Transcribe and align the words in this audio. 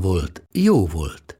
volt, 0.00 0.42
jó 0.52 0.86
volt. 0.86 1.38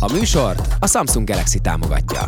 A 0.00 0.12
műsort 0.12 0.74
a 0.80 0.86
Samsung 0.86 1.28
Galaxy 1.28 1.58
támogatja. 1.58 2.26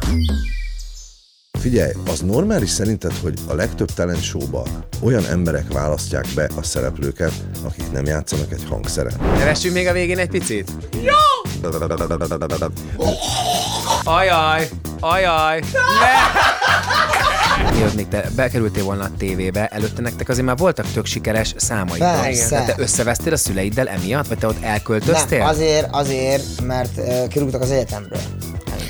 Figyelj, 1.60 1.92
az 2.06 2.20
normális 2.20 2.70
szerinted, 2.70 3.12
hogy 3.22 3.38
a 3.48 3.54
legtöbb 3.54 3.90
talent 3.90 4.22
showban 4.22 4.68
olyan 5.02 5.24
emberek 5.24 5.72
választják 5.72 6.26
be 6.34 6.50
a 6.56 6.62
szereplőket, 6.62 7.32
akik 7.64 7.92
nem 7.92 8.04
játszanak 8.04 8.52
egy 8.52 8.64
hangszeren? 8.68 9.20
Nevessünk 9.20 9.74
még 9.74 9.86
a 9.86 9.92
végén 9.92 10.18
egy 10.18 10.28
picit? 10.28 10.70
Jó! 10.92 11.50
Ajaj! 14.04 14.68
Ajaj! 15.00 15.60
Ne! 15.60 17.13
Mielőtt 17.72 17.94
még 17.94 18.08
te 18.08 18.24
bekerültél 18.36 18.84
volna 18.84 19.04
a 19.04 19.10
tévébe, 19.18 19.66
előtte 19.66 20.02
nektek 20.02 20.28
azért 20.28 20.46
már 20.46 20.56
voltak 20.56 20.86
tök 20.92 21.06
sikeres 21.06 21.54
számaid. 21.56 21.98
Persze. 21.98 22.48
Tehát 22.48 22.66
te 22.66 22.82
összevesztél 22.82 23.32
a 23.32 23.36
szüleiddel 23.36 23.88
emiatt, 23.88 24.28
vagy 24.28 24.38
te 24.38 24.46
ott 24.46 24.62
elköltöztél? 24.62 25.38
Nem, 25.38 25.46
azért, 25.46 25.88
azért, 25.90 26.60
mert 26.62 26.98
uh, 26.98 27.28
kirúgtak 27.28 27.60
az 27.60 27.70
egyetemről. 27.70 28.20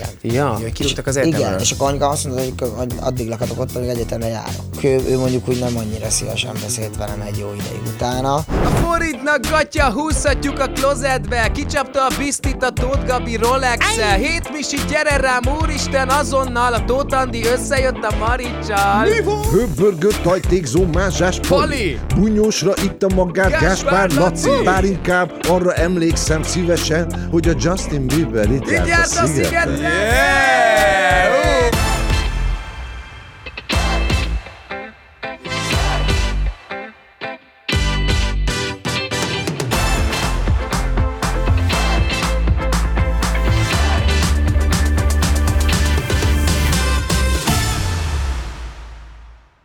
Engem. 0.00 0.08
Ja, 0.22 0.48
hogy 0.48 0.72
kirúgtak 0.72 1.06
az 1.06 1.16
Igen, 1.16 1.28
egyetemről. 1.28 1.60
és 1.60 1.70
akkor 1.70 1.88
anyuka 1.88 2.08
azt 2.08 2.24
mondta, 2.24 2.66
hogy 2.76 2.92
addig 3.00 3.28
lakhatok 3.28 3.60
ott, 3.60 3.76
amíg 3.76 3.88
egyetemre 3.88 4.28
járok. 4.28 4.82
Ő, 4.82 5.00
ő 5.08 5.18
mondjuk 5.18 5.48
úgy 5.48 5.58
nem 5.58 5.76
annyira 5.76 6.10
szívesen 6.10 6.54
beszélt 6.62 6.96
velem 6.96 7.20
egy 7.20 7.38
jó 7.38 7.46
ideig 7.46 7.82
utána. 7.94 8.34
A 8.34 8.44
forintnak 8.82 9.40
gatya 9.50 9.90
húzhatjuk 9.90 10.58
a 10.58 10.66
klozetbe 10.66 11.50
Kicsapta 11.54 12.06
a 12.06 12.10
bisztit 12.18 12.62
a 12.62 12.70
Tóth 12.70 13.06
Gabi 13.06 13.36
rolex 13.36 13.98
-el. 13.98 14.16
Hét 14.16 14.50
misi, 14.52 14.76
gyere 14.88 15.16
rám, 15.16 15.42
úristen, 15.62 16.08
azonnal 16.08 16.72
A 16.72 16.84
Tóth 16.84 17.16
Andi 17.16 17.46
összejött 17.46 18.04
a 18.04 18.16
Maricsal 18.18 19.06
Hőbörgött 19.52 20.22
tajtékzó 20.22 20.84
mázsás 20.92 21.40
Pali! 21.48 21.98
Bunyósra 22.16 22.72
itt 22.82 23.02
a 23.02 23.14
magát 23.14 23.50
Gáspár 23.50 24.08
Gáspár 24.08 24.10
Laci 24.10 24.48
Laci! 24.48 24.64
Bár 24.64 24.84
inkább 24.84 25.32
arra 25.48 25.74
emlékszem 25.74 26.42
szívesen 26.42 27.28
Hogy 27.30 27.48
a 27.48 27.52
Justin 27.58 28.06
Bieber 28.06 28.50
itt 28.50 28.70
járt 28.70 29.16
a 29.16 29.22
a 29.22 29.26
szigeten 29.26 29.68
Yeah! 29.84 30.14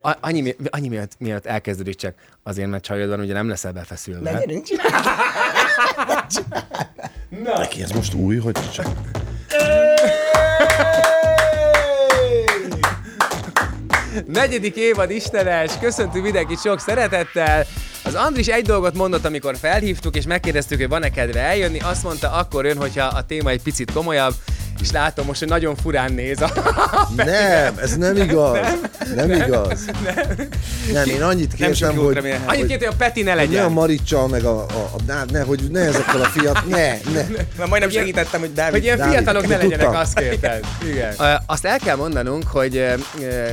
A- 0.02 0.17
Annyi, 0.22 0.42
mi- 0.42 0.56
annyi 0.70 0.88
miatt, 0.88 1.11
miatt 1.20 1.45
elkezdődik 1.45 1.95
csak 1.95 2.14
azért, 2.44 2.70
mert 2.70 2.83
csajod 2.83 3.09
van, 3.09 3.20
ugye 3.20 3.33
nem 3.33 3.48
leszel 3.50 3.72
befeszülve. 3.72 4.31
Gyerünk, 4.31 4.66
Neki 7.58 7.82
ez 7.82 7.92
most 7.92 8.14
új, 8.14 8.38
hogy 8.38 8.71
csak 8.71 8.88
Negyedik 14.27 14.76
évad 14.76 15.11
Istenes, 15.11 15.71
köszöntünk 15.80 16.23
mindenkit 16.23 16.61
sok 16.61 16.80
szeretettel. 16.80 17.65
Az 18.04 18.15
Andris 18.15 18.48
egy 18.48 18.65
dolgot 18.65 18.93
mondott, 18.93 19.26
amikor 19.26 19.58
felhívtuk, 19.58 20.15
és 20.15 20.26
megkérdeztük, 20.26 20.80
hogy 20.80 20.89
van-e 20.89 21.09
kedve 21.09 21.39
eljönni. 21.39 21.80
Azt 21.80 22.04
mondta, 22.04 22.32
akkor 22.32 22.65
jön, 22.65 22.77
hogyha 22.77 23.05
a 23.05 23.26
téma 23.26 23.49
egy 23.49 23.61
picit 23.61 23.92
komolyabb, 23.92 24.33
és 24.82 24.92
látom 24.92 25.26
most, 25.26 25.40
hogy 25.40 25.48
nagyon 25.48 25.76
furán 25.76 26.14
néz 26.14 26.42
a 26.42 26.52
Nem, 27.16 27.78
ez 27.82 27.98
nem 27.98 28.16
igaz. 28.16 28.58
Nem, 29.16 29.32
igaz. 29.32 29.86
Nem, 30.94 31.08
én 31.08 31.22
annyit 31.22 31.60
Nem 31.60 31.73
sok 31.73 31.90
kértem, 31.90 31.95
jót 31.95 32.06
hogy, 32.06 32.16
remélem. 32.16 32.42
Annyit 32.45 32.60
hogy, 32.60 32.70
kértem, 32.70 32.88
hogy 32.88 32.98
a 33.00 33.06
Peti 33.06 33.22
ne 33.22 33.32
hogy 33.32 33.39
ne 33.39 33.45
a 33.45 33.52
legyen. 33.56 33.72
Maricsal, 33.72 34.28
meg 34.28 34.44
a, 34.44 34.60
a, 34.60 34.89
a 34.94 35.02
ne, 35.08 35.23
ne, 35.32 35.42
hogy 35.42 35.62
ne 35.72 35.80
ezekkel 35.80 36.22
a 36.22 36.26
fiat, 36.26 36.68
ne, 36.68 36.88
ne. 37.14 37.26
Már 37.58 37.68
majdnem 37.68 37.89
segítettem, 37.89 38.39
hogy 38.39 38.54
Dávid. 38.54 38.73
Hogy 38.73 38.84
ilyen 38.84 38.98
Dávid, 38.98 39.14
fiatalok 39.14 39.48
ne 39.48 39.56
legyenek, 39.56 39.80
tudtam. 39.80 39.95
azt 39.95 40.20
kérted. 40.20 40.66
Igen. 40.92 41.14
Azt 41.45 41.66
el 41.66 41.78
kell 41.78 41.95
mondanunk, 41.95 42.48
hogy 42.48 42.86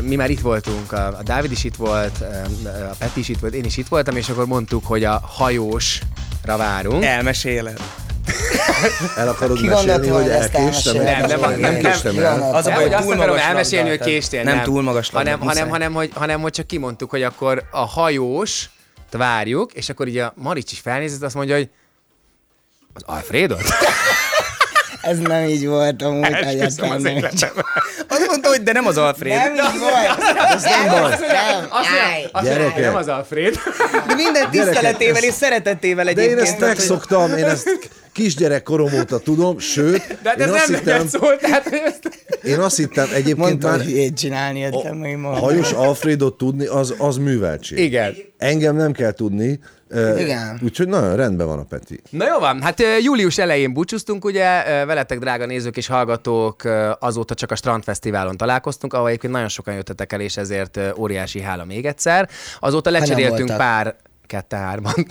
mi 0.00 0.14
már 0.14 0.30
itt 0.30 0.40
voltunk, 0.40 0.92
a 0.92 1.16
a 1.18 1.22
Dávid 1.22 1.50
is 1.50 1.64
itt 1.64 1.76
volt, 1.76 2.24
a 2.90 2.94
Peti 2.98 3.20
is 3.20 3.28
itt 3.28 3.38
volt, 3.38 3.54
én 3.54 3.64
is 3.64 3.76
itt 3.76 3.88
voltam, 3.88 4.16
és 4.16 4.28
akkor 4.28 4.46
mondtuk, 4.46 4.86
hogy 4.86 5.04
a 5.04 5.20
hajósra 5.24 6.56
várunk. 6.56 7.04
Elmeséled. 7.04 7.80
El 9.16 9.28
akarod 9.28 9.56
Ki 9.56 9.66
mesélni, 9.66 10.08
hogy 10.08 10.28
elkéstem? 10.28 10.94
Nem, 10.94 11.04
nem, 11.04 11.28
nem, 11.28 11.40
nem, 11.40 11.60
nem 11.60 11.72
nem. 11.72 11.82
késtem 11.82 12.14
gondolta? 12.14 12.56
Az 12.56 12.66
a 12.66 12.68
Nem, 12.68 12.78
baj, 12.78 12.84
hogy 12.84 12.94
azt 12.94 13.02
túl 13.02 13.12
akarom 13.12 13.34
magas 13.34 13.48
elmesélni, 13.48 13.88
hogy 13.88 14.00
késtél. 14.00 14.42
nem 14.42 14.62
túl 14.62 14.82
magas 14.82 15.10
hanem, 15.10 15.40
hanem, 15.40 15.68
hanem, 15.68 15.92
hogy, 15.92 16.10
hanem, 16.14 16.40
hogy 16.40 16.52
csak 16.52 16.66
kimondtuk, 16.66 17.10
hogy 17.10 17.22
akkor 17.22 17.62
a 17.70 17.84
hajós 17.86 18.70
várjuk, 19.10 19.72
és 19.72 19.88
akkor 19.88 20.08
így 20.08 20.18
a 20.18 20.32
Marics 20.36 20.72
is 20.72 20.78
felnézett, 20.80 21.22
azt 21.22 21.34
mondja, 21.34 21.56
hogy 21.56 21.70
az 22.94 23.02
Alfredot? 23.06 23.62
Ez 25.06 25.18
nem 25.18 25.44
így 25.44 25.66
volt 25.66 26.02
amúgy 26.02 26.24
egyáltalán. 26.32 26.96
az 26.96 27.02
nem. 27.02 27.16
életemben. 27.16 27.64
Azt 28.08 28.26
mondta, 28.26 28.48
hogy 28.48 28.62
de 28.62 28.72
nem 28.72 28.86
az 28.86 28.96
Alfred. 28.96 29.36
Nem 29.36 29.54
így 29.54 29.78
volt. 29.80 30.34
Ez 30.54 30.62
nem 30.62 30.86
baj. 30.88 31.10
Nem. 31.10 31.66
Azt 31.70 31.88
mondja, 31.90 32.28
azt 32.32 32.58
mondja, 32.60 32.80
nem 32.80 32.94
az 32.96 33.08
Alfred. 33.08 33.54
De 34.06 34.14
minden 34.14 34.50
tiszteletével 34.50 35.22
és 35.22 35.32
szeretetével 35.32 36.04
De 36.04 36.10
egyébként. 36.10 36.38
én 36.38 36.44
ezt 36.44 36.60
megszoktam, 36.60 37.36
én 37.36 37.44
ezt 37.44 37.68
kisgyerek 38.12 38.62
korom 38.62 38.92
óta 39.00 39.18
tudom, 39.18 39.58
sőt, 39.58 40.18
De 40.22 40.28
hát 40.28 40.38
én 40.38 40.44
ez 40.44 40.50
azt 40.52 40.68
nem 40.68 40.78
hittem, 40.78 41.08
szólt, 41.08 41.40
tehát 41.40 41.70
én 42.42 42.58
azt 42.58 42.76
hittem 42.76 43.08
egyébként 43.12 43.36
Mondta, 43.38 43.68
már 43.68 43.82
hogy 43.84 44.12
csinálni, 44.14 44.58
értem 44.58 44.96
meg 44.96 45.14
a 45.14 45.18
ma. 45.18 45.28
hajós 45.28 45.72
Alfredot 45.72 46.36
tudni, 46.36 46.66
az, 46.66 46.94
az 46.98 47.16
műveltség. 47.16 47.78
Igen. 47.78 48.14
Engem 48.38 48.76
nem 48.76 48.92
kell 48.92 49.12
tudni, 49.12 49.58
Igen. 50.18 50.60
úgyhogy 50.62 50.88
nagyon 50.88 51.16
rendben 51.16 51.46
van 51.46 51.58
a 51.58 51.62
Peti. 51.62 52.00
Na 52.10 52.26
jó 52.26 52.38
van, 52.38 52.62
hát 52.62 52.82
július 53.02 53.38
elején 53.38 53.72
búcsúztunk, 53.72 54.24
ugye, 54.24 54.62
veletek 54.84 55.18
drága 55.18 55.46
nézők 55.46 55.76
és 55.76 55.86
hallgatók, 55.86 56.62
azóta 56.98 57.34
csak 57.34 57.50
a 57.50 57.56
Strandfesztiválon 57.56 58.36
találkoztunk, 58.36 58.92
ahol 58.92 59.08
egyébként 59.08 59.32
nagyon 59.32 59.48
sokan 59.48 59.74
jöttetek 59.74 60.12
el, 60.12 60.20
és 60.20 60.36
ezért 60.36 60.78
óriási 60.96 61.40
hála 61.40 61.64
még 61.64 61.86
egyszer. 61.86 62.28
Azóta 62.60 62.90
lecseréltünk 62.90 63.56
pár 63.56 63.96
kette 64.26 64.56
hárman. 64.56 64.94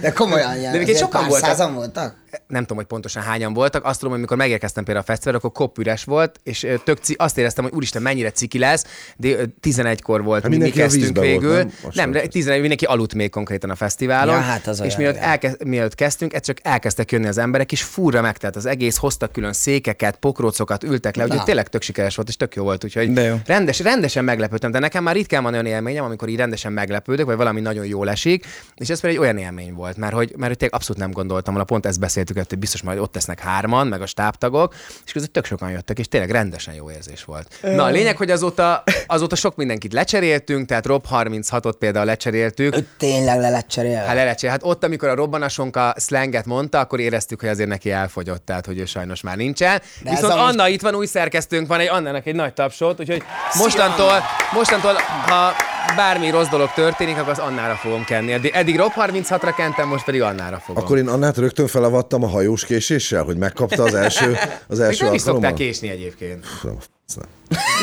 De 0.00 0.12
komolyan, 0.12 0.54
De 0.54 0.60
De 0.60 0.68
egyébként 0.68 0.98
sokan 0.98 1.20
pár 1.20 1.30
voltak. 1.30 1.48
százan 1.48 1.74
voltak? 1.74 2.14
Nem 2.46 2.60
tudom, 2.60 2.76
hogy 2.76 2.86
pontosan 2.86 3.22
hányan 3.22 3.52
voltak. 3.52 3.84
Azt 3.84 3.96
tudom, 3.98 4.12
hogy 4.12 4.20
mikor 4.20 4.36
megérkeztem 4.36 4.84
például 4.84 5.04
a 5.04 5.08
fesztiválra, 5.08 5.38
akkor 5.38 5.52
kopp 5.52 5.78
üres 5.78 6.04
volt, 6.04 6.40
és 6.42 6.66
tök 6.84 7.00
ci- 7.00 7.16
azt 7.18 7.38
éreztem, 7.38 7.64
hogy 7.64 7.72
úristen, 7.72 8.02
mennyire 8.02 8.30
ciki 8.30 8.58
lesz, 8.58 8.84
de 9.16 9.28
ö, 9.28 9.42
11-kor 9.60 10.22
volt, 10.22 10.42
Hát 10.42 10.50
mi, 10.50 10.70
kezdtünk 10.70 11.04
vízbe 11.04 11.20
volt, 11.20 11.30
végül. 11.32 11.56
nem? 11.56 11.70
Nem, 11.92 12.10
de 12.10 12.26
11, 12.26 12.58
mindenki 12.60 12.84
aludt 12.84 13.14
még 13.14 13.30
konkrétan 13.30 13.70
a 13.70 13.74
fesztiválon. 13.74 14.34
Ja, 14.34 14.40
hát 14.40 14.66
az 14.66 14.80
és 14.80 14.96
mielőtt, 14.96 15.16
elkezd, 15.16 15.66
mielőtt 15.66 15.94
kezdtünk, 15.94 16.32
ez 16.34 16.42
csak 16.42 16.58
elkezdtek 16.62 17.12
jönni 17.12 17.26
az 17.26 17.38
emberek, 17.38 17.72
és 17.72 17.82
furra 17.82 18.20
megtelt 18.20 18.56
az 18.56 18.66
egész, 18.66 18.96
hoztak 18.96 19.32
külön 19.32 19.52
székeket, 19.52 20.16
pokrócokat, 20.16 20.82
ültek 20.84 21.16
le, 21.16 21.24
úgyhogy 21.24 21.42
tényleg 21.42 21.68
tök 21.68 21.82
sikeres 21.82 22.14
volt, 22.16 22.28
és 22.28 22.36
tök 22.36 22.54
jó 22.54 22.62
volt, 22.62 22.84
úgyhogy 22.84 23.12
De 23.12 23.22
jó. 23.22 23.36
Rendes, 23.46 23.78
rendesen 23.80 24.24
meglepődtem, 24.24 24.70
de 24.70 24.78
nekem 24.78 25.02
már 25.02 25.14
ritkán 25.14 25.42
van 25.42 25.52
olyan 25.52 25.66
élményem, 25.66 26.04
amikor 26.04 26.28
így 26.28 26.36
rendesen 26.36 26.72
meglepődök, 26.72 27.26
vagy 27.26 27.36
valami 27.36 27.60
nagyon 27.60 27.86
jól 27.86 28.10
esik, 28.10 28.46
és 28.74 28.88
ez 28.88 29.00
pedig 29.00 29.16
egy 29.16 29.22
olyan 29.22 29.38
élmény 29.38 29.74
volt, 29.74 29.96
mert 29.96 30.12
hogy, 30.14 30.32
mert 30.36 30.48
hogy 30.48 30.56
tényleg 30.56 30.74
abszolút 30.76 31.02
nem 31.02 31.10
gondoltam 31.10 31.54
volna, 31.54 31.68
pont 31.68 31.86
ezt 31.86 31.98
beszéltük, 32.22 32.50
hogy 32.50 32.58
biztos 32.58 32.82
majd 32.82 32.98
ott 32.98 33.14
lesznek 33.14 33.40
hárman, 33.40 33.86
meg 33.86 34.02
a 34.02 34.06
stábtagok, 34.06 34.74
és 35.04 35.12
között 35.12 35.32
tök 35.32 35.44
sokan 35.44 35.70
jöttek, 35.70 35.98
és 35.98 36.08
tényleg 36.08 36.30
rendesen 36.30 36.74
jó 36.74 36.90
érzés 36.90 37.24
volt. 37.24 37.58
Na, 37.62 37.84
a 37.84 37.88
lényeg, 37.88 38.16
hogy 38.16 38.30
azóta, 38.30 38.82
azóta 39.06 39.36
sok 39.36 39.56
mindenkit 39.56 39.92
lecseréltünk, 39.92 40.66
tehát 40.66 40.86
Rob 40.86 41.04
36-ot 41.10 41.74
például 41.78 42.04
lecseréltük, 42.04 42.76
Ő 42.76 42.86
tényleg 42.98 43.40
le 43.40 43.50
lett 43.50 43.68
cserélve. 43.68 44.06
Hát 44.06 44.14
lelecsél. 44.14 44.50
Hát 44.50 44.62
ott, 44.62 44.84
amikor 44.84 45.08
a 45.08 45.14
robbanasonka 45.14 45.94
slanget 45.98 46.46
mondta, 46.46 46.78
akkor 46.78 47.00
éreztük, 47.00 47.40
hogy 47.40 47.48
azért 47.48 47.68
neki 47.68 47.90
elfogyott, 47.90 48.44
tehát 48.44 48.66
hogy 48.66 48.78
ő 48.78 48.84
sajnos 48.84 49.20
már 49.20 49.36
nincsen. 49.36 49.80
De 50.02 50.10
Viszont 50.10 50.32
Anna 50.32 50.68
itt 50.68 50.80
van, 50.80 50.94
új 50.94 51.06
szerkesztőnk 51.06 51.66
van, 51.66 51.80
egy 51.80 51.88
Annának 51.88 52.26
egy 52.26 52.34
nagy 52.34 52.52
tapsot, 52.52 53.00
úgyhogy 53.00 53.22
mostantól, 53.58 54.22
mostantól, 54.52 54.92
ha 55.26 55.52
bármi 55.96 56.30
rossz 56.30 56.48
dolog 56.48 56.72
történik, 56.72 57.16
akkor 57.16 57.30
az 57.30 57.38
Annára 57.38 57.74
fogom 57.74 58.04
kenni. 58.04 58.32
Eddig, 58.32 58.50
eddig 58.54 58.76
Rob 58.76 58.92
36-ra 58.96 59.52
kentem, 59.56 59.88
most 59.88 60.04
pedig 60.04 60.22
Annára 60.22 60.58
fogom. 60.58 60.82
Akkor 60.82 60.98
én 60.98 61.08
Annát 61.08 61.36
rögtön 61.36 61.66
felavattam 61.66 62.22
a 62.22 62.28
hajós 62.28 62.64
késéssel, 62.64 63.22
hogy 63.22 63.36
megkapta 63.36 63.82
az 63.82 63.94
első, 63.94 64.36
az 64.68 64.78
Még 64.78 64.86
első 64.86 65.04
nem 65.04 65.14
is 65.14 65.20
szoktál 65.20 65.54
késni 65.54 65.88
egyébként. 65.88 66.46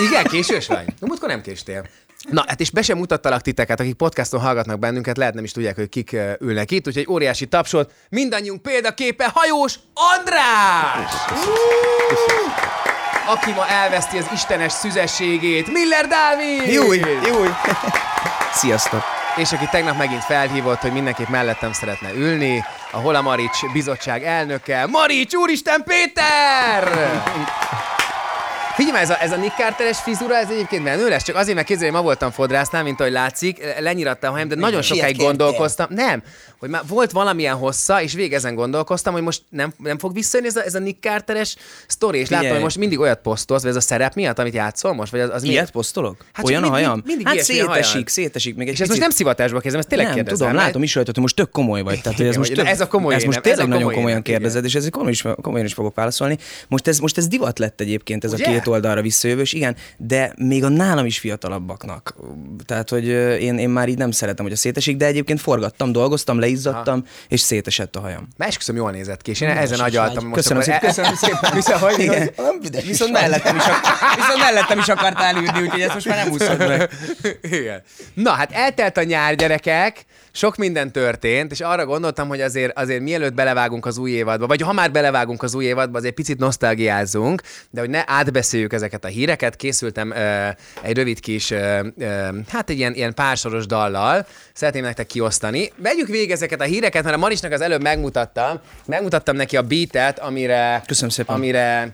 Igen, 0.09 0.23
késős 0.23 0.67
vagy? 0.67 0.85
No, 0.99 1.07
múltkor 1.07 1.29
nem 1.29 1.41
késtél. 1.41 1.85
Na, 2.29 2.43
hát 2.47 2.59
és 2.59 2.71
be 2.71 2.81
sem 2.81 2.97
mutattalak 2.97 3.41
titeket, 3.41 3.79
akik 3.79 3.93
podcaston 3.93 4.39
hallgatnak 4.39 4.79
bennünket, 4.79 5.17
lehet 5.17 5.33
nem 5.33 5.43
is 5.43 5.51
tudják, 5.51 5.75
hogy 5.75 5.89
kik 5.89 6.17
ülnek 6.39 6.71
itt, 6.71 6.87
úgyhogy 6.87 7.07
óriási 7.09 7.45
tapsot. 7.45 7.91
Mindannyiunk 8.09 8.61
példaképe 8.61 9.31
hajós 9.33 9.79
András! 9.93 11.11
Aki 13.29 13.51
ma 13.51 13.67
elveszti 13.67 14.17
az 14.17 14.29
istenes 14.33 14.71
szüzességét, 14.71 15.71
Miller 15.71 16.07
Dávid! 16.07 16.71
Júj, 16.71 16.97
júj. 17.25 17.47
Sziasztok. 18.61 19.03
És 19.35 19.51
aki 19.51 19.67
tegnap 19.71 19.97
megint 19.97 20.23
felhívott, 20.23 20.79
hogy 20.79 20.91
mindenképp 20.91 21.27
mellettem 21.27 21.73
szeretne 21.73 22.13
ülni, 22.13 22.63
a 22.91 22.97
Hola 22.97 23.21
Marics 23.21 23.71
bizottság 23.73 24.23
elnöke, 24.23 24.85
Marics 24.87 25.33
Úristen 25.33 25.83
Péter! 25.83 26.83
Figyelj 28.79 28.97
már, 28.97 29.03
ez 29.03 29.09
a, 29.09 29.21
ez 29.23 29.31
a 29.31 29.35
Nick 29.41 29.55
Carteres 29.57 29.97
fizura, 29.97 30.35
ez 30.35 30.49
egyébként 30.49 30.83
menő 30.83 31.09
lesz, 31.09 31.23
csak 31.23 31.35
azért, 31.35 31.55
mert 31.55 31.67
képzelj, 31.67 31.91
ma 31.91 32.01
voltam 32.01 32.31
fodrásznál, 32.31 32.83
mint 32.83 32.99
ahogy 32.99 33.11
látszik, 33.11 33.63
lenyiratta 33.79 34.27
a 34.27 34.31
hajam, 34.31 34.47
de 34.47 34.55
nagyon 34.55 34.81
sokáig 34.81 35.05
kértél? 35.05 35.25
gondolkoztam. 35.25 35.87
Nem, 35.89 36.23
hogy 36.59 36.69
már 36.69 36.81
volt 36.87 37.11
valamilyen 37.11 37.55
hossza, 37.55 38.01
és 38.01 38.13
végig 38.13 38.33
ezen 38.33 38.55
gondolkoztam, 38.55 39.13
hogy 39.13 39.21
most 39.21 39.41
nem, 39.49 39.73
nem 39.77 39.97
fog 39.97 40.13
visszajönni 40.13 40.49
ez 40.49 40.55
a, 40.55 40.63
ez 40.63 40.75
a 40.75 40.79
Nick 40.79 41.01
Carteres 41.01 41.55
sztori, 41.87 42.19
és 42.19 42.29
látom, 42.29 42.49
hogy 42.49 42.61
most 42.61 42.77
mindig 42.77 42.99
olyat 42.99 43.19
posztolsz, 43.21 43.61
vagy 43.61 43.71
ez 43.71 43.77
a 43.77 43.81
szerep 43.81 44.13
miatt, 44.13 44.39
amit 44.39 44.53
játszol 44.53 44.93
most, 44.93 45.11
vagy 45.11 45.19
az, 45.19 45.29
az 45.33 45.43
Ilyet 45.43 45.65
mi? 45.65 45.71
posztolok? 45.71 46.25
Hát 46.31 46.45
Olyan 46.45 46.63
a 46.63 46.69
hajam? 46.69 46.91
mind- 46.93 47.05
mindig 47.05 47.25
hát 47.25 47.35
ilyesmi 47.35 47.55
szétesik, 47.55 48.07
szétesik 48.07 48.55
még 48.55 48.67
egy 48.67 48.73
És 48.73 48.79
ez 48.79 48.87
most 48.87 48.99
nem 48.99 49.09
szivatásba 49.09 49.59
kezdem, 49.59 49.79
ezt 49.79 49.89
tényleg 49.89 50.07
nem, 50.07 50.15
kérdezem. 50.15 50.47
tudom, 50.47 50.63
látom 50.63 50.83
is 50.83 50.95
rajta, 50.95 51.11
hogy 51.13 51.21
most 51.21 51.35
tök 51.35 51.51
komoly 51.51 51.81
vagy. 51.81 52.01
Tehát, 52.01 52.17
hogy 52.17 52.27
ez 52.27 52.35
Igen, 52.35 52.47
most 52.47 52.53
tök, 52.53 52.67
ez 52.67 52.81
a 52.81 52.87
komoly 52.87 53.15
ez 53.15 53.23
most 53.23 53.37
ez 53.37 53.43
tényleg 53.43 53.67
nagyon 53.67 53.77
komoly 53.77 53.93
komolyan 53.93 54.19
igen. 54.19 54.33
kérdezed, 54.33 54.65
és 54.65 54.75
ezért 54.75 54.91
komolyan 54.91 55.13
is, 55.13 55.23
komolyan 55.41 55.65
is 55.65 55.73
fogok 55.73 55.95
válaszolni. 55.95 56.37
Most 56.67 56.87
ez, 56.87 56.99
most 56.99 57.17
ez 57.17 57.27
divat 57.27 57.59
lett 57.59 57.81
egyébként, 57.81 58.23
ez 58.23 58.33
a 58.33 58.35
két 58.35 58.67
oldalra 58.69 59.01
visszajövős, 59.01 59.53
igen, 59.53 59.75
de 59.97 60.33
még 60.37 60.63
a 60.63 60.69
nálam 60.69 61.05
is 61.05 61.19
fiatalabbaknak. 61.19 62.15
Tehát, 62.65 62.89
hogy 62.89 63.07
én, 63.41 63.57
én 63.57 63.69
már 63.69 63.87
így 63.89 63.97
nem 63.97 64.11
szeretem, 64.11 64.45
hogy 64.45 64.53
a 64.53 64.57
szétesik, 64.57 64.97
de 64.97 65.05
egyébként 65.05 65.41
forgattam, 65.41 65.91
dolgoztam, 65.91 66.39
leizzadtam, 66.39 67.05
és 67.27 67.39
szétesett 67.39 67.95
a 67.95 67.99
hajam. 67.99 68.27
Már 68.37 68.47
esküszöm, 68.49 68.75
jól 68.75 68.91
nézett 68.91 69.21
ki, 69.21 69.31
és 69.31 69.41
én 69.41 69.49
ezen 69.49 69.79
agyaltam. 69.79 70.23
most 70.23 70.35
Köszönöm 70.35 70.61
szépen, 70.63 70.79
köszönöm 70.79 71.15
szépen. 71.15 71.57
Igen. 71.99 72.19
hogy- 72.19 72.33
Nem 72.37 72.59
büdös 72.61 72.83
Viszont 72.83 73.11
is 73.11 73.19
vagy. 73.19 73.29
mellettem, 73.29 73.55
is, 73.55 73.63
ak- 73.65 74.15
viszont 74.15 74.39
mellettem 74.39 74.77
is 74.79 74.87
akartál 74.87 75.35
ülni, 75.35 75.61
úgyhogy 75.61 75.81
ezt 75.81 75.93
most 75.93 76.07
már 76.07 76.17
nem 76.23 76.33
úszod 76.33 76.57
meg. 76.57 76.89
Igen. 77.41 77.81
Na, 78.13 78.31
hát 78.31 78.51
eltelt 78.51 78.97
a 78.97 79.03
nyár, 79.03 79.35
gyerekek, 79.35 80.05
sok 80.39 80.55
minden 80.55 80.91
történt, 80.91 81.51
és 81.51 81.59
arra 81.59 81.85
gondoltam, 81.85 82.27
hogy 82.27 82.41
azért, 82.41 82.77
azért 82.77 83.01
mielőtt 83.01 83.33
belevágunk 83.33 83.85
az 83.85 83.97
új 83.97 84.11
évadba, 84.11 84.47
vagy 84.47 84.61
ha 84.61 84.73
már 84.73 84.91
belevágunk 84.91 85.43
az 85.43 85.55
új 85.55 85.65
évadba, 85.65 85.97
azért 85.97 86.13
picit 86.13 86.37
nosztalgiázzunk, 86.37 87.41
de 87.69 87.79
hogy 87.79 87.89
ne 87.89 88.03
átbeszéljük 88.05 88.73
ezeket 88.73 89.05
a 89.05 89.07
híreket, 89.07 89.55
készültem 89.55 90.11
ö, 90.11 90.47
egy 90.81 90.95
rövid 90.95 91.19
kis, 91.19 91.51
ö, 91.51 91.87
ö, 91.97 92.05
hát 92.47 92.69
egy 92.69 92.77
ilyen, 92.77 92.93
ilyen 92.93 93.13
pársoros 93.13 93.65
dallal, 93.65 94.27
szeretném 94.53 94.83
nektek 94.83 95.07
kiosztani. 95.07 95.71
Vegyük 95.75 96.07
végig 96.07 96.31
ezeket 96.31 96.61
a 96.61 96.63
híreket, 96.63 97.03
mert 97.03 97.15
a 97.15 97.19
Marisnak 97.19 97.51
az 97.51 97.61
előbb 97.61 97.81
megmutattam, 97.81 98.59
megmutattam 98.85 99.35
neki 99.35 99.57
a 99.57 99.61
beatet, 99.61 100.19
amire, 100.19 100.83
Köszönöm 100.85 101.09
szépen. 101.09 101.35
amire 101.35 101.91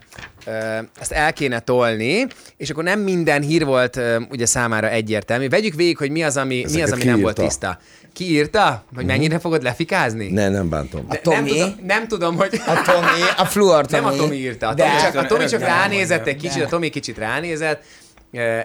ezt 1.00 1.12
el 1.12 1.32
kéne 1.32 1.60
tolni, 1.60 2.26
és 2.56 2.70
akkor 2.70 2.84
nem 2.84 3.00
minden 3.00 3.42
hír 3.42 3.64
volt 3.64 4.00
ugye 4.30 4.46
számára 4.46 4.88
egyértelmű. 4.88 5.48
Vegyük 5.48 5.74
végig, 5.74 5.96
hogy 5.96 6.10
mi 6.10 6.22
az, 6.22 6.36
ami, 6.36 6.54
mi 6.54 6.62
az, 6.64 6.74
Ezeket 6.74 6.92
ami 6.92 7.04
nem 7.04 7.20
volt 7.20 7.36
tiszta. 7.36 7.78
Ki 8.16 8.30
írta? 8.30 8.84
Hogy 8.94 9.04
mennyire 9.04 9.38
fogod 9.38 9.62
lefikázni? 9.62 10.28
Ne, 10.30 10.48
nem 10.48 10.68
bántom. 10.68 11.06
De 11.08 11.16
Tomi? 11.16 11.36
Nem 11.36 11.68
tudom, 11.68 11.86
nem 11.86 12.08
tudom, 12.08 12.36
hogy... 12.36 12.60
A 12.66 12.82
Tomi, 12.82 13.22
a 13.36 13.44
Fluor 13.44 13.86
Tomi. 13.86 14.02
Nem 14.02 14.12
a 14.12 14.16
Tomi 14.16 14.36
írta. 14.36 14.68
A 14.68 14.74
De- 14.74 14.84
Tomi 14.84 15.00
csak, 15.00 15.14
a 15.14 15.26
Tomi 15.26 15.44
csak 15.46 15.60
de- 15.60 15.66
ránézett 15.66 16.26
egy 16.26 16.36
kicsit, 16.36 16.62
a 16.62 16.66
Tomi 16.66 16.88
kicsit 16.88 17.18
ránézett, 17.18 17.82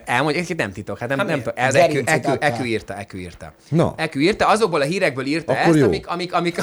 Elmondja, 0.05 0.29
egyébként 0.41 0.59
nem 0.59 0.71
titok, 0.71 0.97
hát 0.99 1.09
nem, 1.09 1.27
nem 1.27 1.37
tudom, 1.37 1.53
ez 1.55 1.75
Ekü, 1.75 2.01
Ekü. 2.05 2.31
Ekü 2.39 2.63
írta, 2.63 2.97
Ekü 2.97 3.17
írta. 3.17 3.53
Na. 3.69 3.93
Ekü 3.97 4.19
írta, 4.19 4.47
azokból 4.47 4.81
a 4.81 4.83
hírekből 4.83 5.25
írta 5.25 5.51
Akkor 5.53 5.65
ezt, 5.67 5.77
jó. 5.77 5.85
amik, 5.85 6.07
amik, 6.07 6.33
amik, 6.33 6.57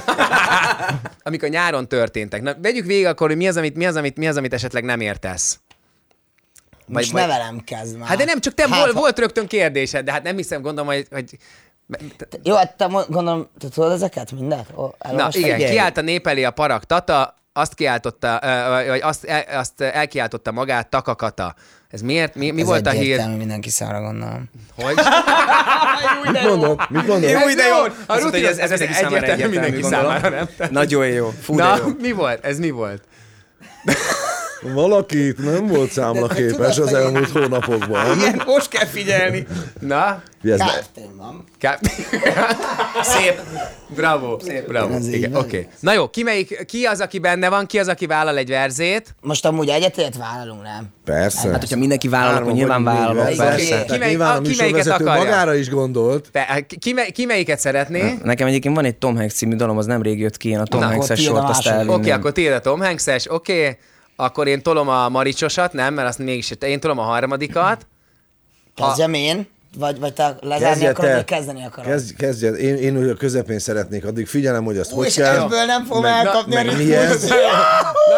amik 1.23 1.43
a 1.43 1.49
nyáron 1.49 1.88
történtek. 1.88 2.43
Na, 2.43 2.55
vegyük 2.62 2.87
végig 2.87 3.06
akkor, 3.06 3.29
hogy 3.29 3.37
mi 3.37 3.49
az, 3.49 3.56
amit, 3.56 3.76
mi 3.76 3.87
az, 3.87 3.96
amit, 3.96 4.17
mi 4.17 4.29
az, 4.29 4.37
amit 4.37 4.52
esetleg 4.55 4.85
nem 4.85 5.00
értesz. 5.00 5.58
Most 6.87 7.12
ne 7.12 7.26
velem 7.26 7.61
kezd 7.64 7.99
már. 7.99 8.08
Hát 8.08 8.19
de 8.19 8.25
nem, 8.25 8.40
csak 8.40 8.55
te 8.55 8.62
Hát, 8.69 8.79
volt, 8.79 8.93
ha- 8.93 9.00
volt 9.00 9.19
rögtön 9.19 9.46
kérdésed, 9.46 10.05
de 10.05 10.12
hát 10.12 10.23
nem 10.23 10.37
hiszem, 10.37 10.62
gondolom, 10.62 10.90
hogy... 10.94 11.06
hogy 11.11 11.37
Jó, 12.43 12.55
hát 12.55 12.76
te 12.76 12.87
gondolom, 12.87 13.49
te 13.58 13.69
tudod 13.69 13.93
ezeket 13.93 14.32
mindet? 14.32 14.67
Ó, 14.76 14.85
Na 14.99 15.11
igen, 15.12 15.31
Figyelj. 15.31 15.64
kiállt 15.70 15.96
a 15.96 16.00
nép 16.00 16.26
elé 16.26 16.44
a 16.44 16.50
parak 16.50 16.85
Tata, 16.85 17.37
azt 17.52 17.75
kiáltotta, 17.75 18.40
vagy- 18.69 19.00
azt, 19.00 19.25
el, 19.25 19.58
azt 19.58 19.81
elkiáltotta 19.81 20.52
magát 20.52 20.88
Takakata. 20.90 21.55
Ez 21.88 22.00
miért? 22.00 22.35
Mi, 22.35 22.50
mi 22.50 22.61
Ez 22.61 22.67
volt 22.67 22.87
a 22.87 22.90
hír? 22.90 23.00
egyértelmű 23.00 23.37
mindenki 23.37 23.70
szára 23.70 24.00
gondolom. 24.00 24.50
Hogy? 24.76 24.94
Mit 26.32 26.43
mondod? 26.43 26.81
Mit 26.88 27.06
mondod? 27.06 27.31
Jó, 27.31 27.38
de 27.55 27.67
jó! 27.67 27.76
A 27.76 27.85
Azt 27.87 27.96
mondta, 28.06 28.14
rutin, 28.14 28.31
hogy 28.40 28.43
ez, 28.44 28.58
ez, 28.58 28.70
ez 28.70 28.81
egyértelmű 28.81 29.49
mindenki 29.49 29.82
számára, 29.82 30.29
nem? 30.29 30.49
Nagyon 30.70 31.06
jó. 31.06 31.31
Fú, 31.40 31.56
de 31.56 31.62
Na, 31.62 31.76
jó. 31.76 31.85
mi 32.00 32.12
volt? 32.12 32.44
Ez 32.44 32.58
mi 32.58 32.70
volt? 32.70 33.02
Valakit 34.62 35.38
nem 35.38 35.66
volt 35.66 35.90
számlaképes 35.90 36.78
az 36.78 36.93
elmúlt 36.94 37.31
hónapokban. 37.31 38.19
Igen, 38.19 38.43
most 38.46 38.69
kell 38.69 38.87
figyelni. 38.87 39.46
Na? 39.81 40.22
Ez 40.44 40.58
ne- 40.58 40.64
Kártén 40.66 41.16
van. 41.16 41.44
Ká- 41.58 41.81
Szép. 43.02 43.40
Bravo, 43.94 44.38
szép, 44.40 44.66
bravo. 44.66 44.94
Ez 44.94 45.06
Igen, 45.08 45.34
oké. 45.34 45.69
Na 45.81 45.93
jó, 45.93 46.08
ki, 46.10 46.22
melyik, 46.22 46.64
ki 46.66 46.84
az, 46.84 47.00
aki 47.00 47.19
benne 47.19 47.49
van, 47.49 47.66
ki 47.66 47.78
az, 47.78 47.88
aki 47.88 48.06
vállal 48.06 48.37
egy 48.37 48.49
verzét? 48.49 49.14
Most 49.20 49.46
amúgy 49.46 49.69
egyetért 49.69 50.16
vállalunk, 50.16 50.62
nem? 50.62 50.87
Persze. 51.04 51.49
Hát, 51.50 51.61
hogyha 51.61 51.76
mindenki 51.76 52.08
vállal, 52.08 52.37
akkor 52.43 52.52
nyilván 52.52 52.84
vállalok, 52.84 53.34
persze. 53.37 53.75
Oké. 53.75 53.93
Ki 53.93 53.99
melyik- 53.99 54.20
a- 54.20 54.34
a 54.34 54.40
ki 54.40 54.54
melyiket 54.58 54.87
akarja? 54.87 55.22
magára 55.22 55.54
is 55.54 55.69
gondolt. 55.70 56.28
Pe- 56.32 56.66
ki, 56.78 56.93
mely, 56.93 57.11
ki 57.11 57.25
melyiket 57.25 57.58
szeretné? 57.61 58.14
Nekem 58.22 58.46
egyébként 58.46 58.75
van 58.75 58.84
egy 58.84 58.96
Tom 58.96 59.16
Hanks 59.16 59.34
című 59.34 59.56
dalom, 59.56 59.78
az 59.78 59.87
nemrég 59.87 60.19
jött 60.20 60.37
ki, 60.37 60.49
én 60.49 60.58
a 60.58 60.64
Tom 60.64 60.81
Na, 60.81 60.87
Hanks-es 60.87 61.22
sort 61.22 61.49
azt 61.49 61.66
elvinném. 61.66 61.94
Oké, 62.00 62.11
akkor 62.11 62.32
tiéd 62.32 62.52
a 62.52 62.61
Tom 62.61 62.81
Hanks-es, 62.81 63.31
oké. 63.31 63.78
Akkor 64.20 64.46
én 64.46 64.62
tolom 64.62 64.88
a 64.88 65.08
Maricsosat, 65.08 65.72
nem, 65.72 65.94
mert 65.94 66.08
azt 66.08 66.18
mégis, 66.18 66.50
én 66.60 66.80
tolom 66.80 66.98
a 66.98 67.02
harmadikat. 67.02 67.86
Kezdjem 68.76 69.14
én? 69.14 69.48
Vagy, 69.76 69.98
vagy 69.98 70.12
te 70.12 70.36
lezárni 70.40 70.86
akarod, 70.86 71.10
te. 71.10 71.16
vagy 71.16 71.24
kezdeni 71.24 71.64
akarod? 71.64 71.90
Kezd, 71.90 72.16
kezdjed. 72.16 72.58
Én, 72.60 72.76
én 72.76 72.96
úgy 72.98 73.08
a 73.08 73.14
közepén 73.14 73.58
szeretnék, 73.58 74.04
addig 74.04 74.26
figyelem, 74.26 74.64
hogy 74.64 74.78
azt 74.78 74.92
Ú, 74.92 74.96
hogy 74.96 75.06
és 75.06 75.14
kell. 75.14 75.42
ebből 75.42 75.64
nem 75.64 75.84
fogom 75.84 76.02
meg- 76.02 76.12
elkapni 76.26 76.54
meg 76.54 76.68
a 76.68 76.72
mi 76.72 76.94
ez? 76.94 77.22
Na 77.28 77.34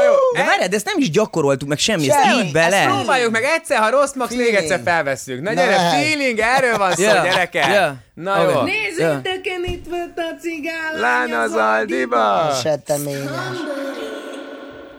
jó, 0.05 0.15
De 0.35 0.45
várjál, 0.45 0.69
de 0.69 0.77
ezt 0.77 0.85
nem 0.85 0.95
is 0.99 1.11
gyakoroltuk 1.11 1.69
meg 1.69 1.79
semmi, 1.79 2.11
ezt 2.11 2.23
Semmi, 2.23 2.45
így 2.47 2.53
bele. 2.53 2.77
ezt 2.77 2.95
próbáljuk 2.95 3.31
meg 3.31 3.43
egyszer, 3.45 3.79
ha 3.79 3.91
rossz 3.91 4.15
max, 4.15 4.35
még 4.35 4.55
egyszer 4.55 4.81
felvesszük. 4.85 5.41
Na 5.41 5.53
Na, 5.53 5.61
gyere, 5.61 5.79
hát. 5.79 5.93
feeling, 6.03 6.39
erről 6.39 6.77
van 6.79 6.93
szó, 6.95 7.03
Ja, 7.03 7.23
gyerekek. 7.23 7.67
ja. 7.67 7.95
Na 8.15 8.43
jó. 8.51 8.61
Nézzétek, 8.63 9.41
én 9.43 9.65
itt 9.65 9.87
volt 9.89 10.13
a 10.17 10.41
cigál. 10.41 11.01
Lány 11.01 11.33
az 11.33 11.53
Aldiba. 11.53 12.53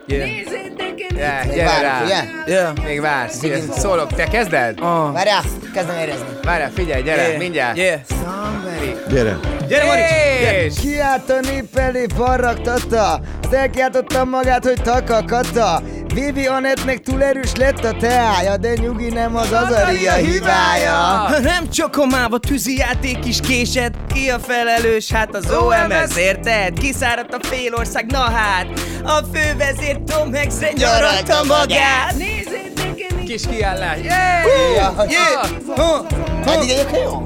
Setteményes. 0.07 0.43
Nézzétek, 0.45 0.99
Ja, 1.17 1.39
itt 1.45 1.51
gyere 1.53 1.65
Várjuk, 1.65 1.81
rá. 1.91 2.03
ugye? 2.03 2.53
Ja. 2.53 2.73
Még 2.85 3.01
vársz. 3.01 3.39
Szólok, 3.77 4.13
te 4.13 4.23
kezded? 4.23 4.79
Ah. 4.81 5.13
Várjál, 5.13 5.41
kezdem 5.73 5.97
érezni. 5.97 6.25
Várjál, 6.43 6.69
figyelj, 6.75 7.01
gyere, 7.01 7.27
Yeah. 7.27 7.37
mindjárt. 7.39 7.77
Yeah. 7.77 7.99
Somebody. 8.09 8.95
Gyere. 9.13 9.37
Gyere, 9.67 9.85
Marics! 9.85 10.65
És... 10.65 10.79
Kiállt 10.79 11.29
a 11.29 11.39
nép 11.39 11.77
elé 11.77 12.05
farragtata, 12.17 13.19
azt 13.43 13.53
elkiáltotta 13.53 14.25
magát, 14.25 14.63
hogy 14.65 14.81
takakata. 14.81 15.81
Vivi 16.13 16.45
Anettnek 16.47 16.99
túl 16.99 17.23
erős 17.23 17.55
lett 17.55 17.83
a 17.83 17.93
teája, 17.99 18.57
de 18.57 18.73
nyugi 18.73 19.09
nem 19.09 19.35
az 19.35 19.51
Azaria 19.51 20.13
hibája. 20.13 21.29
Nem 21.43 21.69
csokomába 21.69 22.37
tűzi 22.37 22.77
játék 22.77 23.25
is 23.25 23.39
késett 23.39 23.93
Ki 24.13 24.29
a 24.29 24.39
felelős? 24.39 25.11
Hát 25.11 25.35
az 25.35 25.45
OMS, 25.51 26.15
érted? 26.17 26.79
Kiszáradt 26.79 27.33
a 27.33 27.37
félország, 27.47 28.11
na 28.11 28.19
hát 28.19 28.65
A 29.03 29.19
fővezér 29.33 29.97
Tom 30.15 30.33
Hanks 30.33 30.55
nyaratta 30.75 31.43
magát 31.43 32.13
Nézzétek, 32.17 33.23
Kis 33.25 33.41
kiállás. 33.49 33.97
Yeah! 34.03 34.95
Hogy- 34.95 35.15
Ha, 35.75 36.05
Eddig 36.51 36.69
egyébként 36.69 37.03
jó? 37.03 37.23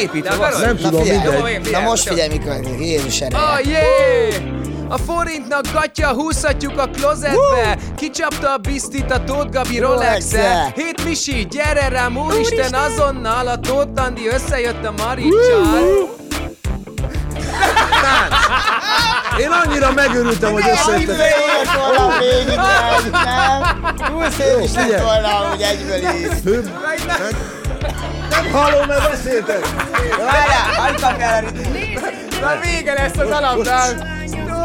Építve 0.00 0.30
Te 0.30 0.36
van. 0.36 0.46
akarod? 0.46 0.60
Nem 0.66 0.76
Na 0.80 0.88
tudom, 0.88 1.04
mindegy. 1.06 1.70
na 1.72 1.80
most 1.80 2.08
figyelj, 2.08 2.28
mi 2.28 2.38
következik. 2.38 2.80
Jézus 2.80 3.20
ereje. 3.20 3.42
Oh, 3.42 3.66
yeah! 3.66 4.61
A 4.92 4.98
forintnak 4.98 5.72
gatya, 5.72 6.08
húzhatjuk 6.12 6.78
a 6.78 6.86
klozetbe 6.86 7.78
Kicsapta 7.96 8.52
a 8.52 8.56
biztit 8.56 9.10
a 9.10 9.24
Tóth 9.24 9.50
Gabi 9.50 9.78
rolex 9.78 10.32
Rolex-e. 10.32 10.72
Hét 10.74 11.04
Misi, 11.04 11.46
gyere 11.50 11.88
rám, 11.88 12.16
úristen, 12.16 12.74
azonnal 12.74 13.48
A 13.48 13.58
Tóth 13.58 14.02
Andi 14.02 14.28
összejött 14.28 14.84
a 14.84 14.92
Maricsal 14.96 16.10
Én 19.40 19.50
annyira 19.50 19.92
megörültem, 19.92 20.52
hogy 20.52 20.64
összejöttek. 20.72 21.16
Szép 21.16 21.74
volna 21.76 22.18
végig, 22.18 22.58
nem? 23.24 23.94
Túl 24.06 24.30
szép 24.30 24.64
is 24.64 24.74
lett 24.74 25.02
volna, 25.02 25.28
hogy 25.28 25.60
egyből 25.60 25.96
is. 25.96 26.40
Hőbb. 26.44 26.70
Halló, 28.52 28.84
mert 28.86 29.10
beszéltek. 29.10 29.68
Várjál, 30.18 30.74
hagyd 30.76 31.00
kapjál 31.00 31.44
a. 31.44 31.50
Na 32.40 32.58
vége 32.62 32.92
lesz 32.92 33.16
az 33.16 33.30
alapnak 33.30 34.20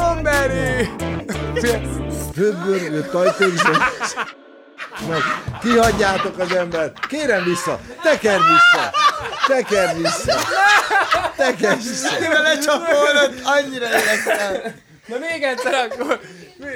Strawberry 0.08 0.90
Hőbbörgő, 2.36 3.02
tajtékzó. 3.12 3.70
meg. 5.08 5.22
Kihagyjátok 5.62 6.40
az 6.40 6.56
embert. 6.56 7.08
Kérem 7.08 7.44
vissza. 7.44 7.80
Tekerd 8.04 8.42
vissza. 8.42 8.92
Tekerd 9.48 9.98
vissza. 10.02 10.40
Tekerd 11.36 11.84
vissza. 11.84 12.10
Lecsapolod, 12.42 13.34
annyira 13.44 13.86
éreztem. 13.86 14.74
Na 15.08 15.16
még 15.18 15.44
egyszer 15.44 15.74
akkor. 15.74 16.20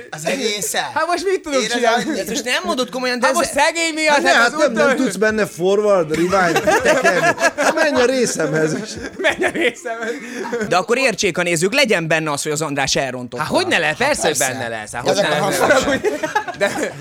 Az 0.09 0.25
egészen. 0.25 0.83
Hát 0.93 1.07
most 1.07 1.25
mit 1.25 1.41
tudok 1.41 1.61
Érez 1.61 1.75
csinálni? 1.75 2.03
annyit? 2.03 2.19
Ezt 2.19 2.29
most 2.29 2.43
nem 2.43 2.61
mondod 2.65 2.89
komolyan, 2.89 3.19
de 3.19 3.25
Hát 3.25 3.35
ez... 3.35 3.41
most 3.41 3.51
szegény 3.51 3.93
miatt, 3.93 4.13
Hát, 4.13 4.21
ne, 4.23 4.29
hát 4.31 4.41
hát 4.41 4.53
az 4.53 4.59
nem, 4.59 4.88
nem 4.88 4.95
tudsz 4.95 5.15
benne 5.15 5.45
forward, 5.45 6.15
rewind, 6.15 6.61
tekerni. 6.83 7.19
Hát 7.57 7.73
menj 7.75 8.01
a 8.01 8.05
részemhez. 8.05 8.75
Menj 9.17 9.45
a 9.45 9.50
részemhez. 9.50 10.11
De 10.67 10.75
akkor 10.75 10.97
értsék 10.97 11.38
a 11.38 11.43
nézők, 11.43 11.73
legyen 11.73 12.07
benne 12.07 12.31
az, 12.31 12.43
hogy 12.43 12.51
az 12.51 12.61
András 12.61 12.95
elrontotta. 12.95 13.43
Hát 13.43 13.51
hogy 13.51 13.67
ne 13.67 13.77
lesz? 13.77 13.97
Persze, 13.97 14.27
hogy 14.27 14.38
persze. 14.38 14.53
benne 14.53 14.67
lesz. 14.67 14.91
Hát, 14.91 15.07
hogy 15.07 15.15
ne 15.15 15.35
haragudj. 15.35 16.07
De, 16.57 16.93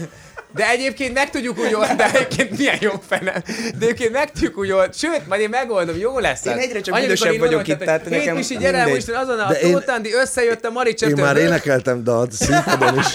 de 0.54 0.69
egyébként 0.69 1.14
meg 1.14 1.30
tudjuk 1.30 1.59
úgy 1.59 1.75
oldani, 1.75 1.97
de 1.97 2.11
egyébként 2.12 2.59
milyen 2.59 2.76
jó 2.80 2.90
fene. 3.09 3.33
De 3.78 3.80
egyébként 3.80 4.12
meg 4.12 4.30
tudjuk 4.33 4.59
úgy 4.59 4.71
oldani. 4.71 4.92
Sőt, 4.95 5.28
majd 5.28 5.40
én 5.40 5.49
megoldom, 5.49 5.97
jó 5.99 6.19
lesz. 6.19 6.45
Én 6.45 6.52
egyre 6.52 6.80
csak 6.80 7.33
én 7.33 7.38
vagyok 7.38 7.69
itt, 7.69 7.78
tehát 7.78 8.00
Hét 8.02 8.11
nekem 8.11 8.37
Misi, 8.37 8.57
gyere, 8.57 8.85
mindegy. 8.85 8.95
most 8.95 9.19
azon 9.23 9.38
a 9.38 9.52
Tóth 9.61 10.14
összejött 10.21 10.64
a 10.64 10.71
Marics 10.71 11.02
Én 11.02 11.14
már 11.16 11.37
énekeltem 11.37 12.04
dalt 12.04 12.33
színpadon 12.33 12.99
is, 12.99 13.07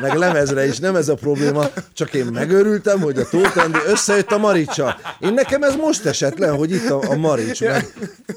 meg 0.00 0.14
lemezre 0.14 0.66
is, 0.66 0.78
nem 0.78 0.96
ez 0.96 1.08
a 1.08 1.14
probléma, 1.14 1.64
csak 1.94 2.14
én 2.14 2.24
megörültem, 2.24 3.00
hogy 3.00 3.18
a 3.18 3.28
Tóth 3.28 3.58
Andi 3.58 3.78
összejött 3.86 4.30
a 4.30 4.38
Maricsa. 4.38 4.98
Én 5.20 5.32
nekem 5.34 5.62
ez 5.62 5.74
most 5.76 6.04
esett 6.06 6.38
le, 6.38 6.48
hogy 6.48 6.70
itt 6.70 6.90
a, 6.90 7.00
a 7.10 7.16
Marics, 7.16 7.60
meg 7.60 7.86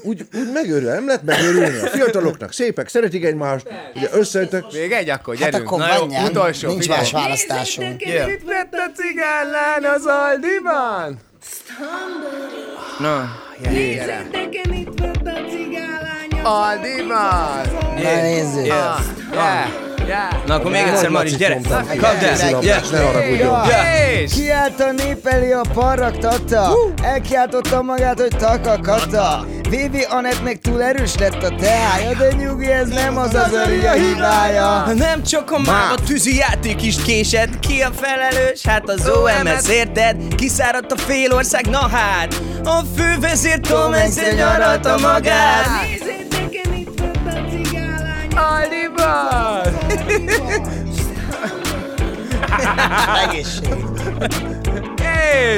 úgy, 0.02 0.26
úgy 0.34 0.50
megörül, 0.52 0.88
nem 0.90 1.06
lehet 1.06 1.22
megörülni. 1.22 1.78
A 1.78 1.86
fiataloknak 1.86 2.52
szépek, 2.52 2.88
szeretik 2.88 3.24
egymást, 3.24 3.66
ugye 3.94 4.08
összejöttek, 4.12 4.64
Még 4.72 4.92
egy 4.92 5.08
akkor, 5.10 5.36
Hát 5.36 5.50
gyerünk. 5.50 5.70
akkor 5.70 5.78
Na 5.78 5.94
jó, 5.96 6.24
utolsó, 6.26 6.68
nincs 6.68 6.80
figyelj. 6.82 7.00
más 7.00 7.12
választásunk. 7.12 8.02
Yeah. 8.24 8.32
Mit 8.32 8.44
vett 8.44 8.74
a 8.74 8.90
cigánlán 8.94 9.84
az 9.84 10.06
Aldiban? 10.06 11.18
Na, 12.98 13.30
Nézzétek, 13.58 14.68
mit 14.68 15.00
vett 15.00 15.26
a 15.26 15.48
cigálánya. 15.50 16.42
Aldiban! 16.42 17.66
Na 17.94 18.02
nézzük. 18.02 18.66
Yeah, 18.66 19.00
yeah, 19.32 19.68
yeah. 19.68 19.93
Na 20.46 20.54
akkor 20.54 20.70
még 20.70 20.80
egyszer, 20.80 21.08
Marics, 21.08 21.36
gyere! 21.36 21.60
Kapd 22.00 22.22
el! 22.22 22.60
Ne 22.90 22.98
haragudjon. 22.98 23.62
Kiállt 24.34 24.80
a 24.80 24.92
nép 24.92 25.26
elé 25.26 25.52
a 25.52 25.62
parraktata 25.74 26.76
Elkiáltotta 27.02 27.82
magát, 27.82 28.20
hogy 28.20 28.36
takakata 28.36 29.46
Vivi 29.70 30.06
Anett 30.08 30.62
túl 30.62 30.82
erős 30.82 31.14
lett 31.18 31.42
a 31.42 31.54
teája 31.60 32.14
De 32.18 32.32
nyugi, 32.36 32.70
ez 32.70 32.88
nem 32.88 33.18
az 33.18 33.34
az 33.34 33.52
a 33.52 33.90
hibája. 33.92 34.84
Nem 34.94 35.22
csak 35.22 35.50
a 35.50 35.58
máva 35.58 35.94
tűzi 35.94 36.36
játék 36.36 36.82
is 36.82 37.02
késett 37.02 37.58
Ki 37.58 37.80
a 37.80 37.90
felelős? 38.00 38.66
Hát 38.66 38.88
az 38.88 39.08
OMS 39.08 39.68
érted? 39.68 40.16
Kiszáradt 40.34 40.92
a 40.92 40.96
fél 40.96 41.32
ország, 41.32 41.66
na 41.66 41.88
hát 41.88 42.42
A 42.64 42.80
fővezér 42.96 43.60
Tom 43.60 43.92
egyszer 43.92 44.34
nyaralta 44.34 44.98
magát. 44.98 45.66
Nézzétek, 45.88 46.24
a 46.32 46.33
cigálánya. 48.34 48.54
Aldiban! 48.54 49.74
Egészség 53.28 53.84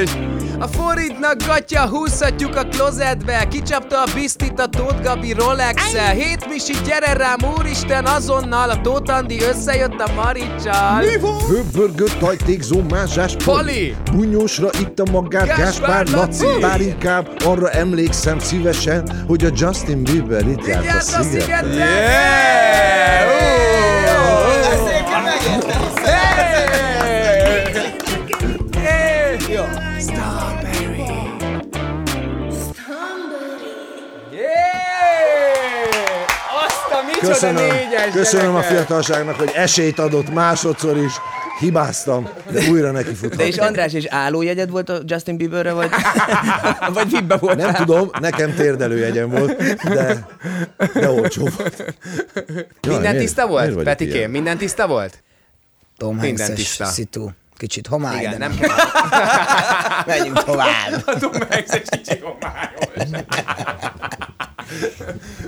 És 0.01 0.11
a 0.59 0.67
forintnak 0.67 1.43
gatya 1.47 1.89
húzhatjuk 1.89 2.57
a 2.57 2.63
klozetbe 2.63 3.49
Kicsapta 3.49 4.03
a 4.03 4.07
bisztit 4.15 4.59
a 4.61 4.67
Tóth 4.67 5.03
Gabi 5.03 5.33
rolex 5.33 5.95
-el. 5.95 6.13
Hét 6.13 6.49
misi, 6.49 6.75
gyere 6.85 7.13
rám, 7.13 7.39
úristen, 7.59 8.05
azonnal 8.05 8.71
A 8.71 8.81
Tóth 8.81 9.13
Andi 9.13 9.43
összejött 9.43 10.01
a 10.01 10.13
Maricsal 10.13 11.03
Hőbörgött 11.49 12.21
hajtékzó 12.21 12.83
mázsás 12.91 13.37
Pali! 13.45 13.97
Bunyósra 14.13 14.69
itta 14.81 15.05
magát 15.11 15.47
Gáspár 15.47 15.65
Gáspár 15.65 16.07
Laci! 16.09 16.47
Bár 16.61 16.81
inkább 16.81 17.29
arra 17.45 17.71
emlékszem 17.71 18.39
szívesen 18.39 19.25
Hogy 19.27 19.45
a 19.45 19.49
Justin 19.55 20.03
Bieber 20.03 20.49
itt 20.49 20.67
járt 20.67 21.15
a 21.15 21.19
a 21.19 21.23
szigeten! 21.23 21.73
Yeah! 21.73 23.36
Köszönöm, 37.21 37.55
négyes 37.67 38.11
köszönöm 38.13 38.55
a 38.55 38.63
fiatalságnak, 38.63 39.35
hogy 39.37 39.51
esélyt 39.55 39.99
adott 39.99 40.33
másodszor 40.35 40.97
is. 40.97 41.13
Hibáztam, 41.59 42.29
de 42.51 42.69
újra 42.71 42.91
neki 42.91 43.11
De 43.37 43.47
és 43.47 43.57
András, 43.57 43.93
és 43.93 44.05
állójegyed 44.09 44.71
volt 44.71 44.89
a 44.89 44.99
Justin 45.05 45.37
Bieberre, 45.37 45.73
vagy, 45.73 45.91
vagy 46.95 47.11
vibbe 47.11 47.37
volt? 47.37 47.57
Nem 47.57 47.75
tudom, 47.75 48.11
nekem 48.21 48.55
térdelőjegyem 48.55 49.29
volt, 49.31 49.57
de, 49.83 50.27
de 50.95 51.11
olcsó 51.11 51.49
volt. 51.57 51.77
Jaj, 51.79 52.67
Minden 52.81 53.01
miért- 53.01 53.19
tiszta 53.19 53.47
miért 53.47 53.49
volt, 53.51 53.69
vagyok 53.69 53.83
Petikém? 53.83 54.15
ilyen? 54.15 54.31
Minden 54.31 54.59
tiszta 54.59 54.87
volt? 54.87 55.23
Tom 55.97 56.17
Minden 56.17 56.55
tiszta. 56.55 56.85
szitu 56.85 57.29
Kicsit 57.57 57.87
homály, 57.87 58.19
Igen, 58.19 58.31
de 58.31 58.39
nem 58.39 58.59
kell. 58.59 58.71
Menjünk 60.17 60.45
tovább 60.45 61.05
Tudom 61.05 61.33
meg, 61.49 61.65
ez 61.69 61.75
egy 61.75 61.89
kicsi 61.91 62.21
homályos. 62.23 63.25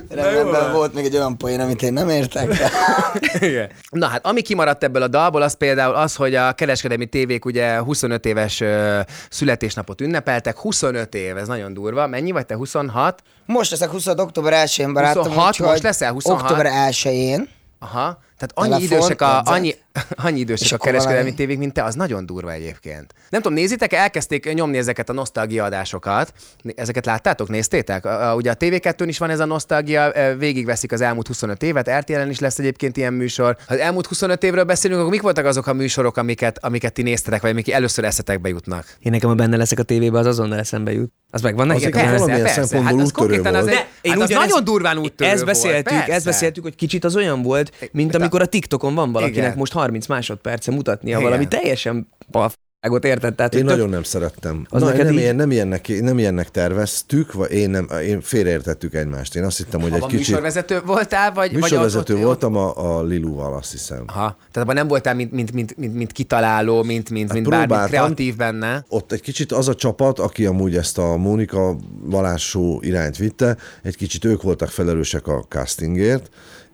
Remélem 0.09 0.71
volt 0.71 0.93
még 0.93 1.05
egy 1.05 1.15
olyan 1.15 1.37
poén, 1.37 1.59
amit 1.59 1.81
én 1.81 1.93
nem 1.93 2.09
értek 2.09 2.53
Igen. 3.39 3.69
Na 3.89 4.07
hát, 4.07 4.25
ami 4.25 4.41
kimaradt 4.41 4.83
ebből 4.83 5.01
a 5.01 5.07
dalból, 5.07 5.41
az 5.41 5.53
például 5.53 5.95
az, 5.95 6.15
hogy 6.15 6.35
a 6.35 6.53
kereskedelmi 6.53 7.05
tévék 7.05 7.45
ugye 7.45 7.77
25 7.77 8.25
éves 8.25 8.61
ö, 8.61 8.99
születésnapot 9.29 10.01
ünnepeltek. 10.01 10.57
25 10.57 11.15
év, 11.15 11.37
ez 11.37 11.47
nagyon 11.47 11.73
durva. 11.73 12.07
Mennyi 12.07 12.31
vagy 12.31 12.45
te? 12.45 12.55
26? 12.55 13.21
Most 13.45 13.71
leszek 13.71 13.89
20 13.89 14.07
október 14.07 14.53
1-én 14.67 14.93
barátom 14.93 15.23
26, 15.23 15.49
úgyhogy 15.49 15.67
most 15.67 15.83
leszel 15.83 16.11
26? 16.11 16.41
Október 16.41 16.71
1-én 16.89 17.49
Aha. 17.79 18.19
Tehát 18.39 18.71
annyi 18.71 18.87
Telefon, 18.87 18.97
idősek, 18.97 19.21
a, 19.21 19.25
jegyzet. 19.25 19.53
annyi, 19.53 19.75
annyi 20.27 20.39
idősek 20.39 20.79
a 20.79 20.83
kereskedelmi 20.83 21.33
tévék, 21.33 21.57
mint 21.57 21.73
te, 21.73 21.83
az 21.83 21.95
nagyon 21.95 22.25
durva 22.25 22.51
egyébként. 22.51 23.13
Nem 23.29 23.41
tudom, 23.41 23.57
nézitek, 23.57 23.93
elkezdték 23.93 24.53
nyomni 24.53 24.77
ezeket 24.77 25.09
a 25.09 25.13
nosztalgia 25.13 25.63
adásokat. 25.63 26.33
Ezeket 26.75 27.05
láttátok, 27.05 27.49
néztétek? 27.49 28.05
A, 28.05 28.29
a, 28.29 28.35
ugye 28.35 28.51
a 28.51 28.55
TV2-n 28.55 29.05
is 29.07 29.17
van 29.17 29.29
ez 29.29 29.39
a 29.39 29.45
nosztalgia, 29.45 30.11
e, 30.11 30.35
végigveszik 30.35 30.91
az 30.91 31.01
elmúlt 31.01 31.27
25 31.27 31.63
évet, 31.63 31.89
RTL-en 31.99 32.29
is 32.29 32.39
lesz 32.39 32.59
egyébként 32.59 32.97
ilyen 32.97 33.13
műsor. 33.13 33.57
Ha 33.67 33.73
az 33.73 33.79
elmúlt 33.79 34.05
25 34.05 34.43
évről 34.43 34.63
beszélünk, 34.63 34.99
akkor 34.99 35.11
mik 35.11 35.21
voltak 35.21 35.45
azok 35.45 35.67
a 35.67 35.73
műsorok, 35.73 36.17
amiket, 36.17 36.63
amiket 36.63 36.93
ti 36.93 37.01
néztetek, 37.01 37.41
vagy 37.41 37.51
amik 37.51 37.71
először 37.71 38.03
eszetekbe 38.03 38.49
jutnak? 38.49 38.85
Én 38.99 39.11
nekem, 39.11 39.29
ha 39.29 39.35
benne 39.35 39.57
leszek 39.57 39.79
a 39.79 39.83
tévébe, 39.83 40.19
az 40.19 40.25
azonnal 40.25 40.59
eszembe 40.59 40.91
jut. 40.91 41.11
Az 41.31 41.41
megvan 41.41 41.67
neked? 41.67 41.95
Azért 41.95 42.17
valamilyen 42.19 42.47
szempontból 42.47 42.83
hát 42.83 42.93
az 42.93 42.99
úttörő 42.99 43.11
konkrétan 43.11 43.55
az, 43.55 43.65
volt. 43.65 43.85
egy, 44.01 44.11
hát 44.11 44.21
az 44.21 44.29
nagyon 44.29 44.63
durván 44.63 44.97
úttörő 44.97 45.29
Ezt 45.29 45.45
beszéltük, 45.45 45.93
volt. 45.93 46.09
ezt 46.09 46.25
beszéltük, 46.25 46.63
hogy 46.63 46.75
kicsit 46.75 47.03
az 47.03 47.15
olyan 47.15 47.41
volt, 47.41 47.89
mint 47.91 48.15
amikor 48.15 48.28
a 48.33 48.45
TikTokon 48.45 48.95
van 48.95 49.11
valakinek 49.11 49.45
Igen. 49.45 49.57
most 49.57 49.73
30 49.73 50.07
másodperce 50.07 50.71
mutatnia 50.71 51.17
Igen. 51.17 51.29
valami 51.29 51.47
teljesen 51.47 52.07
balfágot, 52.31 53.05
érted? 53.05 53.35
Tehát, 53.35 53.53
Én 53.53 53.59
tök- 53.59 53.71
nagyon 53.71 53.89
nem 53.89 54.03
szerettem. 54.03 54.65
Az 54.69 54.81
Na, 54.81 54.87
neked 54.87 55.05
nem, 55.05 55.13
így- 55.13 55.19
ilyen, 55.19 55.35
nem, 55.35 55.51
ilyennek, 55.51 55.87
nem 56.01 56.17
ilyennek 56.17 56.51
terveztük, 56.51 57.33
vagy 57.33 57.51
én, 57.51 57.69
nem, 57.69 57.87
én 58.07 58.21
félreértettük 58.21 58.93
egymást. 58.93 59.35
Én 59.35 59.43
azt 59.43 59.57
hittem, 59.57 59.81
hogy 59.81 59.91
Abban 59.91 60.03
egy 60.03 60.09
kicsit... 60.09 60.27
műsorvezető 60.27 60.81
voltál, 60.85 61.31
vagy... 61.33 61.51
Műsorvezető 61.51 62.13
vagy 62.13 62.23
voltam 62.23 62.55
a, 62.55 62.97
a 62.97 63.03
Lilúval, 63.03 63.53
azt 63.53 63.71
hiszem. 63.71 64.03
Aha. 64.07 64.35
Tehát 64.37 64.55
abban 64.55 64.75
nem 64.75 64.87
voltál, 64.87 65.15
mint, 65.15 65.31
mint, 65.31 65.51
mint, 65.53 65.77
mint, 65.77 65.93
mint 65.95 66.11
kitaláló, 66.11 66.83
mint, 66.83 67.09
mint, 67.09 67.33
mint 67.33 67.49
bármi 67.49 67.75
kreatív 67.87 68.35
benne. 68.35 68.85
Ott 68.89 69.11
egy 69.11 69.21
kicsit 69.21 69.51
az 69.51 69.67
a 69.67 69.75
csapat, 69.75 70.19
aki 70.19 70.45
amúgy 70.45 70.75
ezt 70.75 70.97
a 70.97 71.17
Mónika 71.17 71.75
Balázs 72.09 72.55
irányt 72.79 73.17
vitte, 73.17 73.57
egy 73.83 73.95
kicsit 73.95 74.25
ők 74.25 74.41
voltak 74.41 74.69
felelősek 74.69 75.27
a 75.27 75.45
castingért, 75.49 76.29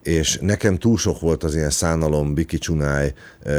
és 0.06 0.38
nekem 0.42 0.78
túl 0.78 0.98
sok 0.98 1.20
volt 1.20 1.44
az 1.44 1.56
ilyen 1.56 1.70
szánalom, 1.70 2.34
bikicsunáj, 2.34 3.14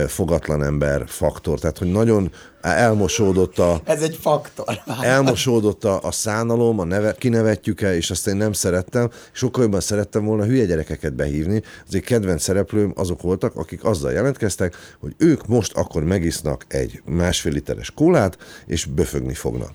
fogatlan 0.07 0.63
ember 0.63 1.03
faktor, 1.07 1.59
tehát 1.59 1.79
hogy 1.79 1.91
nagyon 1.91 2.33
elmosódott 2.61 3.59
a, 3.59 3.81
Ez 3.85 4.03
egy 4.03 4.19
faktor. 4.21 4.81
elmosódott 5.01 5.85
a, 5.85 6.03
a 6.03 6.11
szánalom, 6.11 6.79
a 6.79 6.85
neve, 6.85 7.15
kinevetjük-e, 7.15 7.97
és 7.97 8.11
azt 8.11 8.27
én 8.27 8.37
nem 8.37 8.53
szerettem. 8.53 9.11
Sokkal 9.33 9.63
jobban 9.63 9.81
szerettem 9.81 10.25
volna 10.25 10.45
hülye 10.45 10.65
gyerekeket 10.65 11.15
behívni. 11.15 11.63
Az 11.87 11.95
egy 11.95 12.05
kedvenc 12.05 12.43
szereplőm 12.43 12.93
azok 12.97 13.23
voltak, 13.23 13.57
akik 13.57 13.85
azzal 13.85 14.13
jelentkeztek, 14.13 14.77
hogy 15.01 15.15
ők 15.19 15.47
most 15.47 15.77
akkor 15.77 16.05
megisznak 16.05 16.65
egy 16.69 17.03
másfél 17.05 17.53
literes 17.53 17.91
kólát, 17.91 18.39
és 18.67 18.85
böfögni 18.85 19.35
fognak. 19.35 19.73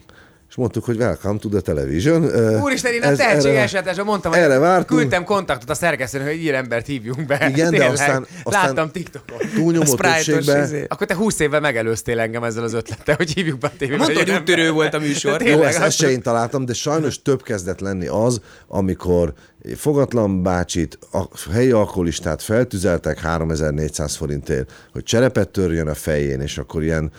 És 0.51 0.57
mondtuk, 0.57 0.85
hogy 0.85 0.97
welcome 0.97 1.39
to 1.39 1.49
the 1.49 1.59
television. 1.59 2.23
Úristen, 2.61 2.93
én 2.93 3.01
a 3.03 3.05
ez 3.05 3.17
tehetséges 3.17 3.45
erre- 3.51 3.61
esetesen 3.63 4.05
mondtam, 4.05 4.33
erre 4.33 4.51
hogy 4.53 4.59
vártunk. 4.61 4.99
küldtem 4.99 5.23
kontaktot 5.23 5.69
a 5.69 5.73
szerkesztőnek, 5.73 6.27
hogy 6.27 6.41
ilyen 6.41 6.55
embert 6.55 6.85
hívjunk 6.85 7.25
be. 7.25 7.35
Igen, 7.35 7.53
de 7.71 7.77
Tényleg. 7.77 7.91
aztán- 7.91 8.27
aztán- 8.43 8.65
Láttam 8.65 8.91
TikTokon. 8.91 9.37
Túlnyomó 9.55 9.95
többségben 9.95 10.63
izé. 10.63 10.85
Akkor 10.87 11.07
te 11.07 11.15
20 11.15 11.39
évvel 11.39 11.59
megelőztél 11.59 12.19
engem 12.19 12.43
ezzel 12.43 12.63
az 12.63 12.73
ötlettel, 12.73 13.15
hogy 13.15 13.33
hívjuk 13.33 13.57
be 13.59 13.67
a 13.67 13.71
tévébe. 13.77 13.97
Mondtad, 13.97 14.21
egy 14.21 14.29
hogy 14.29 14.39
úttörő 14.41 14.71
volt 14.71 14.93
a 14.93 14.99
műsor. 14.99 15.37
Tényleg, 15.37 15.57
Jó, 15.57 15.63
ezt, 15.63 15.77
ezt 15.79 15.97
se 15.97 16.09
én 16.11 16.21
találtam, 16.21 16.65
de 16.65 16.73
sajnos 16.73 17.21
több 17.21 17.43
kezdett 17.43 17.79
lenni 17.79 18.07
az, 18.07 18.41
amikor 18.67 19.33
fogatlan 19.75 20.43
bácsit, 20.43 20.99
a 21.11 21.23
helyi 21.51 21.71
alkoholistát 21.71 22.41
feltüzeltek 22.41 23.19
3400 23.19 24.15
forintért, 24.15 24.71
hogy 24.91 25.03
cserepet 25.03 25.49
törjön 25.49 25.87
a 25.87 25.93
fején, 25.93 26.41
és 26.41 26.57
akkor 26.57 26.83
ilyen 26.83 27.11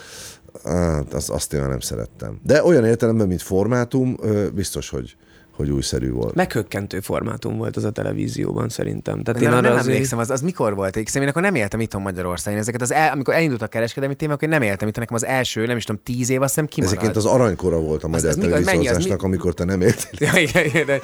hát 0.65 1.15
az, 1.15 1.31
azt 1.31 1.53
én 1.53 1.61
már 1.61 1.69
nem 1.69 1.81
szerettem. 1.81 2.41
De 2.43 2.65
olyan 2.65 2.85
értelemben, 2.85 3.27
mint 3.27 3.43
formátum, 3.43 4.17
biztos, 4.55 4.89
hogy, 4.89 5.17
hogy 5.63 5.71
újszerű 5.71 6.11
volt. 6.11 6.35
Meghökkentő 6.35 7.01
formátum 7.01 7.57
volt 7.57 7.77
az 7.77 7.85
a 7.85 7.91
televízióban 7.91 8.69
szerintem. 8.69 9.23
Tehát 9.23 9.41
Én 9.43 9.49
én 9.49 9.55
arra 9.55 9.61
nem 9.69 9.73
azért... 9.73 9.95
emlékszem, 9.95 10.19
az, 10.19 10.31
az 10.31 10.41
mikor 10.41 10.75
volt? 10.75 10.97
Én, 10.97 11.29
akkor 11.29 11.43
nem 11.43 11.55
éltem 11.55 11.81
itthon 11.81 12.03
Magyarországon. 12.03 12.61
Ezeket 12.61 12.81
az 12.83 12.93
el, 12.93 13.13
amikor 13.13 13.35
elindult 13.35 13.63
a 13.63 13.67
kereskedelmi 13.67 14.15
téma, 14.15 14.33
akkor 14.33 14.43
én 14.49 14.55
nem 14.55 14.63
éltem 14.63 14.89
itt. 14.89 14.97
Nekem 14.97 15.15
az 15.15 15.25
első, 15.25 15.67
nem 15.67 15.77
is 15.77 15.85
tudom, 15.85 16.01
tíz 16.05 16.31
év, 16.31 16.43
azt 16.43 16.55
hiszem 16.55 16.69
kimaradt. 16.69 16.99
Ezeket 16.99 17.17
az 17.17 17.27
aranykora 17.27 17.81
volt 17.81 18.05
a 18.05 18.09
magyar 18.09 18.31
az 18.31 18.37
az 18.37 18.43
televíziózásnak, 18.45 19.21
mi- 19.21 19.27
amikor 19.27 19.55
te 19.55 19.65
nem 19.65 19.81
éltél. 19.81 20.11
Ja, 20.33 20.41
igen, 20.41 20.65
igen, 20.65 20.87
de... 20.87 21.01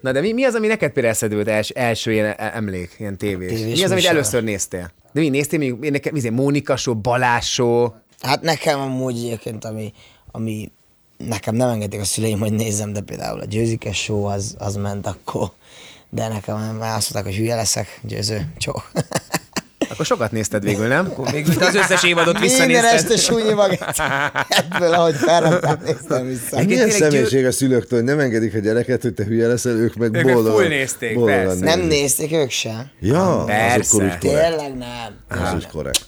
Na 0.00 0.12
de 0.12 0.20
mi, 0.20 0.32
mi 0.32 0.44
az, 0.44 0.54
ami 0.54 0.66
neked 0.66 0.92
például 0.92 1.14
eszedbe 1.14 1.36
jut 1.36 1.48
els, 1.48 1.68
első 1.68 2.12
ilyen 2.12 2.26
e- 2.26 2.50
emlék, 2.54 2.96
ilyen 2.98 3.16
tévés? 3.16 3.52
Tévés 3.60 3.78
mi 3.78 3.84
az, 3.84 3.90
amit 3.90 4.04
először 4.04 4.42
néztél? 4.42 4.90
De 5.12 5.20
mi 5.20 5.28
néztél 5.28 5.58
még, 5.58 5.90
nekem, 5.90 6.34
Mónika 6.34 6.76
show, 6.76 6.94
Balázs 6.94 7.46
show, 7.52 7.88
Hát 8.20 8.42
nekem 8.42 8.80
amúgy 8.80 9.16
egyébként, 9.16 9.64
ami, 9.64 9.92
ami 10.30 10.72
nekem 11.28 11.54
nem 11.54 11.68
engedik 11.68 12.00
a 12.00 12.04
szüleim, 12.04 12.38
hogy 12.38 12.52
nézzem, 12.52 12.92
de 12.92 13.00
például 13.00 13.40
a 13.40 13.44
győzikes 13.44 14.02
show 14.02 14.24
az, 14.24 14.54
az 14.58 14.74
ment 14.76 15.06
akkor, 15.06 15.50
de 16.10 16.28
nekem 16.28 16.56
már 16.56 16.96
azt 16.96 17.12
mondták, 17.12 17.24
hogy 17.24 17.34
hülye 17.42 17.54
leszek, 17.54 18.00
győző, 18.02 18.46
csó. 18.58 18.72
akkor 19.90 20.06
sokat 20.06 20.32
nézted 20.32 20.62
végül, 20.64 20.86
nem? 20.86 21.06
Akkor 21.06 21.32
még 21.32 21.46
az 21.60 21.74
összes 21.74 22.02
évadot 22.04 22.38
Minden 22.40 22.42
visszanézted. 22.68 22.94
este 22.94 23.16
súnyi 23.16 23.52
magát. 23.52 23.98
Ebből, 24.48 24.92
ahogy 24.94 25.14
felraktam, 25.14 25.76
néztem 25.84 26.26
vissza. 26.26 26.56
Hát 26.56 26.66
milyen 26.66 26.90
személyiség 26.90 27.46
a 27.46 27.52
szülőktől, 27.52 27.98
hogy 27.98 28.08
nem 28.08 28.18
engedik 28.18 28.54
a 28.54 28.58
gyereket, 28.58 29.02
hogy 29.02 29.14
te 29.14 29.24
hülye 29.24 29.46
leszel, 29.46 29.72
ők 29.72 29.94
meg 29.94 30.14
Ők 30.16 30.24
meg 30.24 30.34
boldogan. 30.34 30.58
full 30.60 30.68
nézték, 30.68 31.14
boldogan 31.14 31.46
persze. 31.46 31.64
Nem 31.64 31.80
nézték 31.80 32.32
ők 32.32 32.50
se? 32.50 32.92
Ja, 33.00 33.42
Persze. 33.46 33.78
az 33.78 33.88
akkor 33.94 34.04
úgy 34.04 34.18
korrekt. 34.18 34.20
Tényleg 34.48 34.76
nem. 34.76 35.40
Az 35.44 35.54
úgy 35.54 35.66
korrekt. 35.66 36.04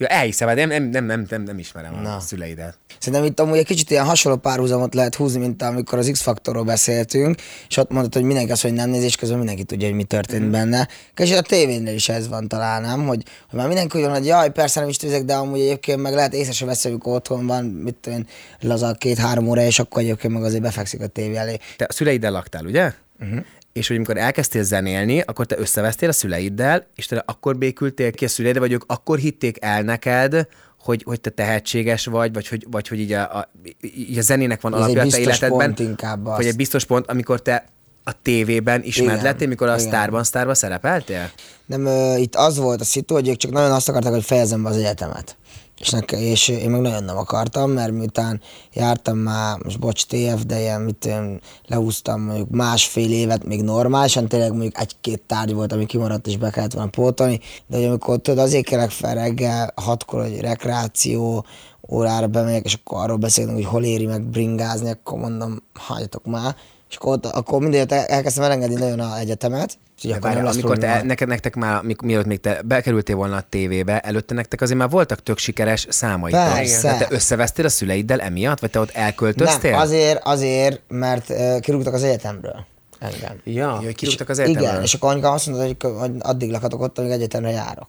Ja, 0.00 0.06
elhiszem, 0.06 0.48
hát 0.48 0.56
nem, 0.56 0.68
nem, 0.68 0.82
nem, 0.84 1.04
nem, 1.04 1.26
nem, 1.28 1.42
nem 1.42 1.58
ismerem 1.58 1.94
a 1.94 2.00
Na. 2.00 2.20
szüleidet. 2.20 2.78
Szerintem 2.98 3.28
itt 3.28 3.40
amúgy 3.40 3.58
egy 3.58 3.66
kicsit 3.66 3.90
ilyen 3.90 4.04
hasonló 4.04 4.38
párhuzamot 4.38 4.94
lehet 4.94 5.14
húzni, 5.14 5.40
mint 5.40 5.62
amikor 5.62 5.98
az 5.98 6.08
X-faktorról 6.12 6.64
beszéltünk, 6.64 7.40
és 7.68 7.76
ott 7.76 7.90
mondod, 7.90 8.14
hogy 8.14 8.22
mindenki 8.22 8.50
azt, 8.50 8.62
hogy 8.62 8.72
nem 8.72 8.90
néz, 8.90 9.02
és 9.02 9.16
közben 9.16 9.38
mindenki 9.38 9.64
tudja, 9.64 9.86
hogy 9.86 9.96
mi 9.96 10.04
történt 10.04 10.44
mm. 10.44 10.50
benne. 10.50 10.88
És 11.16 11.32
a 11.32 11.42
tévénél 11.42 11.94
is 11.94 12.08
ez 12.08 12.28
van 12.28 12.48
talán, 12.48 12.82
nem? 12.82 13.06
Hogy, 13.06 13.22
hogy 13.50 13.58
már 13.58 13.66
mindenki 13.66 13.98
úgy 13.98 14.04
van, 14.04 14.12
hogy 14.12 14.26
jaj, 14.26 14.50
persze 14.50 14.80
nem 14.80 14.88
is 14.88 14.96
nézek, 14.96 15.24
de 15.24 15.34
amúgy 15.34 15.60
egyébként 15.60 16.02
meg 16.02 16.14
lehet 16.14 16.34
észre 16.34 16.52
se 16.52 16.64
veszi, 16.64 16.88
amikor 16.88 17.14
otthon 17.14 17.46
van, 17.46 17.64
mit 17.64 17.94
tudom 17.94 18.18
én, 18.18 18.26
laza 18.60 18.92
két-három 18.92 19.48
óra, 19.48 19.62
és 19.62 19.78
akkor 19.78 20.02
egyébként 20.02 20.32
meg 20.32 20.42
azért 20.42 20.62
befekszik 20.62 21.00
a 21.00 21.06
tévé 21.06 21.36
elé. 21.36 21.56
Te 21.76 21.86
a 21.88 21.92
szüleiddel 21.92 22.32
laktál, 22.32 22.64
ugye? 22.64 22.92
Uh-huh. 23.20 23.44
És 23.78 23.86
hogy 23.88 23.96
amikor 23.96 24.16
elkezdtél 24.16 24.62
zenélni, 24.62 25.20
akkor 25.20 25.46
te 25.46 25.58
összevesztél 25.58 26.08
a 26.08 26.12
szüleiddel, 26.12 26.86
és 26.94 27.06
te 27.06 27.22
akkor 27.26 27.56
békültél 27.56 28.10
ki 28.10 28.24
a 28.24 28.28
szüleid, 28.28 28.58
vagy 28.58 28.72
ők 28.72 28.82
akkor 28.86 29.18
hitték 29.18 29.56
el 29.60 29.82
neked, 29.82 30.46
hogy, 30.80 31.02
hogy 31.06 31.20
te 31.20 31.30
tehetséges 31.30 32.06
vagy, 32.06 32.32
vagy 32.32 32.48
hogy, 32.48 32.66
vagy 32.70 32.88
hogy 32.88 33.00
így 33.00 33.12
a, 33.12 33.36
a, 33.36 33.50
így 33.80 34.18
a 34.18 34.22
zenének 34.22 34.60
van 34.60 34.74
Ez 34.74 34.80
alapja 34.80 35.02
a 35.02 35.06
te 35.06 35.18
életedben. 35.18 35.58
pont 35.58 35.78
inkább 35.78 36.24
Vagy 36.24 36.38
azt. 36.38 36.48
egy 36.48 36.56
biztos 36.56 36.84
pont, 36.84 37.06
amikor 37.10 37.42
te 37.42 37.64
a 38.04 38.22
tévében 38.22 38.82
ismert 38.84 39.22
lettél, 39.22 39.48
mikor 39.48 39.68
a 39.68 39.76
igen. 39.76 39.86
Starban 39.86 40.24
Starban 40.24 40.54
szerepeltél? 40.54 41.30
Nem, 41.66 41.86
ö, 41.86 42.16
itt 42.16 42.34
az 42.34 42.56
volt 42.58 42.80
a 42.80 42.84
szitu, 42.84 43.14
hogy 43.14 43.28
ők 43.28 43.36
csak 43.36 43.50
nagyon 43.50 43.72
azt 43.72 43.88
akarták, 43.88 44.12
hogy 44.12 44.24
fejezem 44.24 44.62
be 44.62 44.68
az 44.68 44.76
egyetemet. 44.76 45.36
És, 45.78 45.90
neke, 45.90 46.20
és 46.20 46.48
én 46.48 46.70
meg 46.70 46.80
nagyon 46.80 47.04
nem 47.04 47.16
akartam, 47.16 47.70
mert 47.70 47.92
miután 47.92 48.40
jártam 48.72 49.18
már, 49.18 49.58
most 49.64 49.78
bocs 49.78 50.06
TF, 50.06 50.44
de 50.46 50.60
ilyen, 50.60 50.80
mit 50.80 51.04
én 51.04 51.40
lehúztam 51.66 52.20
mondjuk 52.20 52.50
másfél 52.50 53.12
évet 53.12 53.44
még 53.44 53.62
normálisan, 53.62 54.28
tényleg 54.28 54.50
mondjuk 54.50 54.78
egy-két 54.78 55.22
tárgy 55.26 55.54
volt, 55.54 55.72
ami 55.72 55.86
kimaradt, 55.86 56.26
és 56.26 56.36
be 56.36 56.50
kellett 56.50 56.72
volna 56.72 56.90
pótolni, 56.90 57.40
de 57.66 57.76
hogy 57.76 57.86
amikor 57.86 58.18
tudod, 58.18 58.44
azért 58.44 58.64
kelek 58.64 58.90
fel 58.90 59.14
reggel, 59.14 59.72
hatkor, 59.76 60.22
hogy 60.22 60.40
rekreáció, 60.40 61.44
órára 61.90 62.26
bemegyek, 62.26 62.64
és 62.64 62.74
akkor 62.74 63.02
arról 63.02 63.16
beszélünk, 63.16 63.54
hogy 63.54 63.64
hol 63.64 63.84
éri 63.84 64.06
meg 64.06 64.22
bringázni, 64.22 64.90
akkor 64.90 65.18
mondom, 65.18 65.62
hagyjatok 65.74 66.24
már. 66.24 66.56
És 66.90 66.96
akkor, 66.96 67.12
ott, 67.12 67.26
akkor 67.26 67.60
mindent 67.60 67.92
el- 67.92 68.04
elkezdtem 68.04 68.44
elengedni 68.44 68.74
nagyon 68.74 69.00
az 69.00 69.18
egyetemet. 69.18 69.78
Úgyhogy 69.96 70.10
akkor 70.10 70.22
Várjál, 70.22 70.42
nem 70.42 70.52
lesz 70.52 70.62
amikor 70.62 70.78
te, 70.78 71.02
neked, 71.02 71.28
nektek 71.28 71.54
már, 71.54 71.82
mik- 71.82 72.02
mielőtt 72.02 72.26
még 72.26 72.40
te 72.40 72.60
bekerültél 72.64 73.16
volna 73.16 73.36
a 73.36 73.44
tévébe, 73.48 74.00
előtte 74.00 74.34
nektek 74.34 74.60
azért 74.60 74.78
már 74.78 74.88
voltak 74.90 75.22
tök 75.22 75.38
sikeres 75.38 75.86
számaitok. 75.90 76.52
Persze. 76.54 76.90
De 76.90 76.96
te 76.98 77.06
összevesztél 77.14 77.64
a 77.64 77.68
szüleiddel 77.68 78.20
emiatt, 78.20 78.60
vagy 78.60 78.70
te 78.70 78.78
ott 78.80 78.90
elköltöztél? 78.90 79.70
Nem, 79.70 79.80
azért, 79.80 80.20
azért, 80.24 80.80
mert 80.88 81.28
uh, 81.30 81.60
kirúgtak 81.60 81.94
az 81.94 82.02
egyetemről 82.02 82.64
engem. 82.98 83.40
Ja. 83.44 83.52
Ja, 83.54 83.70
hogy 83.76 83.94
kirúgtak 83.94 84.28
az 84.28 84.38
És- 84.38 84.44
egyetemről. 84.44 84.70
Igen, 84.72 84.82
és 84.82 84.94
akkor 84.94 85.10
anyukám 85.10 85.32
azt 85.32 85.46
mondta, 85.46 85.66
hogy, 85.66 85.98
hogy 85.98 86.10
addig 86.18 86.50
lakhatok 86.50 86.80
ott, 86.80 86.98
amíg 86.98 87.10
egyetemre 87.10 87.50
járok. 87.50 87.88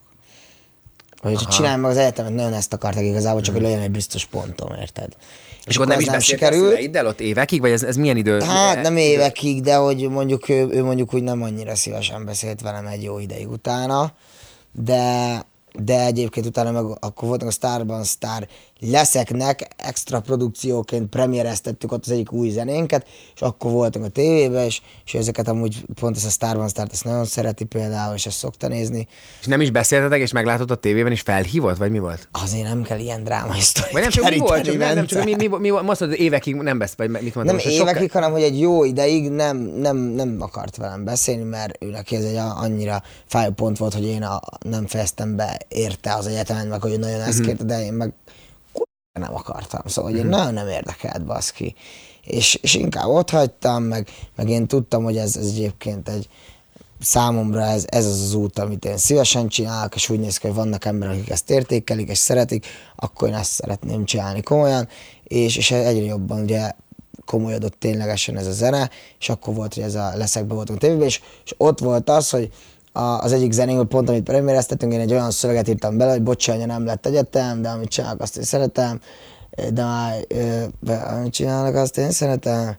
Hogy 1.22 1.36
csinálj 1.38 1.80
meg 1.82 1.92
az 1.92 1.98
egyetemet, 1.98 2.34
nagyon 2.34 2.54
ezt 2.54 2.74
akartak 2.74 3.04
igazából, 3.04 3.42
csak 3.42 3.54
hogy 3.54 3.64
legyen 3.64 3.82
egy 3.82 3.92
biztos 3.92 4.26
pontom, 4.26 4.74
érted? 4.80 5.14
És 5.70 5.76
akkor 5.76 5.88
nem 5.88 6.00
is 6.00 6.06
beszéltél 6.06 6.48
a 6.48 6.52
szüleiddel 6.52 7.08
ott 7.08 7.20
évekig, 7.20 7.62
vagy 7.62 7.72
ez, 7.72 7.84
ez 7.84 7.96
milyen 7.96 8.18
idő? 8.18 8.40
Hát 8.40 8.82
nem 8.82 8.98
évekig, 8.98 9.62
de 9.62 9.76
hogy 9.76 10.10
mondjuk 10.10 10.50
ő, 10.50 10.68
ő 10.72 10.84
mondjuk 10.84 11.14
úgy 11.14 11.24
nem 11.24 11.42
annyira 11.42 11.76
szívesen 11.76 12.26
beszélt 12.26 12.62
velem 12.62 12.86
egy 12.86 13.04
jó 13.04 13.20
ideig 13.20 13.50
utána, 13.50 14.14
de, 14.72 15.46
de 15.74 16.06
egyébként 16.06 16.46
utána 16.46 16.72
meg 16.72 16.84
akkor 17.00 17.28
voltunk 17.28 17.52
a 17.52 17.54
Starban 17.54 18.04
Star 18.04 18.48
leszeknek, 18.80 19.68
extra 19.78 20.20
produkcióként 20.20 21.10
premiereztettük 21.10 21.92
ott 21.92 22.06
az 22.06 22.12
egyik 22.12 22.32
új 22.32 22.50
zenénket, 22.50 23.08
és 23.36 23.42
akkor 23.42 23.72
voltunk 23.72 24.06
a 24.06 24.10
tévében, 24.10 24.66
és, 24.66 24.82
és 25.06 25.14
ezeket 25.14 25.48
amúgy 25.48 25.86
pont 26.00 26.16
ez 26.16 26.26
a 26.26 26.30
Starban 26.30 26.70
Start 26.70 26.92
ezt 26.92 27.04
nagyon 27.04 27.26
szereti 27.26 27.64
például, 27.64 28.16
és 28.16 28.26
ezt 28.26 28.38
szokta 28.38 28.68
nézni. 28.68 29.08
És 29.40 29.46
nem 29.46 29.62
is 29.62 29.72
beszéltetek, 29.72 30.20
és 30.20 30.32
meglátod 30.32 30.72
a 30.72 30.76
tévében, 30.76 31.12
és 31.12 31.22
felhívott, 31.22 31.78
vagy 31.78 31.92
mi 31.92 32.00
volt? 32.00 32.28
Azért 32.32 32.64
nem 32.64 32.84
kell 32.84 33.00
ilyen 33.00 33.24
drámai 33.24 33.60
sztorit 33.60 33.92
Vagy 33.92 34.02
nem 34.02 34.12
csak 34.12 34.30
mi 34.30 34.38
volt, 34.38 34.64
csak 34.64 34.78
nem, 34.78 34.96
nem 34.96 35.06
csak 35.06 35.24
mi, 35.24 35.36
mi, 35.36 35.48
mi, 35.48 35.58
mi 35.58 35.70
azt 35.70 36.00
mondod, 36.00 36.20
évekig 36.20 36.56
nem 36.56 36.78
beszél, 36.78 36.96
vagy 36.98 37.10
mit 37.10 37.36
mondtam? 37.36 37.46
Nem 37.46 37.56
most, 37.56 37.68
évekig, 37.68 38.12
hanem 38.12 38.32
hogy 38.32 38.42
egy 38.42 38.60
jó 38.60 38.84
ideig 38.84 39.30
nem, 39.30 39.58
nem, 39.58 39.98
nem 39.98 40.38
akart 40.40 40.76
velem 40.76 41.04
beszélni, 41.04 41.44
mert 41.44 41.84
ő 41.84 41.90
neki 41.90 42.16
ez 42.16 42.24
egy 42.24 42.36
annyira 42.36 43.04
fájó 43.26 43.52
pont 43.52 43.78
volt, 43.78 43.94
hogy 43.94 44.06
én 44.06 44.24
a, 44.24 44.42
nem 44.60 44.88
fejeztem 44.88 45.36
be 45.36 45.58
érte 45.68 46.14
az 46.14 46.28
egyetemen, 46.28 46.68
meg 46.68 46.82
hogy 46.82 47.00
nagyon 47.00 47.22
ezt 47.22 47.42
kérte, 47.42 47.64
de 47.64 47.84
én 47.84 47.94
meg 47.94 48.14
nem 49.20 49.36
akartam. 49.36 49.82
Szóval, 49.86 50.12
hogy 50.12 50.20
én 50.20 50.26
nagyon 50.26 50.54
nem 50.54 50.68
érdekelt, 50.68 51.26
baszki. 51.26 51.76
És, 52.24 52.56
és 52.62 52.76
inkább 52.76 53.08
ott 53.08 53.30
hagytam, 53.30 53.84
meg, 53.84 54.10
meg 54.36 54.50
én 54.50 54.68
tudtam, 54.68 55.04
hogy 55.04 55.18
ez, 55.18 55.36
ez 55.36 55.46
egyébként 55.46 56.10
egy 56.10 56.30
számomra 57.02 57.62
ez, 57.62 57.86
ez 57.88 58.06
az 58.06 58.22
az 58.22 58.34
út, 58.34 58.60
amit 58.60 58.86
én 58.86 58.98
szívesen 58.98 59.48
csinálok, 59.48 59.96
és 59.96 60.10
úgy 60.10 60.20
néz 60.20 60.38
ki, 60.38 60.48
hogy 60.48 60.56
vannak 60.56 60.86
emberek, 60.86 61.16
akik 61.16 61.30
ezt 61.30 61.50
értékelik 61.50 62.10
és 62.10 62.18
szeretik, 62.18 62.66
akkor 62.96 63.28
én 63.28 63.34
ezt 63.34 63.52
szeretném 63.52 64.06
csinálni 64.06 64.42
komolyan, 64.42 64.88
és, 65.24 65.58
és 65.58 65.72
egyre 65.72 66.06
jobban 66.06 66.42
ugye 66.42 66.72
komolyodott 67.26 67.80
ténylegesen 67.80 68.38
ez 68.38 68.48
a 68.48 68.52
zene, 68.52 68.90
és 69.20 69.30
akkor 69.30 69.54
volt, 69.54 69.74
hogy 69.74 69.84
ez 69.84 69.96
a 69.96 70.12
leszekbe 70.16 70.54
voltunk 70.54 70.80
tévében, 70.80 71.06
és, 71.06 71.22
és 71.46 71.54
ott 71.58 71.80
volt 71.80 72.10
az, 72.10 72.30
hogy 72.30 72.52
az 73.00 73.32
egyik 73.32 73.52
zenénk, 73.52 73.90
pont 73.90 74.10
amit 74.10 74.24
premiereztettünk, 74.24 74.94
én 74.94 75.00
egy 75.00 75.12
olyan 75.12 75.32
szöveget 75.32 75.68
írtam 75.68 75.98
bele, 75.98 76.12
hogy 76.12 76.24
bocsánja, 76.24 76.66
nem 76.66 76.86
lett 76.86 77.06
egyetem, 77.06 77.62
de 77.62 77.70
amit 77.70 77.90
csinálok, 77.90 78.22
azt 78.22 78.38
én 78.38 78.44
szeretem, 78.44 79.00
de 79.74 79.84
már, 79.84 80.14
amit 81.18 81.34
csinálok, 81.34 81.76
azt 81.76 81.98
én 81.98 82.12
szeretem. 82.12 82.78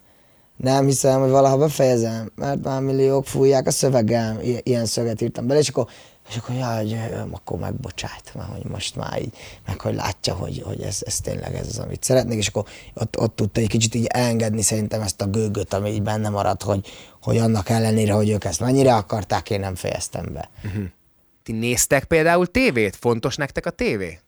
Nem 0.57 0.85
hiszem, 0.85 1.21
hogy 1.21 1.31
valaha 1.31 1.57
befejezem, 1.57 2.31
mert 2.35 2.65
már 2.65 2.81
milliók 2.81 3.27
fújják 3.27 3.67
a 3.67 3.71
szövegem, 3.71 4.39
ilyen 4.63 4.85
szöveget 4.85 5.21
írtam 5.21 5.47
bele, 5.47 5.61
és 5.61 5.69
akkor, 5.69 5.87
és 6.31 6.37
akkor 6.37 6.55
jaj, 6.55 6.77
hogy 6.77 6.99
akkor 7.31 7.59
megbocsájt, 7.59 8.33
mert 8.35 8.49
hogy 8.49 8.65
most 8.71 8.97
már 8.97 9.21
így, 9.23 9.33
meg 9.67 9.81
hogy 9.81 9.95
látja, 9.95 10.35
hogy, 10.35 10.63
hogy 10.65 10.81
ez, 10.81 10.99
ez 11.07 11.21
tényleg 11.21 11.55
ez 11.55 11.67
az, 11.67 11.79
amit 11.79 12.05
szeretnék, 12.05 12.39
és 12.39 12.47
akkor 12.47 12.65
ott, 12.95 13.19
ott 13.19 13.37
tudta 13.37 13.61
egy 13.61 13.69
kicsit 13.69 13.95
így 13.95 14.07
elengedni 14.07 14.63
szerintem 14.63 15.01
ezt 15.01 15.21
a 15.21 15.27
gőgöt, 15.27 15.73
ami 15.73 15.91
így 15.91 16.03
benne 16.03 16.29
maradt, 16.29 16.63
hogy, 16.63 16.87
hogy 17.23 17.39
annak 17.39 17.69
ellenére, 17.69 18.13
hogy 18.13 18.31
ők 18.31 18.45
ezt 18.45 18.61
mennyire 18.61 18.95
akarták, 18.95 19.51
én 19.51 19.61
nem 19.61 19.75
fejeztem 19.75 20.33
be. 20.33 20.51
Ti 21.43 21.53
néztek 21.53 22.05
például 22.05 22.47
tévét? 22.47 22.97
Fontos 22.97 23.37
nektek 23.37 23.67
a 23.67 23.71
tévé? 23.71 24.19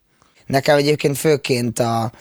Nekem 0.47 0.77
egyébként 0.77 1.17
főként 1.17 1.79
a 1.79 2.13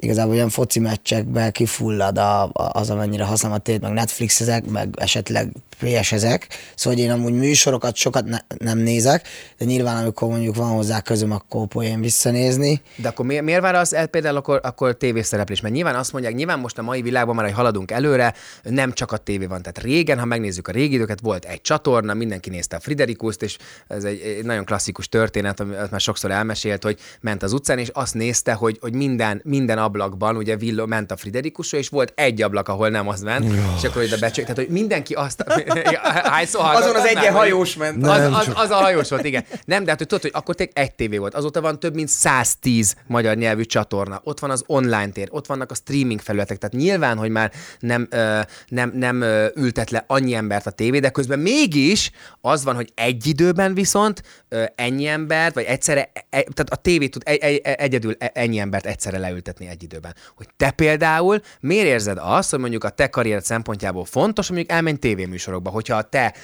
igazából 0.00 0.34
olyan 0.34 0.48
foci 0.48 0.80
meccsekben 0.80 1.52
kifullad 1.52 2.18
a, 2.18 2.42
a, 2.42 2.50
az, 2.52 2.90
amennyire 2.90 3.24
használom 3.24 3.56
a 3.56 3.60
tét, 3.60 3.80
meg 3.80 3.92
Netflix 3.92 4.40
ezek, 4.40 4.64
meg 4.64 4.88
esetleg 4.96 5.52
PS 5.78 6.12
ezek. 6.12 6.46
Szóval 6.74 6.98
hogy 6.98 7.08
én 7.08 7.10
amúgy 7.10 7.32
műsorokat 7.32 7.96
sokat 7.96 8.24
ne, 8.24 8.38
nem 8.58 8.78
nézek, 8.78 9.28
de 9.58 9.64
nyilván 9.64 9.96
amikor 9.96 10.28
mondjuk 10.28 10.56
van 10.56 10.70
hozzá 10.70 11.00
közöm, 11.00 11.30
akkor 11.30 11.66
poén 11.66 12.00
visszanézni. 12.00 12.80
De 12.96 13.08
akkor 13.08 13.26
miért, 13.26 13.44
miért 13.44 13.60
vár 13.60 13.74
az 13.74 13.94
el 13.94 14.06
például 14.06 14.36
akkor, 14.36 14.60
akkor 14.62 14.96
tévészereplés? 14.96 15.60
Mert 15.60 15.74
nyilván 15.74 15.94
azt 15.94 16.12
mondják, 16.12 16.34
nyilván 16.34 16.58
most 16.58 16.78
a 16.78 16.82
mai 16.82 17.02
világban 17.02 17.34
már, 17.34 17.44
hogy 17.44 17.54
haladunk 17.54 17.90
előre, 17.90 18.34
nem 18.62 18.92
csak 18.92 19.12
a 19.12 19.16
tévé 19.16 19.46
van. 19.46 19.62
Tehát 19.62 19.78
régen, 19.82 20.18
ha 20.18 20.24
megnézzük 20.24 20.68
a 20.68 20.72
régi 20.72 20.94
időket, 20.94 21.20
volt 21.20 21.44
egy 21.44 21.60
csatorna, 21.60 22.14
mindenki 22.14 22.50
nézte 22.50 22.76
a 22.76 22.80
Friderikuszt, 22.80 23.42
és 23.42 23.56
ez 23.88 24.04
egy, 24.04 24.20
egy 24.20 24.44
nagyon 24.44 24.64
klasszikus 24.64 25.08
történet, 25.08 25.60
amit 25.60 25.90
már 25.90 26.00
sokszor 26.00 26.30
elmesélt, 26.30 26.82
hogy 26.82 26.98
ment 27.20 27.42
az 27.42 27.52
utcán, 27.52 27.78
és 27.78 27.88
azt 27.88 28.14
nézte, 28.14 28.52
hogy, 28.52 28.78
hogy 28.80 28.94
minden, 28.94 29.40
minden 29.44 29.78
abban 29.78 29.89
ablakban, 29.90 30.36
ugye 30.36 30.56
villó 30.56 30.86
ment 30.86 31.10
a 31.10 31.16
Friderikusra, 31.16 31.78
és 31.78 31.88
volt 31.88 32.12
egy 32.16 32.42
ablak, 32.42 32.68
ahol 32.68 32.88
nem 32.88 33.08
az 33.08 33.20
ment, 33.20 33.54
és 33.76 33.84
akkor 33.84 34.02
ide 34.02 34.16
becsök, 34.16 34.44
tehát 34.44 34.58
hogy 34.58 34.68
mindenki 34.68 35.14
azt, 35.14 35.44
hányszor 36.32 36.60
Azon 36.64 36.96
az 36.96 37.04
egyen 37.04 37.32
hajós 37.32 37.76
ment. 37.76 38.06
az, 38.06 38.18
Nem, 38.18 38.34
az, 38.34 38.50
az, 38.54 38.70
a 38.70 38.74
hajós 38.74 39.08
volt, 39.08 39.24
igen. 39.24 39.44
Nem, 39.64 39.84
de 39.84 39.90
hát 39.90 39.98
hogy 39.98 40.06
tudod, 40.06 40.22
hogy 40.22 40.32
akkor 40.34 40.54
tényleg 40.54 40.78
egy 40.78 40.94
tévé 40.94 41.16
volt. 41.16 41.34
Azóta 41.34 41.60
van 41.60 41.80
több 41.80 41.94
mint 41.94 42.08
110 42.08 42.94
magyar 43.06 43.36
nyelvű 43.36 43.62
csatorna. 43.62 44.20
Ott 44.24 44.38
van 44.40 44.50
az 44.50 44.62
online 44.66 45.08
tér, 45.08 45.28
ott 45.30 45.46
vannak 45.46 45.70
a 45.70 45.74
streaming 45.74 46.20
felületek. 46.20 46.58
Tehát 46.58 46.76
nyilván, 46.76 47.16
hogy 47.16 47.30
már 47.30 47.52
nem, 47.78 48.06
ö, 48.10 48.40
nem, 48.68 48.92
nem 48.94 49.20
ö, 49.20 49.46
ültet 49.54 49.90
le 49.90 50.04
annyi 50.06 50.34
embert 50.34 50.66
a 50.66 50.70
tévé, 50.70 50.98
de 50.98 51.10
közben 51.10 51.38
mégis 51.38 52.10
az 52.40 52.64
van, 52.64 52.74
hogy 52.74 52.92
egy 52.94 53.26
időben 53.26 53.74
viszont 53.74 54.22
ö, 54.48 54.64
ennyi 54.74 55.06
embert, 55.06 55.54
vagy 55.54 55.64
egyszerre, 55.64 56.10
e, 56.12 56.26
tehát 56.30 56.70
a 56.70 56.76
tévé 56.76 57.08
tud 57.08 57.22
egy, 57.24 57.38
egy, 57.38 57.60
egyedül 57.64 58.14
e- 58.18 58.30
ennyi 58.34 58.58
embert 58.58 58.86
egyszerre 58.86 59.18
leültetni 59.18 59.68
egy 59.70 59.82
időben. 59.82 60.14
Hogy 60.36 60.48
te 60.56 60.70
például 60.70 61.40
miért 61.60 61.86
érzed 61.86 62.18
azt, 62.20 62.50
hogy 62.50 62.58
mondjuk 62.58 62.84
a 62.84 62.88
te 62.88 63.06
karriered 63.08 63.44
szempontjából 63.44 64.04
fontos, 64.04 64.46
hogy 64.46 64.56
mondjuk 64.56 64.76
elmenj 64.76 64.96
tévéműsorokba, 64.96 65.70
hogyha 65.70 65.96
a 65.96 66.02
te 66.02 66.34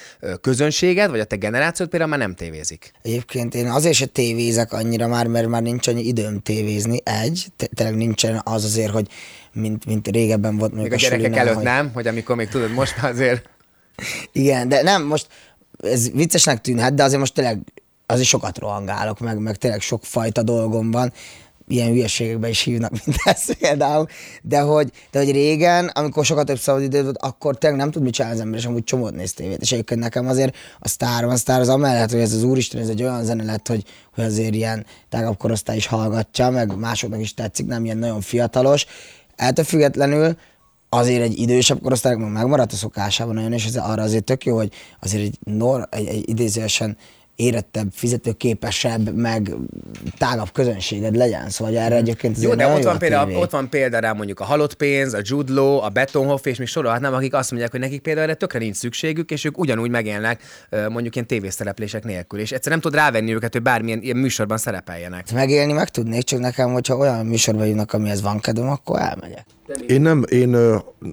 közönséged, 0.40 1.10
vagy 1.10 1.20
a 1.20 1.24
te 1.24 1.36
generációd 1.36 1.88
például 1.88 2.10
már 2.10 2.20
nem 2.20 2.34
tévézik. 2.34 2.92
Egyébként 3.02 3.54
én 3.54 3.66
azért 3.66 3.94
se 3.94 4.06
tévézek 4.06 4.72
annyira 4.72 5.06
már, 5.06 5.26
mert 5.26 5.48
már 5.48 5.62
nincs 5.62 5.88
annyi 5.88 6.06
időm 6.06 6.40
tévézni. 6.40 7.00
Egy, 7.04 7.46
tényleg 7.74 7.96
nincsen 7.96 8.40
az 8.44 8.64
azért, 8.64 8.92
hogy 8.92 9.08
mint, 9.52 9.86
mint 9.86 10.08
régebben 10.08 10.56
volt 10.56 10.72
Még 10.72 10.80
mondjuk 10.80 11.00
a 11.00 11.02
gyerekek 11.02 11.24
sulinál, 11.24 11.46
előtt 11.46 11.54
hogy... 11.54 11.64
nem, 11.64 11.90
hogy 11.92 12.06
amikor 12.06 12.36
még 12.36 12.48
tudod, 12.48 12.72
most 12.72 13.02
már 13.02 13.10
azért... 13.10 13.48
Igen, 14.32 14.68
de 14.68 14.82
nem, 14.82 15.02
most 15.02 15.26
ez 15.82 16.10
viccesnek 16.10 16.60
tűnhet, 16.60 16.94
de 16.94 17.02
azért 17.02 17.20
most 17.20 17.34
tényleg 17.34 17.58
azért 18.06 18.28
sokat 18.28 18.58
rohangálok, 18.58 19.18
meg, 19.18 19.38
meg 19.38 19.56
tényleg 19.56 19.80
sok 19.80 20.04
fajta 20.04 20.42
dolgom 20.42 20.90
van, 20.90 21.12
ilyen 21.68 21.90
hülyeségekbe 21.90 22.48
is 22.48 22.60
hívnak, 22.60 22.90
mint 23.04 23.18
ez 23.24 23.56
például, 23.56 24.06
de 24.42 24.60
hogy, 24.60 24.92
de 25.10 25.18
hogy 25.18 25.30
régen, 25.30 25.86
amikor 25.86 26.24
sokat 26.24 26.46
több 26.46 26.58
szabadidőd 26.58 27.02
volt, 27.02 27.18
akkor 27.18 27.58
tényleg 27.58 27.80
nem 27.80 27.90
tud 27.90 28.02
mit 28.02 28.14
csinálni 28.14 28.36
az 28.36 28.42
ember, 28.42 28.58
és 28.58 28.66
amúgy 28.66 28.84
csomót 28.84 29.14
néz 29.14 29.32
tévét. 29.32 29.60
És 29.60 29.72
egyébként 29.72 30.00
nekem 30.00 30.28
azért 30.28 30.56
a 30.78 30.88
sztár, 30.88 31.24
a 31.24 31.36
sztár 31.36 31.60
az 31.60 31.68
amellett, 31.68 32.10
hogy 32.10 32.20
ez 32.20 32.32
az 32.32 32.42
úristen, 32.42 32.80
ez 32.80 32.88
egy 32.88 33.02
olyan 33.02 33.24
zene 33.24 33.44
lett, 33.44 33.68
hogy, 33.68 33.84
hogy 34.14 34.24
azért 34.24 34.54
ilyen 34.54 34.86
tágabb 35.08 35.36
korosztály 35.36 35.76
is 35.76 35.86
hallgatja, 35.86 36.50
meg 36.50 36.78
másoknak 36.78 37.20
is 37.20 37.34
tetszik, 37.34 37.66
nem 37.66 37.84
ilyen 37.84 37.98
nagyon 37.98 38.20
fiatalos. 38.20 38.86
Ettől 39.36 39.64
függetlenül 39.64 40.36
azért 40.88 41.22
egy 41.22 41.38
idősebb 41.38 41.80
korosztálynak 41.82 42.32
megmaradt 42.32 42.72
a 42.72 42.76
szokásában 42.76 43.34
nagyon, 43.34 43.52
és 43.52 43.66
ez 43.66 43.76
arra 43.76 44.02
azért 44.02 44.24
tök 44.24 44.44
jó, 44.44 44.56
hogy 44.56 44.72
azért 45.00 45.22
egy, 45.22 45.38
nor, 45.44 45.88
egy, 45.90 46.06
egy 46.06 46.28
idézőesen 46.28 46.96
érettebb, 47.36 47.88
fizetőképesebb, 47.92 49.14
meg 49.14 49.54
tágabb 50.18 50.52
közönséged 50.52 51.16
legyen. 51.16 51.48
Szóval 51.50 51.76
erre 51.76 51.94
egyébként 51.94 52.42
Jó, 52.42 52.54
de 52.54 52.66
ott 52.66 52.82
van, 52.82 52.94
a 52.94 52.98
például, 52.98 53.26
tévé. 53.26 53.40
ott 53.40 53.50
van 53.50 53.68
példa 53.68 53.98
rá 53.98 54.12
mondjuk 54.12 54.40
a 54.40 54.44
halott 54.44 54.74
pénz, 54.74 55.14
a 55.14 55.18
Jude 55.22 55.52
Law, 55.52 55.78
a 55.78 55.88
Betonhoff, 55.88 56.44
és 56.44 56.58
még 56.58 56.68
sorolhatnám, 56.68 57.14
akik 57.14 57.34
azt 57.34 57.50
mondják, 57.50 57.70
hogy 57.70 57.80
nekik 57.80 58.00
például 58.00 58.26
erre 58.26 58.34
tökre 58.34 58.58
nincs 58.58 58.76
szükségük, 58.76 59.30
és 59.30 59.44
ők 59.44 59.58
ugyanúgy 59.58 59.90
megélnek 59.90 60.42
mondjuk 60.88 61.14
ilyen 61.14 61.26
tévészereplések 61.26 62.04
nélkül. 62.04 62.40
És 62.40 62.52
egyszer 62.52 62.72
nem 62.72 62.80
tud 62.80 62.94
rávenni 62.94 63.34
őket, 63.34 63.52
hogy 63.52 63.62
bármilyen 63.62 64.02
ilyen 64.02 64.16
műsorban 64.16 64.58
szerepeljenek. 64.58 65.32
Megélni 65.32 65.72
meg 65.72 65.88
tudnék, 65.88 66.22
csak 66.22 66.38
nekem, 66.38 66.72
hogyha 66.72 66.96
olyan 66.96 67.26
műsorba 67.26 67.64
jönnek, 67.64 67.92
amihez 67.92 68.22
van 68.22 68.40
kedvem, 68.40 68.68
akkor 68.68 69.00
elmegyek. 69.00 69.46
Én 69.86 70.00
nem, 70.00 70.24
én 70.28 70.56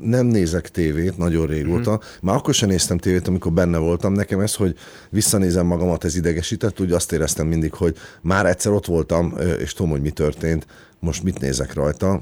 nem 0.02 0.26
nézek 0.26 0.70
tévét 0.70 1.18
nagyon 1.18 1.48
régóta. 1.48 1.92
Mm. 1.92 1.98
Már 2.22 2.36
akkor 2.36 2.54
sem 2.54 2.70
néztem 2.70 2.98
tévét, 2.98 3.28
amikor 3.28 3.52
benne 3.52 3.78
voltam. 3.78 4.14
Nekem 4.14 4.40
ez, 4.40 4.56
hogy 4.56 4.76
visszanézem 5.10 5.66
magamat, 5.66 6.04
ez 6.04 6.16
idegesített. 6.16 6.80
Úgy 6.80 6.92
azt 6.92 7.12
éreztem 7.12 7.48
mindig, 7.48 7.74
hogy 7.74 7.98
már 8.22 8.46
egyszer 8.46 8.72
ott 8.72 8.86
voltam, 8.86 9.34
és 9.60 9.74
tudom, 9.74 9.92
hogy 9.92 10.02
mi 10.02 10.12
történt. 10.12 10.68
Most 11.00 11.24
mit 11.24 11.40
nézek 11.40 11.74
rajta. 11.74 12.22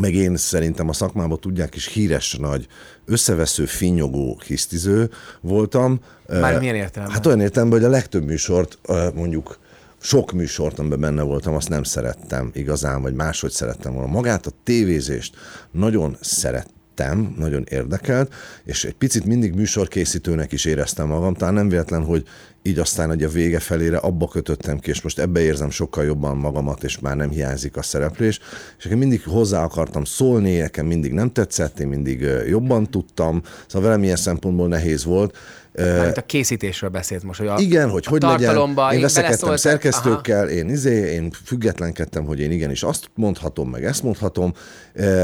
Meg 0.00 0.14
én 0.14 0.36
szerintem 0.36 0.88
a 0.88 0.92
szakmában 0.92 1.40
tudják 1.40 1.74
is 1.74 1.86
híres 1.86 2.36
nagy, 2.40 2.66
összevesző, 3.04 3.64
finnyogó 3.64 4.40
hisztiző 4.46 5.10
voltam. 5.40 6.00
Már 6.28 6.58
milyen 6.58 6.74
értelemben? 6.74 7.16
Hát 7.16 7.26
olyan 7.26 7.40
értelemben, 7.40 7.78
hogy 7.78 7.88
a 7.88 7.92
legtöbb 7.92 8.24
műsort 8.24 8.78
mondjuk 9.14 9.58
sok 10.00 10.32
műsort, 10.32 10.78
amiben 10.78 11.00
benne 11.00 11.22
voltam, 11.22 11.54
azt 11.54 11.68
nem 11.68 11.82
szerettem 11.82 12.50
igazán, 12.54 13.02
vagy 13.02 13.14
máshogy 13.14 13.50
szerettem 13.50 13.92
volna. 13.92 14.12
Magát 14.12 14.46
a 14.46 14.52
tévézést 14.64 15.36
nagyon 15.70 16.16
szerettem, 16.20 17.34
nagyon 17.38 17.64
érdekelt, 17.68 18.34
és 18.64 18.84
egy 18.84 18.94
picit 18.94 19.24
mindig 19.24 19.54
műsorkészítőnek 19.54 20.52
is 20.52 20.64
éreztem 20.64 21.06
magam, 21.06 21.34
talán 21.34 21.54
nem 21.54 21.68
véletlen, 21.68 22.04
hogy 22.04 22.26
így 22.62 22.78
aztán 22.78 23.08
hogy 23.08 23.22
a 23.22 23.28
vége 23.28 23.58
felére 23.58 23.96
abba 23.96 24.28
kötöttem 24.28 24.78
ki, 24.78 24.90
és 24.90 25.02
most 25.02 25.18
ebbe 25.18 25.40
érzem 25.40 25.70
sokkal 25.70 26.04
jobban 26.04 26.36
magamat, 26.36 26.84
és 26.84 26.98
már 26.98 27.16
nem 27.16 27.30
hiányzik 27.30 27.76
a 27.76 27.82
szereplés, 27.82 28.40
és 28.78 28.84
nekem 28.84 28.98
mindig 28.98 29.22
hozzá 29.24 29.62
akartam 29.62 30.04
szólni, 30.04 30.56
nekem 30.56 30.86
mindig 30.86 31.12
nem 31.12 31.32
tetszett, 31.32 31.80
én 31.80 31.88
mindig 31.88 32.20
jobban 32.48 32.90
tudtam, 32.90 33.42
szóval 33.66 33.88
velem 33.88 34.04
ilyen 34.04 34.16
szempontból 34.16 34.68
nehéz 34.68 35.04
volt, 35.04 35.36
Mármint 35.74 36.16
a 36.16 36.22
készítésről 36.22 36.90
beszélt 36.90 37.22
most, 37.22 37.38
hogy 37.38 37.48
a, 37.48 37.58
igen, 37.58 37.90
hogy 37.90 38.04
a 38.06 38.10
hogy 38.10 38.22
legyen. 38.22 38.56
Én 38.92 39.00
veszekedtem 39.00 39.56
szerkesztőkkel, 39.56 40.48
én 40.48 40.68
izé, 40.68 41.12
én 41.12 41.30
függetlenkedtem, 41.44 42.24
hogy 42.24 42.40
én 42.40 42.50
igenis 42.50 42.82
azt 42.82 43.10
mondhatom, 43.14 43.70
meg 43.70 43.84
ezt 43.84 44.02
mondhatom. 44.02 44.54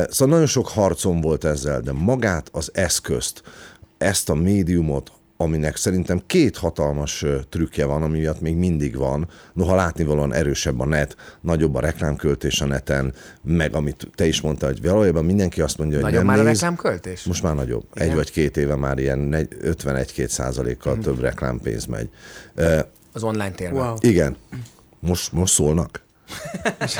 Szóval 0.08 0.28
nagyon 0.28 0.46
sok 0.46 0.68
harcom 0.68 1.20
volt 1.20 1.44
ezzel, 1.44 1.80
de 1.80 1.92
magát 1.92 2.48
az 2.52 2.70
eszközt, 2.74 3.42
ezt 3.98 4.30
a 4.30 4.34
médiumot, 4.34 5.12
aminek 5.36 5.76
szerintem 5.76 6.22
két 6.26 6.56
hatalmas 6.56 7.24
trükkje 7.48 7.84
van, 7.84 8.02
ami 8.02 8.18
miatt 8.18 8.40
még 8.40 8.56
mindig 8.56 8.96
van. 8.96 9.28
Noha 9.52 9.74
látnivalóan 9.74 10.32
erősebb 10.34 10.80
a 10.80 10.84
net, 10.84 11.16
nagyobb 11.40 11.74
a 11.74 11.80
reklámköltés 11.80 12.60
a 12.60 12.66
neten, 12.66 13.14
meg 13.42 13.74
amit 13.74 14.08
te 14.14 14.26
is 14.26 14.40
mondtál, 14.40 14.70
hogy 14.70 14.82
valójában 14.82 15.24
mindenki 15.24 15.60
azt 15.60 15.78
mondja, 15.78 15.96
hogy 15.96 16.04
Nagyobb 16.04 16.24
nem 16.24 16.34
már 16.34 16.44
a 16.44 16.48
néz. 16.48 16.60
reklámköltés? 16.60 17.24
Most 17.24 17.42
már 17.42 17.54
nagyobb. 17.54 17.84
Egy 17.94 18.14
vagy 18.14 18.30
két 18.30 18.56
éve 18.56 18.76
már 18.76 18.98
ilyen 18.98 19.18
negy- 19.18 19.56
51-2 19.62 20.26
százalékkal 20.28 20.92
Mhm. 20.94 21.02
több 21.02 21.20
reklámpénz 21.20 21.84
megy. 21.86 22.08
Az 23.12 23.22
online 23.22 23.50
térben. 23.50 23.82
Wow. 23.82 23.94
igen. 24.00 24.36
Most, 25.00 25.32
most 25.32 25.52
szólnak. 25.54 26.04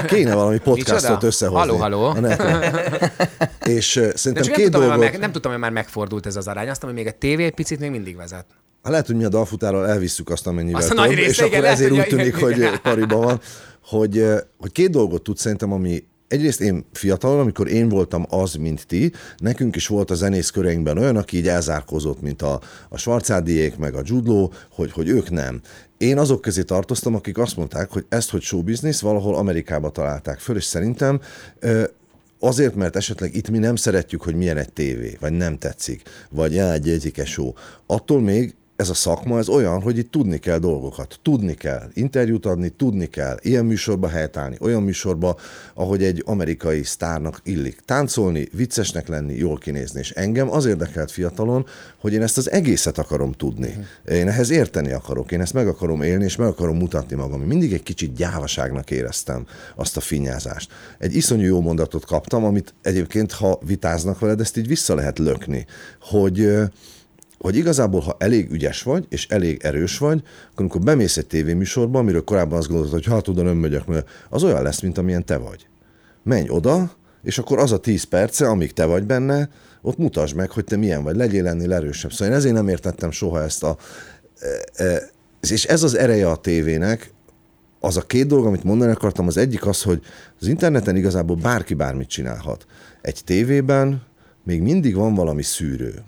Kéne 0.07 0.35
valami 0.35 0.59
podcastot 0.59 1.23
összehozni. 1.23 1.81
A 1.81 2.21
neten. 2.21 2.81
És 3.65 3.97
uh, 3.97 4.15
szerintem 4.15 4.43
csak 4.43 4.57
nem 4.57 4.63
két 4.63 4.65
tudtam, 4.65 4.81
hogy 4.81 4.89
már 4.89 4.99
dolgot... 4.99 5.13
meg, 5.13 5.21
nem 5.21 5.33
tudtam, 5.33 5.51
hogy 5.51 5.61
már 5.61 5.71
megfordult 5.71 6.27
ez 6.27 6.37
az 6.37 6.47
arány. 6.47 6.69
Azt 6.69 6.83
hogy 6.83 6.95
még 6.95 7.07
a 7.07 7.13
tévé 7.13 7.45
egy 7.45 7.55
picit 7.55 7.79
még 7.79 7.91
mindig 7.91 8.17
vezet. 8.17 8.47
Hát 8.83 8.95
lehet, 8.95 9.07
hogy 9.07 9.17
mi 9.17 9.25
a 9.25 9.29
dalfutáról 9.29 9.89
elvisszük 9.89 10.31
azt, 10.31 10.47
amennyivel 10.47 10.81
Azt 10.81 10.91
a 10.91 11.03
több, 11.03 11.11
része, 11.11 11.29
és 11.29 11.37
igen, 11.37 11.49
akkor 11.49 11.61
lehet, 11.61 11.77
ezért 11.77 11.93
úgy 11.93 12.07
tűnik, 12.17 12.37
igen. 12.37 12.71
hogy 12.71 12.81
pariba 12.81 13.17
van, 13.17 13.41
hogy, 13.85 14.25
hogy 14.59 14.73
két 14.73 14.91
dolgot 14.91 15.23
tud 15.23 15.37
szerintem, 15.37 15.73
ami 15.73 16.05
Egyrészt 16.29 16.61
én 16.61 16.85
fiatalon, 16.93 17.41
amikor 17.41 17.69
én 17.69 17.89
voltam 17.89 18.27
az, 18.29 18.55
mint 18.55 18.87
ti, 18.87 19.13
nekünk 19.37 19.77
is 19.77 19.87
volt 19.87 20.11
a 20.11 20.15
zenész 20.15 20.51
köreinkben 20.51 20.99
olyan, 20.99 21.17
aki 21.17 21.37
így 21.37 21.49
elzárkózott, 21.49 22.21
mint 22.21 22.43
a, 22.43 22.61
a 22.89 22.99
Schwarzáddiék, 22.99 23.77
meg 23.77 23.95
a 23.95 24.03
Judló, 24.05 24.53
hogy, 24.71 24.93
hogy 24.93 25.09
ők 25.09 25.31
nem. 25.31 25.61
Én 25.99 26.19
azok 26.19 26.41
közé 26.41 26.63
tartoztam, 26.63 27.15
akik 27.15 27.39
azt 27.39 27.57
mondták, 27.57 27.91
hogy 27.91 28.07
ezt, 28.09 28.31
hogy 28.31 28.43
show 28.43 28.63
business, 28.63 29.01
valahol 29.01 29.35
Amerikába 29.35 29.91
találták 29.91 30.39
föl, 30.39 30.57
és 30.57 30.65
szerintem 30.65 31.21
Azért, 32.39 32.75
mert 32.75 32.97
esetleg 32.97 33.35
itt 33.35 33.51
mi 33.51 33.59
nem 33.59 33.77
szeretjük, 33.77 34.23
hogy 34.23 34.35
milyen 34.35 34.57
egy 34.57 34.73
tévé, 34.73 35.17
vagy 35.21 35.33
nem 35.33 35.59
tetszik, 35.59 36.03
vagy 36.31 36.55
já, 36.55 36.73
egy 36.73 36.89
egyike 36.89 37.25
show. 37.25 37.53
Attól 37.87 38.21
még 38.21 38.55
ez 38.77 38.89
a 38.89 38.95
szakma, 38.95 39.39
ez 39.39 39.49
olyan, 39.49 39.83
hogy 39.83 39.99
itt 39.99 40.11
tudni 40.11 40.39
kell 40.39 40.59
dolgokat. 40.59 41.19
Tudni 41.23 41.55
kell 41.55 41.89
interjút 41.93 42.47
adni, 42.47 42.69
tudni 42.69 43.07
kell 43.07 43.37
ilyen 43.41 43.65
műsorba 43.65 44.09
helytállni, 44.09 44.57
olyan 44.61 44.83
műsorba, 44.83 45.37
ahogy 45.75 46.03
egy 46.03 46.23
amerikai 46.27 46.83
sztárnak 46.83 47.41
illik. 47.45 47.81
Táncolni, 47.85 48.49
viccesnek 48.53 49.09
lenni, 49.09 49.35
jól 49.35 49.59
kinézni. 49.59 50.01
És 50.01 50.11
engem 50.11 50.51
az 50.51 50.65
érdekelt 50.65 51.11
fiatalon, 51.11 51.67
hogy 51.99 52.13
én 52.13 52.23
ezt 52.23 52.39
az 52.39 52.51
egészet 52.51 52.99
akarom 52.99 53.33
tudni. 53.33 53.87
Én 54.09 54.29
ehhez 54.29 54.51
érteni 54.51 54.93
akarok, 54.93 55.33
én 55.33 55.41
ezt 55.41 55.53
meg 55.53 55.69
akarom 55.69 56.03
élni, 56.03 56.25
és 56.25 56.37
meg 56.37 56.49
akarom 56.49 56.77
mutatni 56.77 57.17
magam. 57.17 57.41
Mindig 57.41 57.73
egy 57.73 57.83
kicsit 57.83 58.15
gyávaságnak 58.15 58.91
éreztem 58.91 59.47
azt 59.75 59.97
a 59.97 60.01
finnyázást. 60.01 60.71
Egy 60.99 61.15
iszonyú 61.17 61.45
jó 61.45 61.61
mondatot 61.61 62.05
kaptam, 62.05 62.45
amit 62.45 62.75
egyébként, 62.83 63.33
ha 63.33 63.59
vitáznak 63.67 64.19
veled, 64.19 64.41
ezt 64.41 64.57
így 64.57 64.67
vissza 64.67 64.95
lehet 64.95 65.19
lökni, 65.19 65.67
hogy 66.01 66.49
hogy 67.39 67.57
igazából, 67.57 68.01
ha 68.01 68.17
elég 68.19 68.51
ügyes 68.51 68.83
vagy, 68.83 69.07
és 69.09 69.27
elég 69.29 69.61
erős 69.63 69.99
vagy, 69.99 70.23
akkor 70.23 70.61
amikor 70.61 70.81
bemész 70.81 71.17
egy 71.17 71.27
tévéműsorba, 71.27 71.99
amiről 71.99 72.25
korábban 72.25 72.59
azt 72.59 72.69
gondolod, 72.69 72.93
hogy 72.93 73.07
hát 73.07 73.29
oda 73.29 73.43
nem 73.43 73.57
megyek, 73.57 73.87
mert 73.87 74.09
az 74.31 74.45
olyan 74.45 74.63
lesz, 74.63 74.81
mint 74.81 74.99
amilyen 74.99 75.25
te 75.25 75.37
vagy. 75.37 75.67
Menj 76.23 76.49
oda, 76.49 76.97
és 77.23 77.39
akkor 77.39 77.59
az 77.59 77.73
a 77.73 77.79
10 77.79 78.05
perce, 78.05 78.49
amíg 78.49 78.73
te 78.73 78.85
vagy 78.85 79.05
benne, 79.05 79.51
ott 79.83 79.97
mutasd 79.97 80.37
meg, 80.37 80.51
hogy 80.51 80.65
te 80.65 80.77
milyen 80.77 81.03
vagy, 81.03 81.17
legyél 81.17 81.47
ennél 81.47 81.73
erősebb. 81.73 82.13
Szóval 82.13 82.29
én 82.29 82.39
ezért 82.39 82.55
nem 82.55 82.69
értettem 82.69 83.11
soha 83.11 83.43
ezt 83.43 83.63
a... 83.63 83.77
e, 84.75 84.85
e, 84.85 85.11
És 85.41 85.65
ez 85.65 85.83
az 85.83 85.97
ereje 85.97 86.31
a 86.31 86.37
tévének, 86.37 87.11
az 87.81 87.97
a 87.97 88.03
két 88.03 88.27
dolog, 88.27 88.47
amit 88.47 88.65
mondani 88.65 88.93
akartam, 88.93 89.27
az 89.27 89.37
egyik 89.37 89.67
az, 89.67 89.83
hogy 89.83 90.03
az 90.41 90.47
interneten 90.47 90.97
igazából 90.97 91.37
bárki 91.37 91.75
bármit 91.75 92.09
csinálhat. 92.09 92.67
Egy 93.03 93.21
tévében 93.25 94.03
még 94.45 94.63
mindig 94.63 94.95
van 94.95 95.15
valami 95.15 95.43
szűrő. 95.43 96.03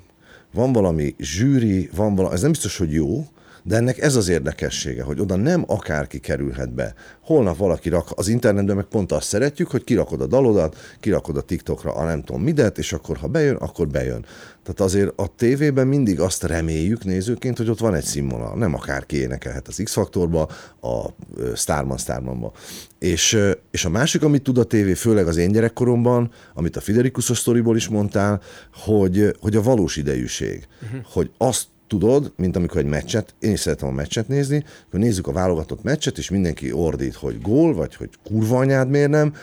Van 0.58 0.72
valami 0.72 1.14
zsűri, 1.18 1.90
van 1.94 2.14
valami, 2.14 2.34
ez 2.34 2.40
nem 2.40 2.50
biztos, 2.50 2.76
hogy 2.76 2.92
jó, 2.92 3.26
De 3.62 3.76
ennek 3.76 3.98
ez 3.98 4.16
az 4.16 4.28
érdekessége, 4.28 5.02
hogy 5.02 5.20
oda 5.20 5.36
nem 5.36 5.64
akárki 5.66 6.18
kerülhet 6.18 6.72
be. 6.74 6.94
Holnap 7.20 7.56
valaki 7.56 7.88
rak, 7.88 8.08
az 8.14 8.28
internetben 8.28 8.76
meg 8.76 8.84
pont 8.84 9.12
azt 9.12 9.26
szeretjük, 9.26 9.70
hogy 9.70 9.84
kirakod 9.84 10.20
a 10.20 10.26
dalodat, 10.26 10.76
kirakod 11.00 11.36
a 11.36 11.40
TikTokra 11.40 11.94
a 11.94 12.04
nem 12.04 12.22
tudom 12.22 12.42
midet, 12.42 12.78
és 12.78 12.92
akkor 12.92 13.16
ha 13.16 13.26
bejön, 13.26 13.56
akkor 13.56 13.88
bejön. 13.88 14.24
Tehát 14.62 14.80
azért 14.80 15.12
a 15.16 15.34
tévében 15.36 15.86
mindig 15.86 16.20
azt 16.20 16.42
reméljük 16.42 17.04
nézőként, 17.04 17.56
hogy 17.56 17.68
ott 17.68 17.78
van 17.78 17.94
egy 17.94 18.04
színvonal. 18.04 18.56
Nem 18.56 18.74
akárki 18.74 19.16
énekelhet 19.16 19.68
az 19.68 19.80
X-faktorba, 19.84 20.48
a 20.80 21.06
Starman 21.54 21.98
Starmanba. 21.98 22.52
És, 22.98 23.38
és 23.78 23.84
a 23.84 23.88
másik, 23.88 24.22
amit 24.22 24.42
tud 24.42 24.58
a 24.58 24.64
tévé, 24.64 24.94
főleg 24.94 25.26
az 25.26 25.36
én 25.36 25.52
gyerekkoromban, 25.52 26.30
amit 26.54 26.76
a 26.76 26.80
Fidericusos 26.80 27.38
sztoriból 27.38 27.76
is 27.76 27.88
mondtál, 27.88 28.40
hogy, 28.74 29.36
hogy 29.40 29.56
a 29.56 29.62
valós 29.62 29.96
idejűség. 29.96 30.66
Uh-huh. 30.82 31.00
Hogy 31.04 31.30
azt 31.36 31.66
tudod, 31.86 32.32
mint 32.36 32.56
amikor 32.56 32.76
egy 32.80 32.86
meccset, 32.86 33.34
én 33.38 33.52
is 33.52 33.60
szeretem 33.60 33.88
a 33.88 33.92
meccset 33.92 34.28
nézni, 34.28 34.64
hogy 34.90 35.00
nézzük 35.00 35.26
a 35.26 35.32
válogatott 35.32 35.82
meccset, 35.82 36.18
és 36.18 36.30
mindenki 36.30 36.72
ordít, 36.72 37.14
hogy 37.14 37.40
gól, 37.40 37.74
vagy 37.74 37.94
hogy 37.94 38.10
kurva 38.24 38.58
anyád 38.58 38.88
miért 38.88 39.10
nem, 39.10 39.34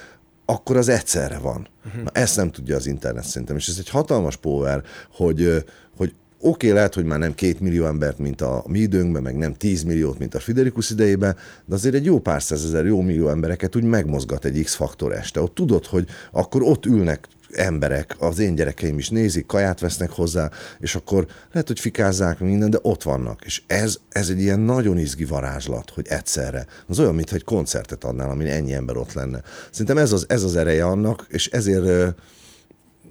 akkor 0.46 0.78
az 0.78 0.90
egyszerre 0.90 1.38
van. 1.38 1.68
Uh-huh. 1.86 2.04
Na, 2.04 2.10
ezt 2.14 2.36
nem 2.36 2.52
tudja 2.52 2.76
az 2.76 2.88
internet 2.88 3.24
szerintem, 3.24 3.56
és 3.56 3.68
ez 3.68 3.78
egy 3.80 3.90
hatalmas 3.90 4.36
power, 4.36 4.84
hogy, 5.12 5.64
hogy 5.98 6.14
oké, 6.46 6.68
okay, 6.68 6.72
lehet, 6.72 6.94
hogy 6.94 7.06
már 7.06 7.20
nem 7.20 7.36
két 7.36 7.60
millió 7.60 7.86
embert, 7.86 8.20
mint 8.20 8.42
a 8.42 8.64
mi 8.68 8.80
időnkben, 8.80 9.22
meg 9.22 9.36
nem 9.36 9.54
tíz 9.54 9.84
milliót, 9.84 10.20
mint 10.20 10.36
a 10.36 10.40
Fiderikus 10.40 10.90
idejében, 10.90 11.36
de 11.66 11.76
azért 11.76 11.96
egy 11.96 12.06
jó 12.06 12.20
pár 12.20 12.42
százezer, 12.42 12.86
jó 12.86 13.02
millió 13.02 13.30
embereket 13.30 13.76
úgy 13.76 13.84
megmozgat 13.84 14.46
egy 14.46 14.64
X-faktor 14.64 15.14
este. 15.14 15.42
Ott 15.42 15.56
tudod, 15.56 15.86
hogy 15.86 16.08
akkor 16.32 16.62
ott 16.62 16.86
ülnek 16.86 17.28
emberek, 17.52 18.16
az 18.20 18.40
én 18.40 18.56
gyerekeim 18.56 18.98
is 18.98 19.10
nézik, 19.10 19.46
kaját 19.46 19.80
vesznek 19.80 20.10
hozzá, 20.10 20.50
és 20.80 20.96
akkor 20.96 21.28
lehet, 21.52 21.68
hogy 21.68 21.80
fikázzák 21.80 22.40
minden, 22.40 22.70
de 22.70 22.80
ott 22.82 23.04
vannak. 23.04 23.46
És 23.46 23.62
ez, 23.68 23.98
ez 24.10 24.30
egy 24.30 24.42
ilyen 24.42 24.60
nagyon 24.60 24.98
izgi 24.98 25.26
varázslat, 25.26 25.90
hogy 25.90 26.08
egyszerre. 26.08 26.66
Az 26.88 27.00
olyan, 27.00 27.16
mintha 27.16 27.36
egy 27.36 27.44
koncertet 27.44 28.04
adnál, 28.04 28.30
amin 28.30 28.48
ennyi 28.48 28.74
ember 28.74 28.98
ott 28.98 29.14
lenne. 29.14 29.42
Szerintem 29.72 29.98
ez 29.98 30.12
az, 30.12 30.26
ez 30.28 30.44
az 30.44 30.56
ereje 30.56 30.86
annak, 30.86 31.26
és 31.30 31.48
ezért 31.48 32.16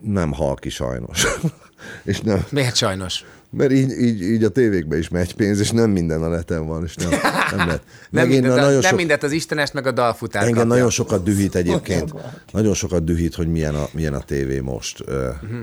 nem 0.03 0.33
hal 0.33 0.55
ki 0.55 0.69
sajnos. 0.69 1.27
és 2.05 2.21
nem, 2.21 2.45
Miért 2.51 2.77
sajnos? 2.77 3.25
mert 3.51 3.73
így, 3.73 3.91
így, 4.01 4.23
így 4.23 4.45
a 4.45 4.49
tévékbe 4.49 4.99
is 4.99 5.09
megy 5.09 5.35
pénz, 5.35 5.61
és 5.61 5.71
nem 5.71 5.91
minden 5.91 6.23
a 6.23 6.29
neten 6.29 6.67
van, 6.67 6.85
és 6.85 6.95
nem, 6.95 7.11
nem 7.57 7.67
lehet. 7.67 7.83
Nem, 8.11 8.29
mindent, 8.29 8.55
nagyon 8.55 8.73
nem 8.73 8.81
sok- 8.83 8.97
mindent 8.99 9.23
az 9.23 9.33
Istenest, 9.33 9.73
meg 9.73 9.87
a 9.87 9.93
dalfutár 9.93 10.43
Engem 10.43 10.57
kapja. 10.57 10.75
nagyon 10.75 10.91
sokat 10.91 11.23
dühít 11.23 11.55
egyébként. 11.55 12.15
Nagyon 12.53 12.75
sokat 12.75 13.05
dühít, 13.05 13.35
hogy 13.35 13.49
milyen 13.49 13.75
a, 13.75 13.89
milyen 13.93 14.15
a 14.15 14.21
tévé 14.21 14.61
most. 14.61 15.01
Uh-huh. 15.01 15.59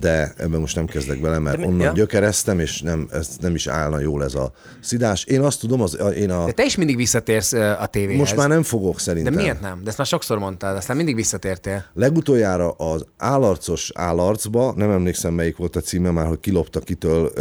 De 0.00 0.32
ebben 0.36 0.60
most 0.60 0.76
nem 0.76 0.86
kezdek 0.86 1.20
bele, 1.20 1.38
mert 1.38 1.56
mi- 1.58 1.64
onnan 1.66 1.80
ja. 1.80 1.92
gyökereztem, 1.92 2.60
és 2.60 2.80
nem, 2.80 3.08
ez 3.12 3.28
nem 3.40 3.54
is 3.54 3.66
állna 3.66 4.00
jól 4.00 4.24
ez 4.24 4.34
a 4.34 4.52
szidás. 4.80 5.24
Én 5.24 5.40
azt 5.40 5.60
tudom, 5.60 5.80
az, 5.80 5.98
én 6.16 6.30
a, 6.30 6.44
De 6.44 6.52
te 6.52 6.64
is 6.64 6.76
mindig 6.76 6.96
visszatérsz 6.96 7.52
a 7.52 7.86
tévéhez. 7.90 8.18
most 8.18 8.36
már 8.36 8.48
nem 8.48 8.62
fogok 8.62 8.94
De 8.94 9.00
szerintem. 9.02 9.34
miért 9.34 9.60
nem? 9.60 9.80
De 9.82 9.88
ezt 9.88 9.98
már 9.98 10.06
sokszor 10.06 10.38
mondtad, 10.38 10.76
aztán 10.76 10.96
mindig 10.96 11.14
visszatértél. 11.14 11.84
Legutoljára 11.94 12.70
az 12.70 13.04
állarcos 13.16 13.90
állarcba, 13.94 14.72
nem 14.76 14.90
emlékszem 14.90 15.34
melyik 15.34 15.56
volt 15.56 15.76
a 15.76 15.80
címe 15.80 16.10
már, 16.10 16.26
hogy 16.26 16.40
kilopta 16.40 16.80
kitől 16.80 17.32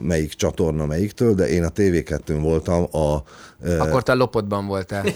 melyik 0.00 0.32
csatorna 0.32 0.86
melyiktől, 0.86 1.34
de 1.34 1.48
én 1.48 1.64
a 1.64 1.70
TV2-n 1.70 2.38
voltam 2.40 2.86
a... 2.90 3.22
Akkor 3.78 4.02
te 4.02 4.12
a 4.12 4.62
voltál. 4.66 5.02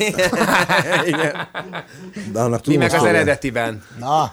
de 2.32 2.40
annak 2.40 2.66
Mi 2.66 2.76
meg 2.76 2.92
az 2.92 3.04
eredetiben. 3.04 3.82
Na, 3.98 4.32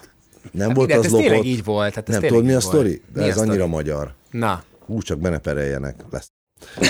Nem 0.52 0.74
volt 0.74 0.90
Ide, 0.90 0.98
az 1.00 1.06
ez 1.06 1.12
lopott. 1.12 1.28
tényleg 1.28 1.46
így 1.46 1.64
volt. 1.64 1.96
Hát 1.96 2.10
ez 2.10 2.16
nem 2.16 2.24
tudod, 2.28 2.44
mi 2.46 2.54
a 2.54 2.60
sztori? 2.60 3.02
De 3.14 3.24
a 3.24 3.28
ez 3.28 3.38
annyira 3.38 3.68
magyar. 3.68 4.14
Na, 4.32 4.64
Hú, 4.86 5.02
csak 5.02 5.20
benne 5.20 5.38
pereljenek. 5.38 5.96
Lesz. 6.12 6.32
Hogy, 6.76 6.88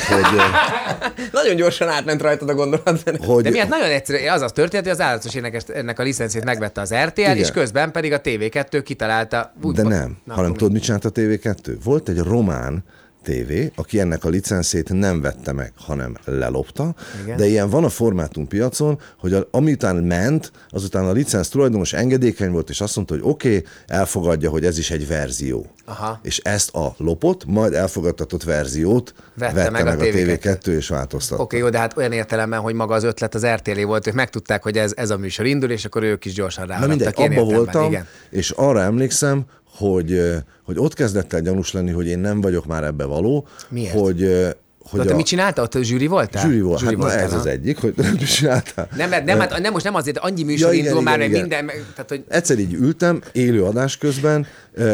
Nagyon 1.31 1.55
gyorsan 1.55 1.88
átment 1.88 2.21
rajtad 2.21 2.49
a 2.49 2.53
gondolat. 2.53 3.03
hogy 3.25 3.43
de 3.43 3.49
miért 3.49 3.69
nagyon 3.69 3.89
egyszerű, 3.89 4.27
az 4.27 4.41
az 4.41 4.51
történt, 4.51 4.83
hogy 4.83 4.91
az 4.91 5.01
állatos 5.01 5.35
énekes 5.35 5.63
ennek 5.67 5.99
a 5.99 6.03
licencét 6.03 6.43
megvette 6.43 6.81
az 6.81 6.93
RTL, 6.93 7.19
Igen. 7.19 7.38
és 7.38 7.51
közben 7.51 7.91
pedig 7.91 8.13
a 8.13 8.21
TV2 8.21 8.81
kitalálta. 8.83 9.53
úgy 9.63 9.75
De 9.75 9.83
nem, 9.83 10.17
Na, 10.23 10.33
hanem 10.33 10.53
tudod, 10.53 10.71
mit 10.73 10.81
csinált 10.83 11.05
a 11.05 11.12
TV2? 11.12 11.75
Volt 11.83 12.09
egy 12.09 12.17
román 12.17 12.83
TV, 13.29 13.79
aki 13.79 13.99
ennek 13.99 14.23
a 14.23 14.29
licenszét 14.29 14.93
nem 14.93 15.21
vette 15.21 15.51
meg, 15.51 15.71
hanem 15.75 16.17
lelopta, 16.25 16.95
Igen. 17.23 17.37
de 17.37 17.45
ilyen 17.45 17.69
van 17.69 17.83
a 17.83 17.89
formátumpiacon, 17.89 18.99
hogy 19.19 19.33
a, 19.33 19.47
amitán 19.51 19.95
ment, 19.95 20.51
azután 20.69 21.05
a 21.05 21.11
licensz 21.11 21.49
tulajdonos 21.49 21.93
engedékeny 21.93 22.51
volt, 22.51 22.69
és 22.69 22.81
azt 22.81 22.95
mondta, 22.95 23.13
hogy 23.13 23.23
oké, 23.25 23.57
okay, 23.57 23.65
elfogadja, 23.87 24.49
hogy 24.49 24.65
ez 24.65 24.77
is 24.77 24.91
egy 24.91 25.07
verzió. 25.07 25.65
Aha. 25.85 26.19
És 26.23 26.37
ezt 26.37 26.75
a 26.75 26.93
lopott, 26.97 27.45
majd 27.45 27.73
elfogadtatott 27.73 28.43
verziót 28.43 29.13
Vette 29.35 29.53
vette, 29.53 29.69
meg 29.69 29.83
meg, 29.83 29.99
a 29.99 30.01
a 30.01 30.05
TV2. 30.05 30.39
TV2 30.43 30.67
és 30.67 30.87
változtatta. 30.87 31.41
Oké, 31.41 31.57
jó, 31.57 31.69
de 31.69 31.77
hát 31.77 31.97
olyan 31.97 32.11
értelemben, 32.11 32.59
hogy 32.59 32.73
maga 32.73 32.93
az 32.93 33.03
ötlet 33.03 33.35
az 33.35 33.45
RTL 33.45 33.81
volt, 33.81 34.07
ők 34.07 34.13
megtudták, 34.13 34.63
hogy 34.63 34.77
ez, 34.77 34.93
ez 34.95 35.09
a 35.09 35.17
műsor 35.17 35.45
indul, 35.45 35.69
és 35.69 35.85
akkor 35.85 36.03
ők 36.03 36.25
is 36.25 36.33
gyorsan 36.33 36.63
Na 36.65 36.69
ráadtak. 36.69 36.89
mindegy, 36.89 37.07
abba 37.07 37.23
értelemben, 37.23 37.55
voltam, 37.55 37.85
Igen. 37.85 38.07
és 38.29 38.51
arra 38.51 38.81
emlékszem, 38.81 39.45
hogy, 39.79 40.21
hogy 40.63 40.77
ott 40.77 40.93
kezdett 40.93 41.33
el 41.33 41.41
gyanús 41.41 41.71
lenni, 41.71 41.91
hogy 41.91 42.07
én 42.07 42.19
nem 42.19 42.41
vagyok 42.41 42.65
már 42.65 42.83
ebbe 42.83 43.03
való. 43.05 43.47
Miért? 43.69 43.93
Hogy, 43.99 44.47
hogy 44.89 44.99
De 44.99 45.05
te 45.05 45.15
mit 45.15 45.25
csináltál? 45.25 45.63
Ott 45.63 45.77
zsűri 45.81 46.07
voltál? 46.07 46.43
Zsűri 46.43 46.61
volt. 46.61 46.81
Hát 46.81 46.91
na, 46.91 46.97
voltál, 46.97 47.19
ez 47.19 47.31
ha? 47.31 47.37
az 47.37 47.45
egyik, 47.45 47.77
hogy 47.77 47.93
nem 47.97 48.17
csináltál. 48.17 48.87
Nem, 48.95 49.09
mert- 49.09 49.25
nem, 49.25 49.39
hát, 49.39 49.59
nem, 49.59 49.71
most 49.71 49.85
nem 49.85 49.95
azért, 49.95 50.17
annyi 50.17 50.43
műsor 50.43 50.67
Ja, 50.67 50.73
igen, 50.73 50.85
indul 50.85 51.01
már, 51.01 51.19
igen, 51.19 51.31
meg 51.31 51.45
igen. 51.45 51.65
minden, 51.65 51.85
tehát, 51.95 52.09
hogy 52.09 52.23
Egyszer 52.27 52.59
így 52.59 52.73
ültem, 52.73 53.21
élő 53.31 53.63
adás 53.63 53.97
közben, 53.97 54.45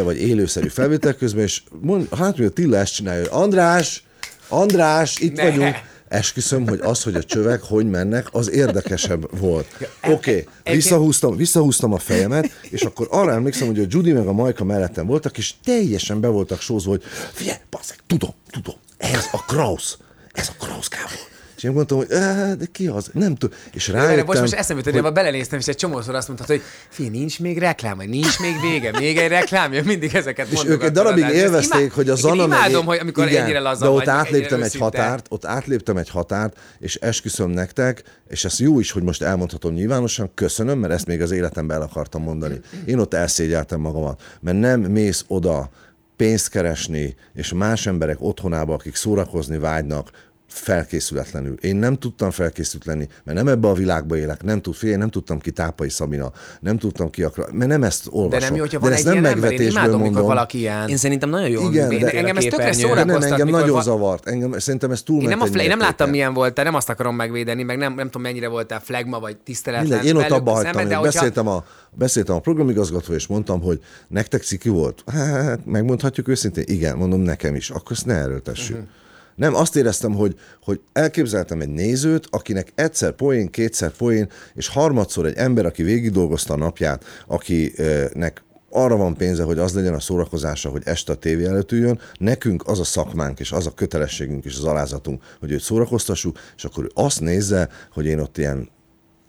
vagy 0.04 0.22
élőszerű 0.22 0.68
felvétel 0.68 1.14
közben, 1.14 1.44
és 1.44 1.62
mond, 1.82 2.08
hát 2.18 2.38
mi 2.38 2.46
a 2.46 2.50
Tilla 2.50 2.78
ezt 2.78 2.94
csinálja, 2.94 3.22
hogy 3.22 3.30
András, 3.44 4.04
András, 4.48 5.20
itt 5.20 5.36
Ne. 5.36 5.44
vagyunk. 5.44 5.76
Esküszöm, 6.08 6.68
hogy 6.68 6.80
az, 6.80 7.04
hogy 7.04 7.16
a 7.16 7.24
csövek 7.24 7.62
hogy 7.62 7.90
mennek, 7.90 8.28
az 8.32 8.52
érdekesebb 8.52 9.40
volt. 9.40 9.68
Oké, 10.08 10.48
okay, 10.64 10.76
visszahúztam, 10.76 11.36
visszahúztam 11.36 11.94
a 11.94 11.98
fejemet, 11.98 12.52
és 12.70 12.82
akkor 12.82 13.08
arra 13.10 13.32
emlékszem, 13.32 13.68
hogy 13.68 13.80
a 13.80 13.86
Judy 13.88 14.12
meg 14.12 14.28
a 14.28 14.32
Majka 14.32 14.64
mellettem 14.64 15.06
voltak, 15.06 15.38
és 15.38 15.54
teljesen 15.64 16.20
be 16.20 16.28
voltak 16.28 16.62
sózva, 16.62 16.90
hogy 16.90 17.04
figyelj, 17.34 17.58
basszeg, 17.70 17.98
tudom, 18.08 18.34
tudom, 18.50 18.76
ez 18.98 19.26
a 19.32 19.44
Kraus, 19.46 19.98
ez 20.32 20.50
a 20.58 20.66
Kraus 20.66 20.88
Gábor. 20.88 21.35
Én 21.66 21.72
mondtam, 21.72 21.98
hogy 21.98 22.12
"Á, 22.14 22.54
de 22.54 22.66
ki 22.72 22.88
az? 22.88 23.10
Nem 23.14 23.36
tudom. 23.36 23.58
És 23.74 23.88
Rájöttem, 23.88 24.08
rájöttem, 24.10 24.26
most, 24.26 24.40
most 24.40 24.54
eszembe 24.54 24.82
jutott, 24.86 25.04
hogy 25.04 25.14
belenéztem, 25.14 25.60
és 25.60 25.68
egy 25.68 25.76
csomószor 25.76 26.16
azt 26.16 26.28
mondtad, 26.28 26.48
hogy 26.48 26.62
fi, 26.90 27.08
nincs 27.10 27.40
még 27.40 27.58
reklám, 27.58 27.98
vagy 27.98 28.10
nincs 28.10 28.40
még 28.40 28.54
vége, 28.62 28.92
még 29.00 29.18
egy 29.18 29.28
reklám, 29.28 29.74
jön 29.74 29.84
mindig 29.86 30.16
ezeket 30.16 30.48
És 30.52 30.64
ők 30.66 30.84
egy 30.84 30.92
darabig 30.92 31.28
élvezték, 31.28 31.80
imád- 31.80 31.92
hogy 31.94 32.10
a 32.10 32.12
Én 32.12 32.18
Zana 32.18 32.44
imádom, 32.44 32.86
hogy 32.86 32.98
amikor 32.98 33.28
igen, 33.28 33.44
ennyire 33.44 33.60
laza 33.60 33.84
de 33.86 33.90
ott 33.92 33.98
vagy, 33.98 34.10
átléptem 34.10 34.64
egy 34.64 34.76
határt, 34.76 35.26
ott 35.30 35.46
átléptem 35.46 35.98
egy 35.98 36.10
határt, 36.10 36.58
és 36.80 36.96
esküszöm 36.96 37.50
nektek, 37.50 38.04
és 38.28 38.46
ez 38.46 38.60
jó 38.60 38.80
is, 38.80 38.92
hogy 38.92 39.04
most 39.04 39.22
elmondhatom 39.22 39.74
nyilvánosan, 39.74 40.32
köszönöm, 40.34 40.80
mert 40.80 40.94
ezt 40.94 41.06
még 41.06 41.22
az 41.22 41.32
életemben 41.32 41.78
el 41.78 41.84
akartam 41.84 42.22
mondani. 42.22 42.60
Én 42.86 43.00
ott 43.00 43.14
elszégyeltem 43.14 43.80
magamat, 43.80 44.22
mert 44.42 44.60
nem 44.60 44.80
mész 44.82 45.26
oda 45.28 45.70
pénzt 46.16 46.50
keresni, 46.50 47.16
és 47.34 47.54
más 47.54 47.86
emberek 47.88 48.18
otthonába, 48.20 48.74
akik 48.74 48.96
szórakozni 48.96 49.58
vágynak, 49.58 50.10
felkészületlenül. 50.56 51.54
Én 51.62 51.76
nem 51.76 51.96
tudtam 51.98 52.32
felkészült 52.32 52.86
lenni, 52.86 53.08
mert 53.24 53.38
nem 53.38 53.48
ebbe 53.48 53.68
a 53.68 53.74
világba 53.74 54.18
élek, 54.18 54.44
nem 54.44 54.62
tud 54.62 54.74
fél, 54.74 54.98
nem 54.98 55.10
tudtam 55.10 55.40
ki 55.40 55.52
Tápai 55.52 55.90
Szabina, 55.90 56.32
nem 56.60 56.78
tudtam 56.78 57.10
ki 57.10 57.24
akar, 57.24 57.52
mert 57.52 57.70
nem 57.70 57.84
ezt 57.84 58.08
olvasom. 58.10 58.30
De 58.40 58.46
nem 58.46 58.56
jó, 58.56 58.62
hogyha 58.62 58.78
De 58.80 58.84
van 58.84 58.92
ezt 58.94 59.00
egy 59.08 59.14
nem 59.14 59.22
ilyen 59.24 59.26
ember, 59.34 59.52
én 59.52 59.58
megvetésből 59.58 59.84
imádom, 59.84 60.02
mondom. 60.02 60.26
valaki 60.26 60.58
ilyen. 60.58 60.88
Én 60.90 60.98
szerintem 60.98 61.30
nagyon 61.30 61.50
jól 61.50 61.72
Igen, 61.72 61.90
de- 61.90 62.12
Engem 62.12 62.38
ez 62.38 62.44
tökre 62.44 62.58
képernyőn. 62.58 62.74
szóra- 62.74 62.96
De 62.96 63.04
nem, 63.04 63.08
szórakoztat, 63.08 63.40
engem 63.40 63.48
nagyon 63.60 63.76
va- 63.76 63.84
zavart. 63.84 64.28
Engem, 64.28 64.60
szerintem 64.60 64.92
ez 64.92 65.02
túl 65.04 65.22
Én 65.22 65.28
nem, 65.28 65.42
a 65.42 65.46
fle- 65.46 65.62
én 65.64 65.68
nem 65.70 65.80
láttam, 65.80 66.10
milyen 66.10 66.34
volt, 66.34 66.56
nem 66.64 66.76
azt 66.76 66.90
akarom 66.90 67.16
megvédeni, 67.16 67.64
meg 67.64 67.78
nem, 67.78 67.94
nem 67.94 68.06
tudom, 68.06 68.22
mennyire 68.22 68.48
voltál 68.48 68.80
flagma, 68.80 69.20
vagy 69.20 69.38
tiszteletlen. 69.38 69.90
Mindegy, 69.90 70.06
én 70.08 70.16
ott 70.16 70.30
abba 70.40 70.52
hagytam, 70.52 70.72
de 70.88 70.96
hogyha- 70.96 71.02
beszéltem, 71.02 71.48
a, 71.48 71.64
beszéltem 71.92 72.36
a 72.36 72.40
programigazgatóval, 72.40 73.16
és 73.16 73.28
mondtam, 73.28 73.62
hogy 73.62 73.80
nektek 74.08 74.42
ciki 74.44 74.70
volt? 74.70 75.04
Hát, 75.14 75.66
megmondhatjuk 75.66 76.28
őszintén? 76.28 76.64
Igen, 76.68 76.98
mondom, 76.98 77.20
nekem 77.22 77.56
is. 77.56 77.70
Akkor 77.70 77.92
ezt 77.92 78.06
ne 78.06 78.14
erőltessük. 78.14 78.76
Uh-huh. 78.76 78.90
Nem, 79.36 79.56
azt 79.56 79.76
éreztem, 79.76 80.14
hogy, 80.14 80.40
hogy 80.64 80.82
elképzeltem 80.94 81.62
egy 81.62 81.70
nézőt, 81.70 82.28
akinek 82.30 82.72
egyszer 82.76 83.12
poén, 83.12 83.50
kétszer 83.50 83.92
poén, 83.92 84.30
és 84.54 84.68
harmadszor 84.68 85.26
egy 85.26 85.38
ember, 85.38 85.66
aki 85.66 85.84
végig 85.84 86.12
dolgozta 86.12 86.54
a 86.54 86.58
napját, 86.58 87.04
akinek 87.28 88.44
arra 88.70 88.96
van 88.96 89.16
pénze, 89.16 89.44
hogy 89.44 89.60
az 89.60 89.74
legyen 89.74 89.94
a 89.94 90.00
szórakozása, 90.00 90.70
hogy 90.70 90.82
este 90.86 91.12
a 91.12 91.16
tévé 91.16 91.46
előtt 91.46 91.72
üljön, 91.72 92.00
nekünk 92.18 92.68
az 92.68 92.80
a 92.80 92.84
szakmánk, 92.84 93.40
és 93.40 93.52
az 93.52 93.66
a 93.66 93.74
kötelességünk, 93.74 94.46
és 94.46 94.58
az 94.58 94.64
alázatunk, 94.64 95.24
hogy 95.40 95.52
őt 95.52 95.62
szórakoztassuk, 95.62 96.40
és 96.56 96.64
akkor 96.64 96.84
ő 96.84 96.92
azt 96.94 97.22
nézze, 97.22 97.70
hogy 97.94 98.06
én 98.06 98.20
ott 98.20 98.38
ilyen 98.38 98.70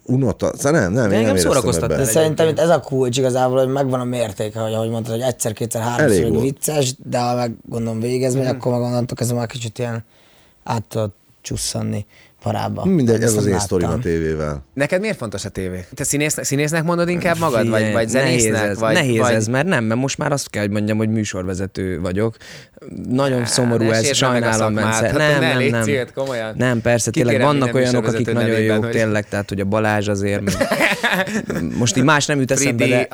unata, 0.07 0.57
szóval 0.57 0.81
nem, 0.81 0.93
nem, 0.93 1.11
én 1.11 1.19
engem 1.19 1.35
nem 1.35 1.43
szórakoztat. 1.43 1.89
De 1.89 2.05
szerintem 2.05 2.49
itt 2.49 2.59
ez 2.59 2.69
a 2.69 2.81
kulcs 2.81 3.19
igazából, 3.19 3.59
hogy 3.59 3.73
megvan 3.73 4.01
a 4.01 4.05
mértéke, 4.05 4.61
hogy 4.61 4.73
ahogy 4.73 4.91
mondtad, 4.91 5.13
hogy 5.15 5.23
egyszer, 5.23 5.53
kétszer, 5.53 5.83
háromszor 5.83 6.41
vicces, 6.41 6.95
de 7.05 7.19
ha 7.19 7.35
meg 7.35 7.55
gondolom 7.69 8.01
végez 8.01 8.35
megy, 8.35 8.47
akkor 8.47 8.73
meg 8.73 8.81
onnantól 8.81 9.17
kezdve 9.17 9.37
már 9.37 9.47
kicsit 9.47 9.79
ilyen 9.79 10.05
át 10.65 10.83
tudod 10.83 11.11
csusszanni. 11.41 12.07
Parába. 12.47 12.85
Mindegy, 12.85 13.23
ez 13.23 13.35
az 13.37 13.45
nem 13.45 13.53
én 13.53 13.59
sztorim 13.59 13.89
a 13.89 13.99
tévével. 13.99 14.65
Neked 14.75 15.01
miért 15.01 15.17
fontos 15.17 15.45
a 15.45 15.49
tévé? 15.49 15.85
Te 15.95 16.05
színész, 16.05 16.37
színésznek 16.41 16.85
mondod 16.85 17.09
inkább 17.09 17.39
magad, 17.39 17.69
vagy, 17.69 17.93
vagy 17.93 18.09
zenésznek? 18.09 18.53
Nehéz, 18.53 18.69
ez, 18.71 18.79
vagy, 18.79 18.95
nehéz 18.95 19.19
vagy... 19.19 19.35
ez, 19.35 19.47
mert 19.47 19.67
nem, 19.67 19.85
mert 19.85 20.01
most 20.01 20.19
már 20.19 20.33
azt 20.33 20.51
kell, 20.51 20.63
hogy 20.63 20.71
mondjam, 20.71 20.97
hogy 20.97 21.09
műsorvezető 21.09 22.01
vagyok. 22.01 22.37
Nagyon 23.09 23.47
szomorú 23.47 23.85
ne 23.85 23.95
ez, 23.95 24.03
meg 24.03 24.11
a 24.11 24.15
sajnálom, 24.15 24.75
Bence. 24.75 24.91
hát 24.91 25.17
Nem, 25.17 25.41
ne 25.41 25.49
nem, 25.49 25.59
légy 25.59 25.71
nem. 25.71 25.83
szívet, 25.83 26.13
komolyan. 26.13 26.55
Nem, 26.57 26.81
persze, 26.81 27.11
tényleg 27.11 27.35
Kikérem 27.35 27.53
vannak 27.53 27.73
minden 27.73 27.95
olyanok, 27.95 28.15
akik 28.15 28.33
nagyon 28.33 28.61
jók, 28.61 28.85
hogy- 28.85 28.91
tényleg, 28.93 29.29
tehát 29.29 29.49
hogy 29.49 29.61
a 29.61 29.65
Balázs 29.65 30.09
azért, 30.09 30.41
meg... 30.41 30.55
most 31.79 31.97
így 31.97 32.05
más 32.05 32.27
nem 32.27 32.39
jut 32.39 32.51
eszembe, 32.51 32.87
de... 32.87 33.09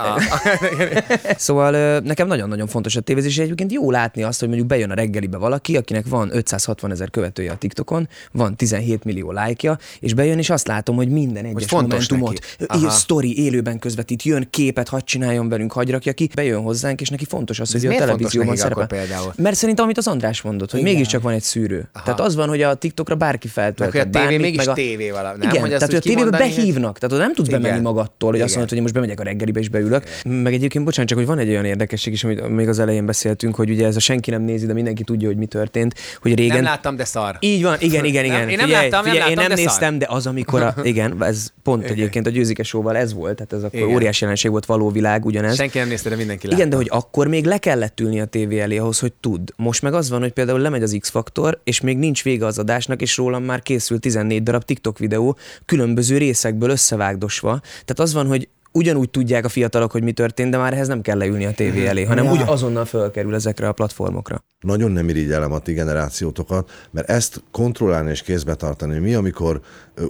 Szóval 1.36 2.00
nekem 2.00 2.26
nagyon-nagyon 2.26 2.66
fontos 2.66 2.96
a 2.96 3.00
tévézés, 3.00 3.36
és 3.36 3.42
egyébként 3.42 3.72
jó 3.72 3.90
látni 3.90 4.22
azt, 4.22 4.38
hogy 4.38 4.48
mondjuk 4.48 4.68
bejön 4.68 4.90
a 4.90 4.94
reggelibe 4.94 5.36
valaki, 5.36 5.76
akinek 5.76 6.04
van 6.08 6.30
560 6.32 6.90
ezer 6.90 7.10
követője 7.10 7.50
a 7.50 7.56
TikTokon, 7.56 8.08
van 8.32 8.56
17 8.56 9.04
millió 9.04 9.21
lájkja, 9.30 9.78
és 10.00 10.14
bejön, 10.14 10.38
és 10.38 10.50
azt 10.50 10.66
látom, 10.66 10.96
hogy 10.96 11.08
minden 11.08 11.44
egyes 11.44 11.64
fontos 11.64 12.08
momentumot, 12.08 12.56
Aha. 12.66 12.90
sztori 12.90 13.44
élőben 13.44 13.78
közvetít, 13.78 14.22
jön 14.22 14.46
képet, 14.50 14.88
hadd 14.88 15.00
csináljon 15.04 15.48
velünk, 15.48 15.72
hagy 15.72 15.90
rakja 15.90 16.12
ki, 16.12 16.28
bejön 16.34 16.60
hozzánk, 16.62 17.00
és 17.00 17.08
neki 17.08 17.24
fontos 17.24 17.60
az, 17.60 17.72
hogy 17.72 17.84
ő 17.84 17.90
a 17.90 17.96
televízióban 17.96 18.56
szerepel. 18.56 18.86
például? 18.86 19.32
Mert 19.36 19.56
szerintem, 19.56 19.84
amit 19.84 19.98
az 19.98 20.06
András 20.06 20.42
mondott, 20.42 20.70
hogy 20.70 20.80
Igen. 20.80 20.92
mégiscsak 20.92 21.22
van 21.22 21.32
egy 21.32 21.42
szűrő. 21.42 21.88
Tehát 22.04 22.20
az 22.20 22.34
van, 22.34 22.48
hogy 22.48 22.62
a 22.62 22.74
TikTokra 22.74 23.14
bárki 23.14 23.48
feltölt. 23.48 23.90
hogy 23.90 24.00
a 24.00 24.10
tévé 24.10 24.36
mégis 24.38 24.66
a... 24.66 24.72
tévé 24.72 25.10
valami, 25.10 25.38
nem? 25.38 25.48
Igen, 25.48 25.60
Hogy 25.60 25.70
tehát 25.70 25.86
hogy 25.86 25.94
a 25.94 26.00
tévébe 26.00 26.22
hogy- 26.22 26.30
behívnak, 26.30 26.98
tehát 26.98 27.18
nem 27.18 27.34
tudsz 27.34 27.48
bemenni 27.48 27.80
magadtól, 27.80 28.30
hogy 28.30 28.40
azt 28.40 28.50
mondod, 28.54 28.70
hogy 28.72 28.80
most 28.80 28.94
bemegyek 28.94 29.20
a 29.20 29.22
reggelibe 29.22 29.60
és 29.60 29.68
beülök. 29.68 30.04
Meg 30.24 30.52
egyébként, 30.52 30.84
bocsánat, 30.84 31.08
csak 31.08 31.18
hogy 31.18 31.26
van 31.26 31.38
egy 31.38 31.48
olyan 31.48 31.64
érdekesség 31.64 32.12
is, 32.12 32.24
amit 32.24 32.48
még 32.48 32.68
az 32.68 32.78
elején 32.78 33.06
beszéltünk, 33.06 33.54
hogy 33.54 33.70
ugye 33.70 33.86
ez 33.86 33.96
a 33.96 34.00
senki 34.00 34.30
nem 34.30 34.42
nézi, 34.42 34.66
de 34.66 34.72
mindenki 34.72 35.02
tudja, 35.04 35.28
hogy 35.28 35.36
mi 35.36 35.46
történt, 35.46 35.94
hogy 36.20 36.34
régen. 36.34 36.56
Nem 36.56 36.64
láttam, 36.64 36.96
de 36.96 37.04
szar. 37.04 37.36
Így 37.40 37.62
van, 37.62 37.76
igen, 37.78 38.04
igen, 38.04 38.24
igen. 38.24 38.48
Én 38.48 38.56
nem 38.56 38.70
láttam, 38.70 39.11
nem 39.18 39.28
figyelj, 39.28 39.30
én 39.30 39.36
láttam, 39.36 39.56
nem 39.56 39.64
de 39.64 39.70
szar. 39.70 39.80
néztem, 39.80 39.98
de 39.98 40.06
az, 40.16 40.26
amikor 40.26 40.62
a, 40.62 40.74
igen, 40.92 41.24
ez 41.24 41.52
pont 41.62 41.84
egyébként 41.84 42.26
a 42.26 42.30
győzike 42.30 42.62
showval 42.62 42.96
ez 42.96 43.14
volt, 43.14 43.34
tehát 43.34 43.52
ez 43.52 43.62
akkor 43.62 43.80
Igen. 43.80 43.94
óriási 43.94 44.22
jelenség 44.22 44.50
volt, 44.50 44.66
való 44.66 44.90
világ, 44.90 45.24
ugyanez. 45.24 45.54
Senki 45.56 45.78
nem 45.78 45.88
nézte, 45.88 46.08
de 46.08 46.16
mindenki 46.16 46.46
látta. 46.46 46.58
Igen, 46.58 46.70
de 46.70 46.76
hogy 46.76 46.88
akkor 46.90 47.28
még 47.28 47.44
le 47.44 47.58
kellett 47.58 48.00
ülni 48.00 48.20
a 48.20 48.24
tévé 48.24 48.58
elé 48.58 48.76
ahhoz, 48.76 48.98
hogy 48.98 49.12
tud. 49.20 49.52
Most 49.56 49.82
meg 49.82 49.94
az 49.94 50.10
van, 50.10 50.20
hogy 50.20 50.32
például 50.32 50.60
lemegy 50.60 50.82
az 50.82 50.96
X-faktor, 51.00 51.60
és 51.64 51.80
még 51.80 51.98
nincs 51.98 52.24
vége 52.24 52.46
az 52.46 52.58
adásnak, 52.58 53.00
és 53.02 53.16
rólam 53.16 53.44
már 53.44 53.62
készül 53.62 53.98
14 53.98 54.42
darab 54.42 54.64
TikTok 54.64 54.98
videó, 54.98 55.36
különböző 55.66 56.18
részekből 56.18 56.70
összevágdosva. 56.70 57.60
Tehát 57.60 57.98
az 57.98 58.12
van, 58.12 58.26
hogy 58.26 58.48
ugyanúgy 58.72 59.10
tudják 59.10 59.44
a 59.44 59.48
fiatalok, 59.48 59.90
hogy 59.92 60.02
mi 60.02 60.12
történt, 60.12 60.50
de 60.50 60.56
már 60.56 60.72
ehhez 60.72 60.88
nem 60.88 61.00
kell 61.00 61.18
leülni 61.18 61.44
a 61.46 61.52
tévé 61.52 61.86
elé, 61.86 62.04
hanem 62.04 62.24
Ja. 62.24 62.30
úgy 62.32 62.42
azonnal 62.46 62.84
fölkerül 62.84 63.34
ezekre 63.34 63.68
a 63.68 63.72
platformokra. 63.72 64.44
Nagyon 64.60 64.90
nem 64.90 65.08
irigyelem 65.08 65.52
a 65.52 65.58
ti 65.58 65.72
generációtokat, 65.72 66.70
mert 66.90 67.08
ezt 67.10 67.42
kontrollálni 67.50 68.10
és 68.10 68.22
kézbe 68.22 68.54
tartani. 68.54 68.98
Mi, 68.98 69.14
amikor 69.14 69.60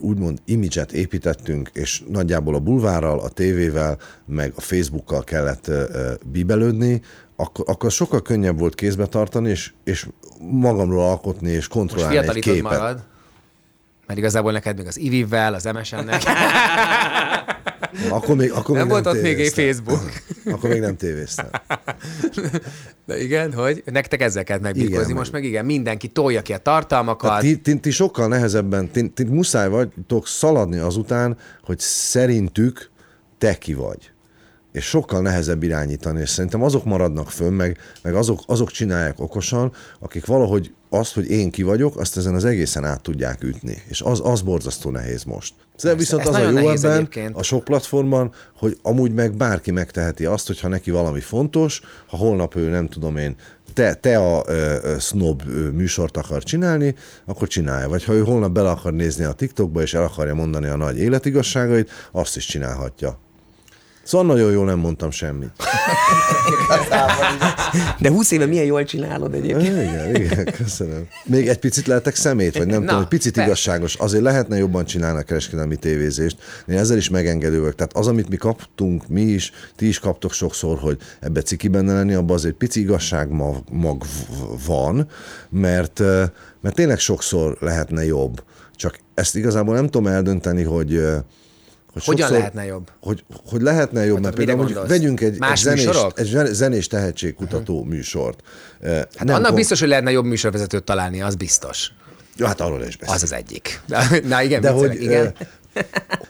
úgymond 0.01 0.38
imidzset 0.44 0.92
építettünk, 0.92 1.70
és 1.72 2.03
nagyjából 2.09 2.55
a 2.55 2.59
bulvárral, 2.59 3.18
a 3.20 3.29
tévével, 3.29 3.98
meg 4.27 4.53
a 4.57 4.61
Facebookkal 4.61 5.25
kellett 5.25 5.70
bíbelődni, 6.33 7.01
akkor, 7.37 7.64
akkor 7.68 7.90
sokkal 7.90 8.22
könnyebb 8.22 8.59
volt 8.59 8.75
kézbe 8.75 9.07
tartani, 9.07 9.48
és, 9.51 9.72
és 9.85 10.07
magamról 10.51 11.03
alkotni, 11.05 11.48
és 11.51 11.57
Most 11.57 11.68
kontrollálni 11.70 12.16
egy 12.16 12.22
fiatalítod 12.22 12.55
képet. 12.55 12.70
magad. 12.79 13.03
Mert 14.07 14.18
igazából 14.18 14.53
neked 14.53 14.77
még 14.77 14.87
az 14.87 14.98
Ivivvel, 14.98 15.55
az 15.55 15.64
MSN-nek. 15.64 16.22
Akkor 18.11 18.37
még, 18.37 18.51
akkor 18.51 18.75
nem 18.77 18.83
még 18.87 18.92
volt 18.92 19.07
ott 19.07 19.23
még 19.23 19.40
egy. 19.40 19.53
Facebook. 19.53 20.03
Akkor 20.55 20.71
még 20.71 20.81
nem 20.81 20.97
tévéztem. 20.97 21.49
De 23.07 23.23
igen, 23.23 23.53
hogy 23.53 23.83
nektek 23.87 24.21
ezzel 24.21 24.45
kellett 24.45 24.62
megbírkozni. 24.62 25.03
Igen, 25.05 25.16
Most 25.16 25.33
meg- 25.33 25.45
igen, 25.45 25.64
mindenki 25.64 26.09
tolja 26.09 26.42
ki 26.42 26.53
a 26.53 26.59
tartalmakat. 26.59 27.29
Tehát 27.29 27.42
ti, 27.42 27.61
ti, 27.61 27.81
ti 27.81 27.90
sokkal 27.90 28.29
nehezebben, 28.29 28.90
ti, 28.90 29.09
ti 29.09 29.25
muszáj 29.25 29.68
vagytok 29.68 30.27
szaladni 30.27 30.79
azután, 30.79 31.37
hogy 31.62 31.79
szerintük 31.79 32.90
te 33.38 33.59
ki 33.59 33.75
vagy. 33.75 34.11
És 34.73 34.85
sokkal 34.85 35.21
nehezebb 35.21 35.63
irányítani, 35.63 36.21
és 36.21 36.29
szerintem 36.29 36.63
azok 36.63 36.85
maradnak 36.85 37.31
fönn, 37.31 37.53
meg, 37.53 37.79
meg 38.03 38.15
azok, 38.15 38.41
azok 38.47 38.71
csinálják 38.71 39.21
okosan, 39.21 39.73
akik 40.01 40.27
valahogy 40.27 40.75
azt, 40.89 41.15
hogy 41.15 41.31
én 41.31 41.51
ki 41.51 41.63
vagyok, 41.63 41.97
azt 41.97 42.17
ezen 42.17 42.35
az 42.35 42.45
egészen 42.45 42.85
át 42.85 43.03
tudják 43.03 43.43
ütni. 43.43 43.83
És 43.89 44.01
az, 44.01 44.21
az 44.25 44.41
borzasztó 44.41 44.91
nehéz 44.91 45.25
most. 45.25 45.55
De 45.83 45.95
viszont 45.95 46.23
ez 46.23 46.29
az 46.29 46.35
a 46.35 46.51
jó 46.51 46.71
ebben, 46.71 46.93
egyébként. 46.93 47.37
a 47.37 47.43
sok 47.43 47.65
platformon, 47.65 48.33
hogy 48.57 48.79
amúgy 48.83 49.13
meg 49.13 49.37
bárki 49.37 49.71
megteheti 49.71 50.25
azt, 50.25 50.47
hogyha 50.47 50.69
neki 50.69 50.91
valami 50.91 51.21
fontos, 51.21 51.81
ha 52.07 52.17
holnap 52.17 52.57
ő 52.57 52.69
nem 52.69 52.89
tudom 52.89 53.17
én, 53.17 53.37
te, 53.75 53.95
te 53.95 54.19
a 54.19 54.45
ö, 54.47 54.77
ö, 54.83 54.97
snob 54.99 55.43
ö, 55.47 55.71
műsort 55.71 56.17
akar 56.17 56.43
csinálni, 56.43 56.95
akkor 57.27 57.49
csinálja. 57.49 57.89
Vagy 57.89 58.05
ha 58.05 58.13
ő 58.13 58.23
holnap 58.23 58.53
bele 58.53 58.71
akar 58.71 58.93
nézni 58.93 59.25
a 59.25 59.33
TikTokba, 59.33 59.83
és 59.83 59.95
el 59.95 60.03
akarja 60.03 60.35
mondani 60.35 60.67
a 60.67 60.77
nagy 60.77 60.99
életigasságait, 60.99 61.91
azt 62.13 62.37
is 62.37 62.47
csinálhatja. 62.47 63.19
Szóval 64.05 64.27
nagyon 64.27 64.53
jól 64.53 64.65
nem 64.65 64.79
mondtam 64.79 65.11
semmit. 65.11 65.51
De 68.01 68.11
20 68.11 68.31
éve 68.31 68.47
milyen 68.47 68.65
jól 68.65 68.85
csinálod 68.85 69.35
egyébként. 69.35 69.67
Igen, 69.67 70.15
igen, 70.15 70.45
köszönöm. 70.45 71.07
Még 71.25 71.49
egy 71.49 71.59
picit 71.59 71.87
lehetek 71.87 72.15
szemét, 72.15 72.59
vagy 72.59 72.67
nem 72.67 72.81
Na, 72.81 72.87
tudom, 72.87 73.03
egy 73.03 73.09
picit 73.09 73.33
persze. 73.33 73.47
igazságos. 73.51 73.95
Azért 73.95 74.23
lehetne 74.23 74.57
jobban 74.57 74.85
csinálni 74.85 75.19
a 75.19 75.23
kereskedelmi 75.23 75.77
tévézést. 75.77 76.37
Én 76.67 76.79
ezzel 76.79 76.97
is 76.97 77.09
megengedő 77.09 77.61
vagyok. 77.61 77.75
Tehát 77.75 77.97
az, 77.97 78.07
amit 78.07 78.29
mi 78.29 78.37
kaptunk, 78.37 79.09
mi 79.09 79.23
is, 79.23 79.53
ti 79.77 79.88
is 79.88 79.99
kaptok 79.99 80.33
sokszor, 80.33 80.79
hogy 80.79 80.99
ebbe 81.21 81.43
ciki 81.43 81.69
benne 81.69 81.93
lenni, 81.93 82.15
abban 82.15 82.37
azért 82.37 82.55
pici 82.55 82.81
igazság 82.81 83.31
mag, 83.31 83.57
mag 83.71 84.03
van, 84.67 85.09
mert, 85.51 85.99
mert 86.61 86.75
tényleg 86.75 86.99
sokszor 86.99 87.57
lehetne 87.61 88.05
jobb. 88.05 88.43
Csak 88.77 88.99
ezt 89.15 89.37
igazából 89.37 89.75
nem 89.75 89.85
tudom 89.88 90.07
eldönteni, 90.07 90.62
hogy 90.62 91.01
hogy 91.93 92.03
Hogyan 92.05 92.31
lehetne 92.31 92.65
jobb? 92.65 92.91
Hogy, 93.01 93.25
hogy 93.47 93.61
lehetne 93.63 94.05
jobb, 94.05 94.13
Vagy 94.13 94.23
mert 94.23 94.35
például 94.37 94.59
mondjuk 94.59 94.87
vegyünk 94.87 95.21
egy, 95.21 95.33
egy, 95.33 95.39
Más 95.39 95.61
zenés, 95.61 95.85
műsorok? 95.87 96.19
egy 96.19 96.49
zenés 96.53 96.87
tehetségkutató 96.87 97.85
műsort. 97.85 98.41
Eh, 98.81 98.91
Hát 98.97 99.25
nem 99.25 99.35
annak 99.35 99.47
kon- 99.47 99.55
biztos, 99.57 99.81
hogy 99.81 99.89
lehetne 99.89 100.11
jobb 100.11 100.25
műsorvezetőt 100.25 100.85
találni, 100.85 101.23
az 101.23 101.35
biztos. 101.35 101.91
Ja, 102.37 102.47
hát 102.47 102.61
arról 102.61 102.81
is 102.83 102.97
beszélünk. 102.97 103.15
Az 103.15 103.23
az 103.23 103.33
egyik. 103.33 103.81
Na 104.29 104.43
igen, 104.43 104.61
De 104.61 104.71
hogy, 104.71 105.03
igen. 105.03 105.35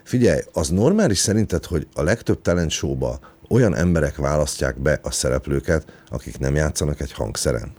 figyelj, 0.05 0.41
az 0.53 0.69
normális 0.69 1.19
szerinted, 1.19 1.65
hogy 1.65 1.87
a 1.95 2.03
legtöbb 2.03 2.43
talent 2.43 2.71
showba 2.71 3.19
olyan 3.49 3.75
emberek 3.75 4.17
választják 4.17 4.79
be 4.79 4.99
a 5.03 5.11
szereplőket, 5.11 5.85
akik 6.09 6.39
nem 6.39 6.55
játszanak 6.55 7.01
egy 7.01 7.13
hangszeren? 7.13 7.73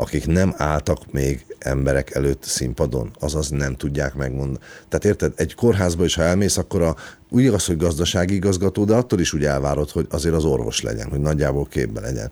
Akik 0.00 0.26
nem 0.26 0.54
álltak 0.56 1.12
még 1.12 1.46
emberek 1.58 2.14
előtt 2.14 2.42
színpadon, 2.42 3.10
azaz 3.18 3.48
nem 3.48 3.76
tudják 3.76 4.14
megmondani. 4.14 4.58
Tehát 4.88 5.04
érted, 5.04 5.32
egy 5.36 5.54
kórházba 5.54 6.04
is, 6.04 6.14
ha 6.14 6.22
elmész, 6.22 6.56
akkor 6.56 6.82
a, 6.82 6.96
úgy 7.28 7.42
igaz, 7.42 7.66
hogy 7.66 7.76
gazdasági 7.76 8.34
igazgató, 8.34 8.84
de 8.84 8.94
attól 8.94 9.20
is 9.20 9.32
úgy 9.32 9.44
elvárod, 9.44 9.90
hogy 9.90 10.06
azért 10.10 10.34
az 10.34 10.44
orvos 10.44 10.82
legyen, 10.82 11.08
hogy 11.08 11.20
nagyjából 11.20 11.66
képbe 11.66 12.00
legyen. 12.00 12.30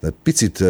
De 0.00 0.10
picit 0.22 0.64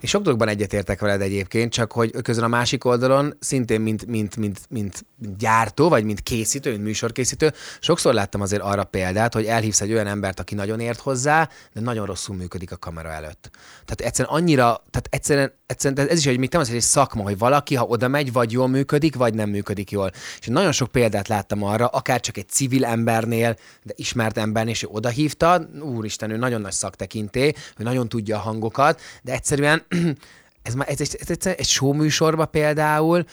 És 0.00 0.10
sok 0.10 0.22
dologban 0.22 0.48
egyetértek 0.48 1.00
veled 1.00 1.20
egyébként, 1.20 1.72
csak 1.72 1.92
hogy 1.92 2.10
közben 2.22 2.44
a 2.44 2.48
másik 2.48 2.84
oldalon 2.84 3.36
szintén, 3.40 3.80
mint, 3.80 4.06
mint, 4.06 4.36
mint, 4.36 4.60
mint, 4.68 5.04
gyártó, 5.38 5.88
vagy 5.88 6.04
mint 6.04 6.20
készítő, 6.20 6.70
mint 6.70 6.82
műsorkészítő, 6.82 7.52
sokszor 7.80 8.14
láttam 8.14 8.40
azért 8.40 8.62
arra 8.62 8.84
példát, 8.84 9.34
hogy 9.34 9.44
elhívsz 9.44 9.80
egy 9.80 9.92
olyan 9.92 10.06
embert, 10.06 10.40
aki 10.40 10.54
nagyon 10.54 10.80
ért 10.80 11.00
hozzá, 11.00 11.48
de 11.72 11.80
nagyon 11.80 12.06
rosszul 12.06 12.36
működik 12.36 12.72
a 12.72 12.76
kamera 12.76 13.08
előtt. 13.08 13.50
Tehát 13.84 14.00
egyszerűen 14.00 14.34
annyira, 14.34 14.82
tehát 14.90 15.08
egyszerűen, 15.10 15.52
egyszerűen 15.66 15.94
tehát 15.94 16.10
ez 16.10 16.18
is, 16.18 16.26
hogy 16.26 16.38
még 16.38 16.50
nem 16.52 16.60
az, 16.60 16.66
hogy 16.66 16.76
egy 16.76 16.82
szakma, 16.82 17.22
hogy 17.22 17.38
valaki, 17.38 17.74
ha 17.74 17.84
oda 17.84 18.08
megy, 18.08 18.32
vagy 18.32 18.52
jól 18.52 18.68
működik, 18.68 19.14
vagy 19.14 19.34
nem 19.34 19.48
működik 19.48 19.90
jól. 19.90 20.10
És 20.40 20.46
nagyon 20.46 20.72
sok 20.72 20.92
példát 20.92 21.28
láttam 21.28 21.62
arra, 21.62 21.86
akár 21.86 22.20
csak 22.20 22.36
egy 22.36 22.48
civil 22.48 22.84
embernél, 22.84 23.56
de 23.82 23.92
ismert 23.96 24.38
embernél, 24.38 24.72
és 24.72 24.82
ő 24.82 24.86
oda 24.90 25.08
hívta, 25.08 25.68
úristen, 25.80 26.30
ő 26.30 26.36
nagyon 26.36 26.60
nagy 26.60 26.72
szaktekinté, 26.72 27.54
ő 27.76 27.82
nagyon 27.82 28.08
tudja 28.08 28.36
a 28.36 28.40
hangokat, 28.40 29.00
de 29.22 29.32
egyszerűen 29.32 29.82
ez 30.62 30.74
már 30.74 30.88
ez 30.88 31.00
egy, 31.00 31.16
ez 31.20 31.30
egy, 31.30 31.54
egy 31.56 31.66
show 31.66 31.92
műsorban 31.92 32.50
például, 32.50 33.24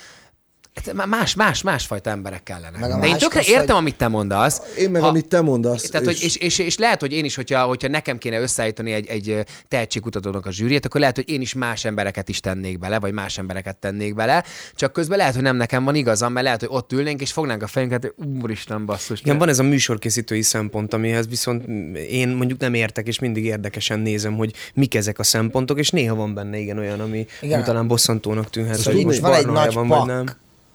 már 0.93 1.07
más, 1.07 1.35
más, 1.35 1.61
másfajta 1.61 2.09
emberek 2.09 2.43
kellene. 2.43 2.77
Meg 2.79 2.99
De 2.99 3.07
én 3.07 3.17
tökre 3.17 3.39
az, 3.39 3.49
értem, 3.49 3.75
amit 3.75 3.95
te 3.95 4.07
mondasz. 4.07 4.61
Én 4.77 4.89
meg, 4.89 5.01
amit 5.01 5.27
te 5.27 5.41
mondasz, 5.41 5.89
Tehát, 5.89 6.07
és... 6.07 6.13
Hogy, 6.13 6.23
és, 6.23 6.35
és, 6.35 6.57
és, 6.57 6.77
lehet, 6.77 6.99
hogy 6.99 7.11
én 7.11 7.25
is, 7.25 7.35
hogyha, 7.35 7.63
hogyha 7.63 7.87
nekem 7.87 8.17
kéne 8.17 8.39
összeállítani 8.39 8.91
egy, 8.91 9.07
egy 9.07 9.43
tehetségkutatónak 9.67 10.45
a 10.45 10.51
zsűriét, 10.51 10.85
akkor 10.85 10.99
lehet, 10.99 11.15
hogy 11.15 11.29
én 11.29 11.41
is 11.41 11.53
más 11.53 11.85
embereket 11.85 12.29
is 12.29 12.39
tennék 12.39 12.79
bele, 12.79 12.99
vagy 12.99 13.13
más 13.13 13.37
embereket 13.37 13.77
tennék 13.77 14.15
bele, 14.15 14.43
csak 14.75 14.93
közben 14.93 15.17
lehet, 15.17 15.33
hogy 15.33 15.43
nem 15.43 15.55
nekem 15.55 15.83
van 15.83 15.95
igazam, 15.95 16.33
mert 16.33 16.45
lehet, 16.45 16.59
hogy 16.59 16.69
ott 16.71 16.91
ülnénk, 16.91 17.21
és 17.21 17.31
fognánk 17.31 17.63
a 17.63 17.67
fejünket, 17.67 18.01
hogy 18.01 18.25
úristen 18.41 18.85
basszus. 18.85 19.21
Igen, 19.21 19.37
van 19.37 19.49
ez 19.49 19.59
a 19.59 19.63
műsorkészítői 19.63 20.41
szempont, 20.41 20.93
amihez 20.93 21.27
viszont 21.27 21.67
én 22.09 22.29
mondjuk 22.29 22.59
nem 22.59 22.73
értek, 22.73 23.07
és 23.07 23.19
mindig 23.19 23.45
érdekesen 23.45 23.99
nézem, 23.99 24.35
hogy 24.35 24.53
mik 24.73 24.95
ezek 24.95 25.19
a 25.19 25.23
szempontok, 25.23 25.79
és 25.79 25.89
néha 25.89 26.15
van 26.15 26.33
benne 26.33 26.57
igen 26.57 26.77
olyan, 26.77 26.99
ami, 26.99 27.25
Igen. 27.41 27.55
ami 27.55 27.67
talán 27.67 27.87
bosszantónak 27.87 28.49
tűnhet, 28.49 28.77
Szóval 28.77 28.93
hogy 28.93 29.05
most 29.05 29.19
van 29.19 29.33
egy 29.33 29.45
nagy 29.45 29.73
van, 29.73 29.87
pak. 29.87 29.97
vagy 29.97 30.07
nem. 30.07 30.25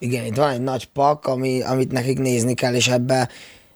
Igen, 0.03 0.25
itt 0.25 0.37
van 0.37 0.51
egy 0.51 0.63
nagy 0.63 0.85
pak, 0.85 1.27
ami, 1.27 1.63
amit 1.63 1.93
nekik 1.93 2.19
nézni 2.19 2.55
kell, 2.55 2.75
és 2.75 2.89
ebbe 2.89 3.29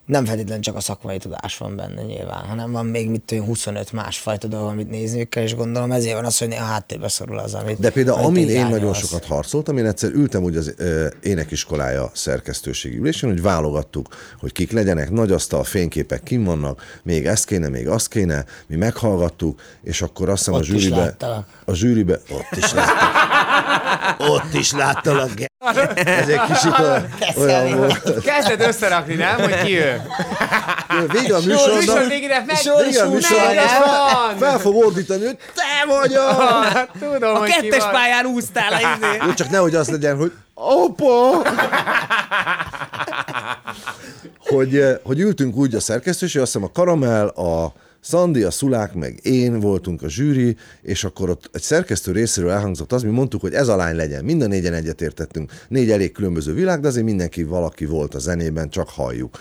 nem 0.07 0.25
feltétlenül 0.25 0.62
csak 0.62 0.77
a 0.77 0.81
szakmai 0.81 1.18
tudás 1.18 1.57
van 1.57 1.77
benne 1.77 2.03
nyilván, 2.03 2.45
hanem 2.45 2.72
van 2.72 2.87
még 2.87 3.11
mit 3.11 3.20
tudom, 3.20 3.45
25 3.45 3.93
másfajta 3.93 4.47
dolog, 4.47 4.68
amit 4.68 4.91
nézniük 4.91 5.29
kell, 5.29 5.43
és 5.43 5.55
gondolom 5.55 5.93
ezért 5.93 6.14
van 6.14 6.25
az, 6.25 6.39
hogy 6.39 6.49
néha 6.49 6.64
háttérbe 6.64 7.09
szorul 7.09 7.39
az, 7.39 7.55
amit 7.55 7.79
De 7.81 7.91
például, 7.91 8.16
amit 8.18 8.29
amin 8.29 8.49
én 8.49 8.61
nagyon 8.61 8.70
irányolsz. 8.77 8.99
sokat 8.99 9.25
harcoltam, 9.25 9.79
én 9.79 9.87
egyszer 9.87 10.11
ültem 10.11 10.43
úgy 10.43 10.57
az 10.57 10.75
ö, 10.77 11.07
énekiskolája 11.22 12.11
szerkesztőségi 12.14 12.97
ülésén, 12.97 13.31
hogy 13.31 13.43
válogattuk, 13.43 14.09
hogy 14.39 14.53
kik 14.53 14.72
legyenek, 14.72 15.11
nagy 15.11 15.33
asztal, 15.33 15.64
fényképek 15.64 16.22
kim 16.22 16.45
vannak, 16.45 17.01
még 17.03 17.27
ezt 17.27 17.47
kéne, 17.47 17.68
még 17.68 17.89
azt 17.89 18.09
kéne, 18.09 18.45
mi 18.66 18.77
meghallgattuk, 18.77 19.61
és 19.83 20.03
akkor 20.03 20.29
azt 20.29 20.45
hiszem 20.45 20.61
a 20.61 20.62
zsűribe, 20.62 20.97
láttalak. 20.97 21.47
a 21.64 21.75
zsűribe, 21.75 22.20
ott 22.31 22.57
is 22.57 22.72
láttalak, 22.72 23.44
ott 24.18 24.55
is 24.55 24.72
láttalak, 24.72 25.30
ez 25.95 26.28
egy 26.28 26.41
kicsit 26.47 26.78
olyan, 26.78 27.09
olyan 27.37 27.76
volt. 27.76 28.20
Kezded 28.22 28.61
összerakni, 28.61 29.14
nem? 29.14 29.39
Hogy 29.41 29.62
ki 29.62 29.78
ő? 29.78 30.03
Vége 31.12 31.35
a 31.35 31.41
Műsor 31.41 31.74
műsornak, 31.74 32.09
végére 32.09 32.45
meg... 32.47 32.57
vége 32.85 33.03
a 33.03 33.09
műsornak, 33.09 33.51
fel, 33.51 33.80
van! 33.87 34.37
fel 34.39 34.59
fog 34.59 34.76
ordítani, 34.76 35.24
hogy 35.24 35.37
te 35.55 35.87
vagy 35.87 36.14
az! 36.14 36.37
Hát, 36.72 36.89
Tudom, 37.01 37.35
A 37.35 37.39
hogy 37.39 37.51
ki 37.51 37.61
kettes 37.68 37.82
van. 37.82 37.93
pályán 37.93 38.26
úsztál 38.26 38.72
a 38.72 38.76
izé. 38.78 39.16
Jó, 39.26 39.32
csak 39.35 39.51
nehogy 39.51 39.74
az 39.74 39.89
legyen, 39.89 40.16
hogy 40.16 40.32
apa! 40.55 41.43
hogy, 44.39 44.76
eh, 44.76 44.97
hogy 45.03 45.18
ültünk 45.20 45.57
úgy 45.57 45.74
a 45.74 45.80
szerkesztőség, 45.80 46.41
azt 46.43 46.53
hiszem 46.53 46.68
a 46.68 46.72
Karamell, 46.72 47.26
a 47.26 47.72
Szandi, 48.07 48.43
a 48.43 48.51
Szulák, 48.51 48.95
meg 48.95 49.19
én 49.23 49.61
voltunk 49.61 50.03
a 50.03 50.09
zsűri, 50.09 50.57
és 50.83 51.05
akkor 51.05 51.31
ott 51.31 51.51
egy 51.53 51.63
szerkesztő 51.63 52.13
részéről 52.13 52.51
elhangzott 52.51 52.93
az, 52.93 53.03
mi 53.03 53.11
mondtuk, 53.11 53.41
hogy 53.41 53.55
ez 53.55 53.69
a 53.69 53.77
lány 53.77 53.97
legyen. 53.97 54.25
Mind 54.25 54.43
a 54.43 54.47
négyen 54.47 54.73
egyetértettünk. 54.73 55.53
Négy 55.69 55.91
elég 55.91 56.13
különböző 56.13 56.55
világ, 56.55 56.81
de 56.81 56.89
azért 56.89 57.05
mindenki 57.05 57.43
valaki 57.43 57.85
volt 57.85 58.15
a 58.15 58.19
zenében, 58.19 58.69
csak 58.69 58.89
halljuk. 58.89 59.39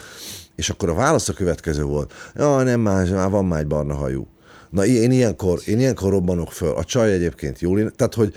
És 0.56 0.70
akkor 0.70 0.90
a 0.90 0.94
válasz 0.94 1.30
a 1.30 1.34
következő 1.34 1.84
volt. 1.84 2.14
Ja, 2.36 2.64
nem 2.64 2.80
más, 2.80 3.10
már 3.10 3.30
van 3.30 3.46
már 3.46 3.60
egy 3.60 3.68
barna 3.68 3.94
hajú. 3.94 4.28
Na, 4.70 4.86
én 4.86 5.12
ilyenkor, 5.12 5.60
én 5.66 5.80
ilyenkor 5.80 6.12
robbanok 6.12 6.52
föl. 6.52 6.76
A 6.76 6.84
csaj 6.84 7.12
egyébként 7.12 7.60
jól, 7.60 7.92
tehát, 7.92 8.14
hogy 8.14 8.34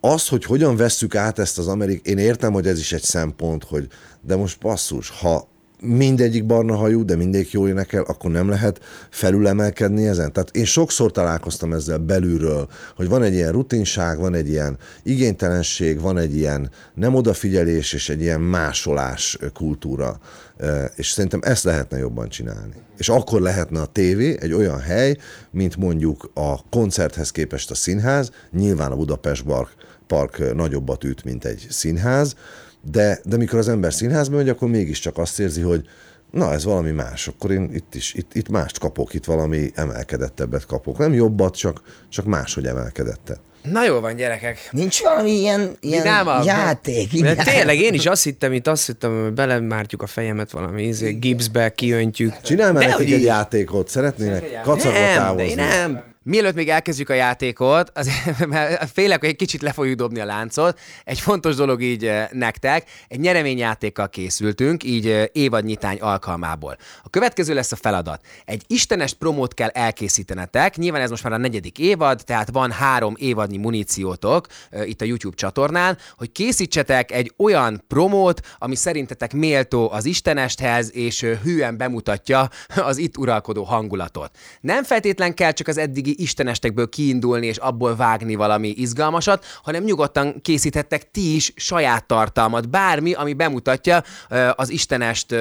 az, 0.00 0.28
hogy 0.28 0.44
hogyan 0.44 0.76
vesszük 0.76 1.14
át 1.14 1.38
ezt 1.38 1.58
az 1.58 1.68
Amerik, 1.68 2.06
én 2.06 2.18
értem, 2.18 2.52
hogy 2.52 2.66
ez 2.66 2.78
is 2.78 2.92
egy 2.92 3.02
szempont, 3.02 3.64
hogy 3.64 3.88
de 4.20 4.36
most 4.36 4.60
basszus, 4.60 5.10
ha 5.10 5.48
mindegyik 5.80 6.46
barna 6.46 6.76
hajú, 6.76 7.04
de 7.04 7.16
mindegyik 7.16 7.50
jól 7.50 7.68
énekel, 7.68 8.02
akkor 8.02 8.30
nem 8.30 8.48
lehet 8.48 8.80
felülemelkedni 9.10 10.06
ezen. 10.06 10.32
Tehát 10.32 10.56
én 10.56 10.64
sokszor 10.64 11.10
találkoztam 11.10 11.72
ezzel 11.72 11.98
belülről, 11.98 12.68
hogy 12.96 13.08
van 13.08 13.22
egy 13.22 13.34
ilyen 13.34 13.52
rutinság, 13.52 14.18
van 14.18 14.34
egy 14.34 14.48
ilyen 14.48 14.76
igénytelenség, 15.02 16.00
van 16.00 16.18
egy 16.18 16.36
ilyen 16.36 16.70
nem 16.94 17.14
odafigyelés, 17.14 17.92
és 17.92 18.08
egy 18.08 18.20
ilyen 18.20 18.40
másolás 18.40 19.38
kultúra. 19.54 20.20
És 20.96 21.10
szerintem 21.10 21.40
ezt 21.42 21.64
lehetne 21.64 21.98
jobban 21.98 22.28
csinálni. 22.28 22.74
És 22.96 23.08
akkor 23.08 23.40
lehetne 23.40 23.80
a 23.80 23.86
tévé 23.86 24.36
egy 24.40 24.52
olyan 24.52 24.80
hely, 24.80 25.16
mint 25.50 25.76
mondjuk 25.76 26.30
a 26.34 26.68
koncerthez 26.68 27.30
képest 27.30 27.70
a 27.70 27.74
színház, 27.74 28.30
nyilván 28.52 28.92
a 28.92 28.96
Budapest 28.96 29.42
Park, 29.42 29.70
Park 30.06 30.54
nagyobbat 30.54 31.04
üt, 31.04 31.24
mint 31.24 31.44
egy 31.44 31.66
színház, 31.70 32.34
de, 32.90 33.20
de 33.24 33.36
mikor 33.36 33.58
az 33.58 33.68
ember 33.68 33.92
színházba 33.94 34.36
megy, 34.36 34.48
akkor 34.48 34.68
mégiscsak 34.68 35.18
azt 35.18 35.40
érzi, 35.40 35.60
hogy 35.60 35.84
na, 36.30 36.52
ez 36.52 36.64
valami 36.64 36.90
más, 36.90 37.28
akkor 37.28 37.50
én 37.50 37.70
itt 37.74 37.94
is, 37.94 38.14
itt, 38.14 38.34
itt 38.34 38.48
mást 38.48 38.78
kapok, 38.78 39.14
itt 39.14 39.24
valami 39.24 39.70
emelkedettebbet 39.74 40.66
kapok. 40.66 40.98
Nem 40.98 41.12
jobbat, 41.12 41.56
csak, 41.56 41.82
csak 42.08 42.24
máshogy 42.24 42.66
emelkedettet. 42.66 43.40
Na 43.62 43.84
jó 43.84 44.00
van, 44.00 44.16
gyerekek. 44.16 44.68
Nincs 44.70 45.02
valami 45.02 45.30
ilyen, 45.30 45.76
ilyen 45.80 46.02
Vidámabb? 46.02 46.44
játék. 46.44 47.20
Mert 47.20 47.42
ilyen- 47.42 47.56
tényleg 47.56 47.78
én 47.78 47.94
is 47.94 48.06
azt 48.06 48.22
hittem, 48.24 48.52
itt 48.52 48.66
azt 48.66 48.86
hittem, 48.86 49.22
hogy 49.22 49.32
belemártjuk 49.32 50.02
a 50.02 50.06
fejemet 50.06 50.50
valami 50.50 50.82
izé, 50.82 51.12
gipsbe, 51.12 51.72
kiöntjük. 51.72 52.40
Csinálj 52.40 52.72
már 52.72 52.88
nekik 52.88 53.12
egy 53.12 53.22
játékot, 53.22 53.88
szeretnének 53.88 54.60
kacagva 54.62 54.98
Nem, 54.98 55.08
de 55.08 55.14
távozni. 55.18 55.48
én 55.50 55.56
nem. 55.56 56.02
Mielőtt 56.28 56.54
még 56.54 56.68
elkezdjük 56.68 57.08
a 57.08 57.14
játékot, 57.14 57.90
azért, 57.94 58.46
mert 58.46 58.90
félek, 58.90 59.20
hogy 59.20 59.28
egy 59.28 59.36
kicsit 59.36 59.62
le 59.62 59.72
fogjuk 59.72 59.96
dobni 59.96 60.20
a 60.20 60.24
láncot, 60.24 60.78
egy 61.04 61.20
fontos 61.20 61.54
dolog 61.54 61.82
így 61.82 62.04
eh, 62.04 62.28
nektek, 62.32 62.88
egy 63.08 63.20
nyereményjátékkal 63.20 64.08
készültünk, 64.08 64.84
így 64.84 65.06
eh, 65.06 65.24
évadnyitány 65.32 65.98
alkalmából. 66.00 66.76
A 67.02 67.10
következő 67.10 67.54
lesz 67.54 67.72
a 67.72 67.76
feladat. 67.76 68.20
Egy 68.44 68.62
istenes 68.66 69.14
promót 69.14 69.54
kell 69.54 69.68
elkészítenetek, 69.68 70.76
nyilván 70.76 71.00
ez 71.00 71.10
most 71.10 71.22
már 71.22 71.32
a 71.32 71.36
negyedik 71.36 71.78
évad, 71.78 72.22
tehát 72.24 72.50
van 72.50 72.70
három 72.70 73.14
évadnyi 73.18 73.56
muníciótok 73.56 74.46
eh, 74.70 74.88
itt 74.88 75.00
a 75.00 75.04
YouTube 75.04 75.36
csatornán, 75.36 75.98
hogy 76.16 76.32
készítsetek 76.32 77.12
egy 77.12 77.32
olyan 77.36 77.84
promót, 77.86 78.40
ami 78.58 78.74
szerintetek 78.74 79.32
méltó 79.32 79.90
az 79.90 80.04
istenesthez, 80.04 80.94
és 80.94 81.26
hűen 81.42 81.76
bemutatja 81.76 82.48
az 82.76 82.96
itt 82.96 83.16
uralkodó 83.16 83.62
hangulatot. 83.64 84.30
Nem 84.60 84.84
feltétlen 84.84 85.34
kell 85.34 85.52
csak 85.52 85.68
az 85.68 85.78
eddigi 85.78 86.16
istenestekből 86.18 86.88
kiindulni 86.88 87.46
és 87.46 87.56
abból 87.56 87.96
vágni 87.96 88.34
valami 88.34 88.68
izgalmasat, 88.68 89.44
hanem 89.62 89.84
nyugodtan 89.84 90.40
készíthettek 90.42 91.10
ti 91.10 91.34
is 91.34 91.52
saját 91.56 92.06
tartalmat, 92.06 92.70
bármi, 92.70 93.12
ami 93.12 93.32
bemutatja 93.32 94.02
az 94.54 94.70
istenest 94.70 95.34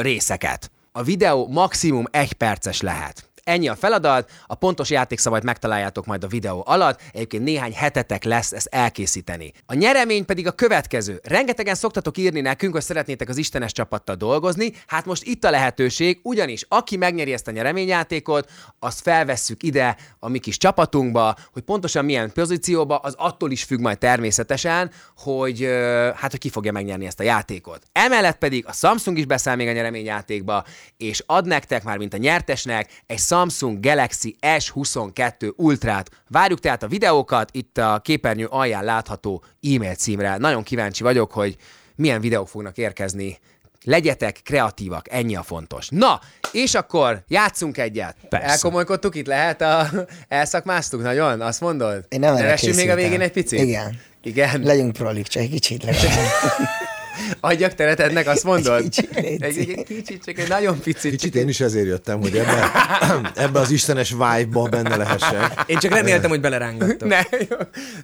részeket. 0.00 0.70
A 0.92 1.02
videó 1.02 1.48
maximum 1.48 2.04
egy 2.10 2.32
perces 2.32 2.80
lehet. 2.80 3.28
Ennyi 3.44 3.68
a 3.68 3.74
feladat, 3.74 4.30
a 4.46 4.54
pontos 4.54 4.90
játékszavait 4.90 5.42
megtaláljátok 5.42 6.06
majd 6.06 6.24
a 6.24 6.26
videó 6.26 6.62
alatt, 6.66 7.00
egyébként 7.12 7.44
néhány 7.44 7.72
hetetek 7.72 8.24
lesz 8.24 8.52
ezt 8.52 8.66
elkészíteni. 8.66 9.52
A 9.66 9.74
nyeremény 9.74 10.24
pedig 10.24 10.46
a 10.46 10.52
következő. 10.52 11.20
Rengetegen 11.22 11.74
szoktatok 11.74 12.18
írni 12.18 12.40
nekünk, 12.40 12.72
hogy 12.72 12.82
szeretnétek 12.82 13.28
az 13.28 13.36
Istenes 13.36 13.72
csapattal 13.72 14.14
dolgozni, 14.14 14.72
hát 14.86 15.04
most 15.04 15.22
itt 15.24 15.44
a 15.44 15.50
lehetőség, 15.50 16.20
ugyanis 16.22 16.64
aki 16.68 16.96
megnyeri 16.96 17.32
ezt 17.32 17.48
a 17.48 17.50
nyereményjátékot, 17.50 18.50
azt 18.78 19.00
felvesszük 19.00 19.62
ide 19.62 19.96
a 20.18 20.28
mi 20.28 20.38
kis 20.38 20.56
csapatunkba, 20.56 21.36
hogy 21.52 21.62
pontosan 21.62 22.04
milyen 22.04 22.32
pozícióba, 22.32 22.96
az 22.96 23.14
attól 23.18 23.50
is 23.50 23.62
függ 23.64 23.80
majd 23.80 23.98
természetesen, 23.98 24.90
hogy 25.16 25.68
hát 26.14 26.30
hogy 26.30 26.40
ki 26.40 26.48
fogja 26.48 26.72
megnyerni 26.72 27.06
ezt 27.06 27.20
a 27.20 27.22
játékot. 27.22 27.82
Emellett 27.92 28.38
pedig 28.38 28.66
a 28.66 28.72
Samsung 28.72 29.18
is 29.18 29.24
beszáll 29.24 29.56
még 29.56 29.68
a 29.68 29.72
nyereményjátékba, 29.72 30.64
és 30.96 31.22
ad 31.26 31.46
nektek 31.46 31.84
már, 31.84 31.98
mint 31.98 32.14
a 32.14 32.16
nyertesnek, 32.16 33.02
egy 33.06 33.18
Samsung 33.34 33.80
Galaxy 33.80 34.36
S22 34.40 35.56
Ultrát. 35.56 36.10
Várjuk 36.28 36.60
tehát 36.60 36.82
a 36.82 36.86
videókat 36.86 37.48
itt 37.52 37.78
a 37.78 38.00
képernyő 38.02 38.46
alján 38.46 38.84
látható 38.84 39.44
e-mail 39.74 39.94
címre. 39.94 40.36
Nagyon 40.36 40.62
kíváncsi 40.62 41.02
vagyok, 41.02 41.32
hogy 41.32 41.56
milyen 41.96 42.20
videók 42.20 42.48
fognak 42.48 42.78
érkezni. 42.78 43.38
Legyetek 43.84 44.40
kreatívak, 44.44 45.12
ennyi 45.12 45.36
a 45.36 45.42
fontos. 45.42 45.88
Na, 45.90 46.20
és 46.52 46.74
akkor 46.74 47.24
játszunk 47.28 47.78
egyet. 47.78 48.16
Persze. 48.28 48.46
Elkomolykodtuk, 48.46 49.14
itt 49.14 49.26
lehet 49.26 49.60
a... 49.60 49.90
Elszakmáztuk 50.28 51.02
nagyon, 51.02 51.40
azt 51.40 51.60
mondod? 51.60 52.04
Én 52.08 52.20
nem 52.20 52.36
erre 52.36 52.58
még 52.74 52.90
a 52.90 52.94
végén 52.94 53.20
egy 53.20 53.32
picit? 53.32 53.60
Igen. 53.60 54.00
Igen? 54.22 54.60
Legyünk 54.62 54.92
prolik, 54.92 55.26
csak 55.26 55.42
egy 55.42 55.50
kicsit 55.50 55.82
legalább. 55.82 56.26
Adjak 57.40 57.74
teret 57.74 58.00
ennek, 58.00 58.28
azt 58.28 58.44
mondod? 58.44 58.76
Egy 58.76 58.88
kicsit, 58.88 59.16
egy, 59.16 59.42
egy 59.42 59.84
kicsit, 59.86 60.24
csak 60.24 60.38
egy 60.38 60.48
nagyon 60.48 60.80
picit. 60.80 61.10
Kicsit 61.10 61.34
én 61.34 61.48
is 61.48 61.60
ezért 61.60 61.86
jöttem, 61.86 62.20
hogy 62.20 62.36
ebbe, 62.36 62.70
ebbe 63.44 63.60
az 63.60 63.70
istenes 63.70 64.10
vibe-ba 64.10 64.68
benne 64.68 64.96
lehessek. 64.96 65.64
Én 65.66 65.78
csak 65.78 65.92
reméltem, 65.92 66.30
hogy 66.30 66.40
belerángattam. 66.40 67.08
Ne, 67.08 67.20
jó. 67.30 67.56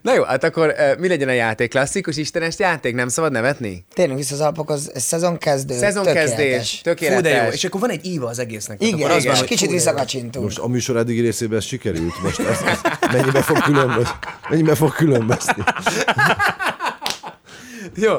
Na 0.03 0.15
jó, 0.15 0.23
hát 0.23 0.45
akkor 0.45 0.75
mi 0.99 1.09
legyen 1.09 1.29
a 1.29 1.33
játék? 1.33 1.71
Klasszikus 1.71 2.17
istenes 2.17 2.59
játék? 2.59 2.95
Nem 2.95 3.09
szabad 3.09 3.33
nevetni? 3.33 3.85
Térjünk 3.95 4.19
vissza 4.19 4.35
az 4.35 4.41
alapokhoz, 4.41 4.91
ez 4.95 5.03
szezonkezdő. 5.03 5.75
Szezonkezdés, 5.79 6.81
tökéletes. 6.81 6.81
tökéletes. 6.81 7.17
Fú, 7.17 7.23
de 7.23 7.45
jó. 7.45 7.51
És 7.53 7.65
akkor 7.65 7.81
van 7.81 7.91
egy 7.91 8.07
íva 8.07 8.29
az 8.29 8.39
egésznek. 8.39 8.83
Igen, 8.83 8.95
akkor 8.95 9.11
az 9.11 9.23
igen, 9.23 9.35
van, 9.35 9.45
kicsit 9.45 9.71
visszakacsintunk. 9.71 10.45
Most 10.45 10.59
a 10.59 10.69
műsor 10.69 10.97
eddigi 10.97 11.21
részében 11.21 11.59
ez 11.59 11.65
sikerült, 11.65 12.23
most 12.23 12.39
ez, 12.39 12.61
ez 12.67 12.79
mennyibe 13.13 13.43
fog 13.43 13.59
különbözni? 13.63 14.15
Mennyibe 14.49 14.75
fog 14.75 14.93
különbözni? 14.93 15.65
Jó, 17.95 18.13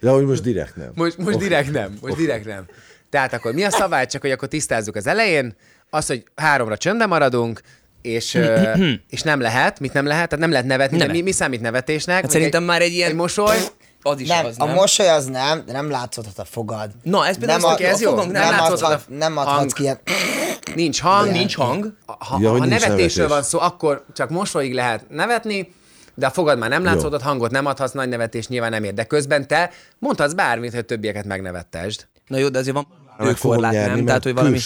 Ja, 0.00 0.12
hogy 0.12 0.24
most 0.26 0.42
direkt 0.42 0.76
nem. 0.76 0.90
most, 0.94 1.18
most 1.18 1.38
direkt 1.38 1.72
nem, 1.72 1.98
most 2.02 2.16
direkt 2.16 2.44
nem. 2.44 2.64
Tehát 3.10 3.32
akkor 3.32 3.52
mi 3.52 3.64
a 3.64 3.70
szabály, 3.70 4.06
csak 4.06 4.20
hogy 4.20 4.30
akkor 4.30 4.48
tisztázzuk 4.48 4.96
az 4.96 5.06
elején, 5.06 5.56
az, 5.90 6.06
hogy 6.06 6.24
háromra 6.36 6.76
csöndben 6.76 7.08
maradunk, 7.08 7.60
és, 8.02 8.38
és 9.10 9.22
nem 9.22 9.40
lehet, 9.40 9.80
mit 9.80 9.92
nem 9.92 10.06
lehet? 10.06 10.28
Tehát 10.28 10.44
nem 10.44 10.50
lehet 10.50 10.66
nevetni, 10.66 10.96
de 10.96 11.02
Nevet. 11.04 11.16
mi, 11.18 11.22
mi 11.22 11.32
számít 11.32 11.60
nevetésnek? 11.60 12.20
Hát 12.22 12.30
szerintem 12.30 12.62
már 12.62 12.80
egy 12.80 12.92
ilyen- 12.92 13.10
Egy 13.10 13.16
mosoly, 13.16 13.56
Az 14.02 14.20
is 14.20 14.28
Nem, 14.28 14.44
az, 14.46 14.54
a 14.58 14.64
nem? 14.64 14.74
mosoly 14.74 15.08
az 15.08 15.24
nem, 15.26 15.62
de 15.66 15.72
nem 15.72 15.90
látszódhat 15.90 16.38
a 16.38 16.44
fogad. 16.44 16.90
Na, 17.02 17.26
ez 17.26 17.38
például 17.38 17.60
nem 17.60 17.70
azt 17.70 17.80
ez 17.80 17.96
a 17.96 18.02
jó. 18.02 18.10
fogam, 18.10 18.30
nem, 18.30 18.42
nem, 18.42 18.50
látszott 18.50 18.80
adhat, 18.80 19.00
a... 19.10 19.14
nem 19.14 19.36
adhatsz 19.36 19.56
hang. 19.56 19.72
ki 19.72 19.82
ilyen... 19.82 19.98
nincs 20.74 21.00
hang, 21.00 21.30
Nincs 21.30 21.56
hang. 21.56 21.94
Ha, 22.06 22.38
Ja, 22.40 22.50
ha 22.50 22.56
nevetésről 22.58 22.88
nevetés. 22.88 23.16
van 23.26 23.42
szó, 23.42 23.58
akkor 23.60 24.04
csak 24.14 24.30
mosolyig 24.30 24.74
lehet 24.74 25.04
nevetni, 25.08 25.74
de 26.14 26.26
a 26.26 26.30
fogad 26.30 26.58
már 26.58 26.70
nem 26.70 26.84
látszódott, 26.84 27.22
hangot 27.22 27.50
nem 27.50 27.66
adhatsz, 27.66 27.92
nagy 27.92 28.08
nevetés 28.08 28.48
nyilván 28.48 28.70
nem 28.70 28.84
ér. 28.84 28.94
De 28.94 29.04
közben 29.04 29.46
te 29.46 29.70
mondhatsz 29.98 30.32
bármit, 30.32 30.74
hogy 30.74 30.84
többieket 30.84 31.24
megnevettesd. 31.24 32.06
Na 32.26 32.38
jó, 32.38 32.48
de 32.48 32.58
azért 32.58 32.74
van 32.74 32.86
Fogom 33.24 33.56
korlát, 33.56 33.72
nyerni, 33.72 33.86
nem? 33.86 33.94
mert 33.94 34.06
Tehát, 34.06 34.22
hogy 34.22 34.34
valami 34.34 34.58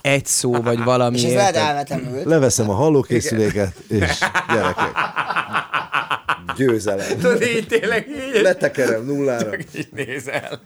egy 0.00 0.26
szó, 0.26 0.52
vagy 0.52 0.84
valami. 0.92 1.16
És 1.18 1.24
ez 1.24 1.32
lehet 1.34 1.56
elvetemült. 1.56 2.24
Leveszem 2.24 2.70
a 2.70 2.74
hallókészüléket, 2.74 3.72
és 3.88 4.18
gyerekek. 4.54 4.90
Győzelem. 6.56 7.06
Tudod, 7.20 7.42
így 7.42 7.66
tényleg 7.66 8.06
így, 8.08 8.42
Letekerem 8.42 9.04
nullára. 9.04 9.50
így 9.76 9.88
nézel. 9.94 10.60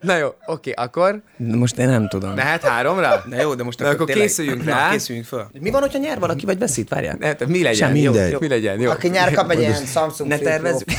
Na 0.00 0.16
jó, 0.16 0.28
oké, 0.46 0.70
akkor 0.70 1.22
Most 1.36 1.78
én 1.78 1.88
nem 1.88 2.08
tudom. 2.08 2.34
mehet 2.34 2.62
háromra? 2.64 3.24
Na 3.28 3.40
jó, 3.40 3.54
de 3.54 3.62
most 3.62 3.78
Na, 3.78 3.88
akkor 3.88 4.06
tényleg- 4.06 4.26
készüljünk 4.26 4.64
Na, 4.64 4.70
rá. 4.70 4.90
készüljünk 4.90 5.26
föl. 5.26 5.46
Mi 5.60 5.70
van, 5.70 5.80
hogyha 5.80 5.98
nyer 5.98 6.18
valaki, 6.18 6.44
vagy 6.44 6.58
veszít? 6.58 6.88
Várjál. 6.88 7.16
Ne, 7.18 7.34
mi 7.46 7.62
legyen? 7.62 7.74
Semmi, 7.88 8.00
jó, 8.00 8.14
jó, 8.14 8.38
mi 8.40 8.48
legyen? 8.48 8.80
Jó. 8.80 8.90
Aki 8.90 9.08
nyár 9.08 9.32
kap 9.32 9.50
egy 9.50 9.58
ilyen 9.60 9.86
Samsung 9.86 10.28
Ne 10.30 10.36
Flip 10.36 10.84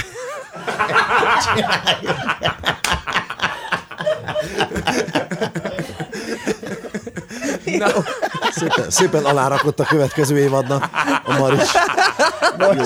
Tervezzük. 7.78 8.05
Szépen, 8.51 8.89
szépen 8.89 9.26
alárakott 9.26 9.80
a 9.80 9.84
következő 9.84 10.38
évadnak 10.38 10.89
a 11.26 11.38
Maris. 11.38 11.69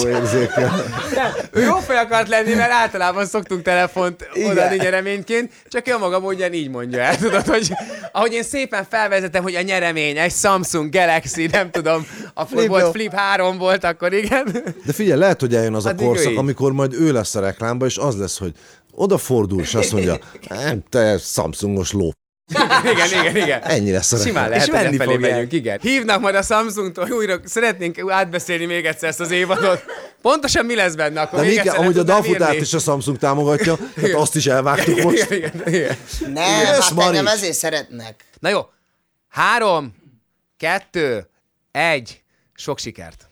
Jó 0.01 0.07
érzékel. 0.09 0.71
Ő 1.51 1.61
jó 1.63 1.75
fej 1.77 1.97
akart 1.97 2.27
lenni, 2.27 2.53
mert 2.53 2.71
általában 2.71 3.25
szoktunk 3.25 3.61
telefont 3.61 4.27
odaadni 4.49 4.75
nyereményként, 4.75 5.51
csak 5.69 5.87
ő 5.87 5.93
a 5.93 5.97
maga 5.97 6.19
módján 6.19 6.53
így 6.53 6.69
mondja 6.69 6.99
el, 7.01 7.17
tudod, 7.17 7.47
hogy 7.47 7.71
ahogy 8.11 8.33
én 8.33 8.43
szépen 8.43 8.85
felvezetem, 8.89 9.43
hogy 9.43 9.55
a 9.55 9.61
nyeremény 9.61 10.17
egy 10.17 10.31
Samsung 10.31 10.93
Galaxy, 10.93 11.47
nem 11.47 11.71
tudom, 11.71 12.07
akkor 12.33 12.57
Flip 12.57 12.67
volt. 12.67 12.91
Flip 12.91 13.13
3 13.13 13.57
volt, 13.57 13.83
akkor 13.83 14.13
igen. 14.13 14.45
De 14.85 14.93
figyelj, 14.93 15.19
lehet, 15.19 15.39
hogy 15.39 15.55
eljön 15.55 15.73
az 15.73 15.85
a 15.85 15.91
ő 15.91 15.95
korszak, 15.95 16.31
így. 16.31 16.37
amikor 16.37 16.71
majd 16.71 16.93
ő 16.93 17.11
lesz 17.11 17.35
a 17.35 17.39
reklámba, 17.39 17.85
és 17.85 17.97
az 17.97 18.17
lesz, 18.17 18.37
hogy 18.37 18.51
odafordul, 18.91 19.61
és 19.61 19.75
azt 19.75 19.91
mondja, 19.91 20.17
"Nem, 20.49 20.83
te 20.89 21.17
Samsungos 21.17 21.91
ló. 21.91 22.11
Igen, 22.83 23.07
igen, 23.07 23.35
igen. 23.35 23.61
Ennyi 23.61 23.91
lesz 23.91 24.11
a 24.11 24.17
Simán 24.17 24.49
lehet, 24.49 24.65
És 24.65 24.71
hogy 24.71 24.81
venni 24.81 24.97
felé 24.97 25.13
fogják. 25.13 25.31
megyünk, 25.31 25.51
igen. 25.51 25.79
Hívnak 25.81 26.21
majd 26.21 26.35
a 26.35 26.41
Samsungtól, 26.41 27.11
újra 27.11 27.39
szeretnénk 27.43 28.11
átbeszélni 28.11 28.65
még 28.65 28.85
egyszer 28.85 29.09
ezt 29.09 29.19
az 29.19 29.31
évadot. 29.31 29.83
Pontosan 30.21 30.65
mi 30.65 30.75
lesz 30.75 30.93
benne, 30.95 31.21
akkor 31.21 31.39
De 31.39 31.45
még 31.45 31.57
egyszer 31.57 31.75
ahogy 31.79 31.97
a 31.97 32.03
írni. 32.49 32.61
is 32.61 32.73
a 32.73 32.79
Samsung 32.79 33.17
támogatja, 33.17 33.77
hát 34.01 34.13
azt 34.13 34.35
is 34.35 34.45
elvágtuk 34.45 34.87
igen, 34.97 35.03
most. 35.05 35.31
igen, 35.31 35.51
igen, 35.65 35.73
igen. 35.73 35.97
Nem, 36.33 36.59
Yes, 36.59 36.67
hát 36.67 36.89
engem 36.89 36.95
Marics. 37.23 37.29
ezért 37.29 37.53
szeretnek. 37.53 38.23
Na 38.39 38.49
jó, 38.49 38.61
három, 39.29 39.95
kettő, 40.57 41.27
egy, 41.71 42.21
sok 42.55 42.79
sikert. 42.79 43.29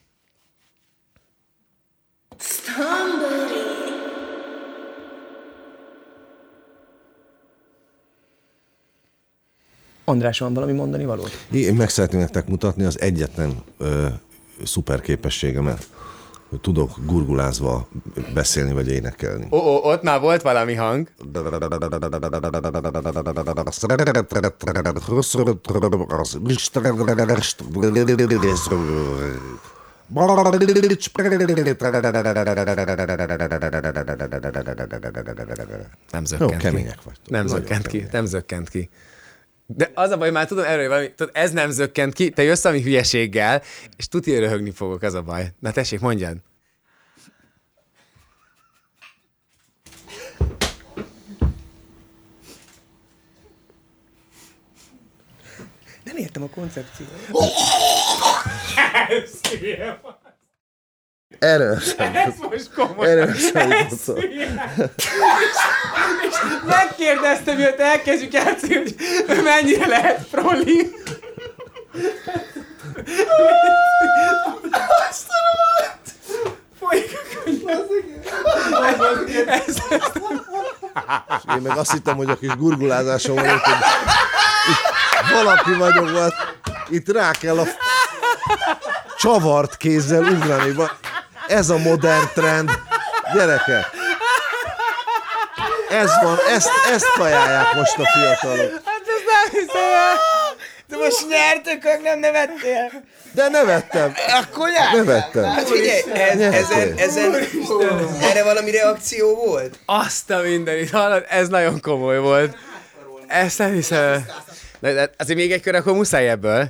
András, 10.05 10.39
van 10.39 10.53
valami 10.53 10.71
mondani 10.71 11.05
való? 11.05 11.23
Én 11.51 11.73
meg 11.73 11.89
szeretném 11.89 12.19
nektek 12.19 12.47
mutatni 12.47 12.83
az 12.83 13.01
egyetlen 13.01 13.63
ö, 13.77 14.07
szuper 14.63 15.01
képességemet, 15.01 15.87
hogy 16.49 16.59
tudok 16.59 16.91
gurgulázva 17.05 17.87
beszélni 18.33 18.73
vagy 18.73 18.87
énekelni. 18.87 19.47
Ó, 19.51 19.57
ó, 19.57 19.79
ott 19.83 20.01
már 20.01 20.19
volt 20.19 20.41
valami 20.41 20.73
hang. 20.73 21.07
Nem 36.11 36.25
zökkent 36.25 36.63
Jó, 36.63 36.69
ki. 36.69 36.87
Nem 37.27 37.47
zökkent 37.47 37.87
ki, 37.87 38.07
nem 38.11 38.25
zökkent 38.25 38.69
ki. 38.69 38.89
De 39.75 39.91
az 39.93 40.09
a 40.09 40.17
baj, 40.17 40.31
már 40.31 40.47
tudom 40.47 40.63
erről 40.63 40.87
valami, 40.87 41.13
tudod, 41.13 41.35
ez 41.35 41.51
nem 41.51 41.69
zökkent 41.69 42.13
ki, 42.13 42.29
te 42.29 42.43
jössz 42.43 42.63
valami 42.63 42.81
hülyeséggel, 42.81 43.61
és 43.97 44.07
tuti 44.07 44.39
röhögni 44.39 44.71
fogok, 44.71 45.01
az 45.01 45.13
a 45.13 45.21
baj. 45.21 45.53
Na 45.59 45.71
tessék, 45.71 45.99
mondjad. 45.99 46.37
Nem 56.03 56.17
értem 56.17 56.43
a 56.43 56.49
koncepciót. 56.49 57.09
Erről 61.39 61.77
Ez 61.97 62.33
most 62.49 62.69
komoly. 62.75 63.09
erről 63.09 63.33
számítottam. 63.53 64.15
Megkérdeztem, 66.65 67.55
hogy 67.55 67.75
elkezdjük 67.77 68.33
játszani, 68.33 68.73
hogy 68.75 68.95
mennyire 69.43 69.87
lehet 69.87 70.27
proli. 70.31 70.91
Folyik 76.79 77.11
a 77.13 77.43
könyv. 77.43 77.61
Ez, 79.47 79.75
ez, 79.89 80.01
Én 81.55 81.61
meg 81.61 81.77
azt 81.77 81.91
hittem, 81.91 82.15
hogy 82.15 82.29
a 82.29 82.35
kis 82.37 82.55
gurgulázásom 82.55 83.35
van, 83.35 83.47
hogy 83.47 83.59
itt 84.69 85.31
valaki 85.33 85.73
vagyok, 85.73 86.11
volt. 86.11 86.33
Itt 86.89 87.11
rá 87.11 87.31
kell 87.31 87.59
a 87.59 87.65
csavart 89.17 89.77
kézzel 89.77 90.23
ugrani. 90.23 90.75
Ez 91.47 91.69
a 91.69 91.77
modern 91.77 92.25
trend. 92.33 92.69
Gyerekek! 93.33 93.85
Ez 95.89 96.09
van, 96.21 96.37
ezt, 96.55 96.69
ezt 96.91 97.11
kajálják 97.17 97.73
most 97.75 97.97
a 97.97 98.05
fiatalok. 98.13 98.71
hát 98.85 99.01
ezt 99.07 99.25
nem 99.25 99.49
hiszem 99.51 99.93
el. 99.93 100.15
De 100.87 100.97
most 100.97 101.27
nyertök, 101.29 101.83
hogy 101.83 102.01
nem 102.03 102.19
nevettél. 102.19 102.91
De 103.31 103.49
nevettem. 103.49 104.13
Akkor 104.41 104.69
nyertem. 104.69 105.05
Nevettem. 105.05 105.43
Hát 105.43 105.69
figyelj, 105.69 106.01
ez, 106.13 106.39
ezen, 106.39 106.93
ezen, 106.97 107.35
erre 108.21 108.43
valami 108.43 108.71
reakció 108.71 109.35
volt? 109.35 109.79
Azt 109.85 110.29
a 110.29 110.41
mindenit, 110.41 110.91
hallod? 110.91 111.25
Ez 111.29 111.47
nagyon 111.47 111.79
komoly 111.81 112.19
volt. 112.19 112.55
Ezt 113.27 113.57
nem 113.57 113.73
hiszem 113.73 114.03
el. 114.03 114.25
De, 114.79 114.93
de 114.93 115.09
azért 115.17 115.39
még 115.39 115.51
egy 115.51 115.61
kör, 115.61 115.75
akkor 115.75 115.93
muszáj 115.93 116.29
ebből. 116.29 116.69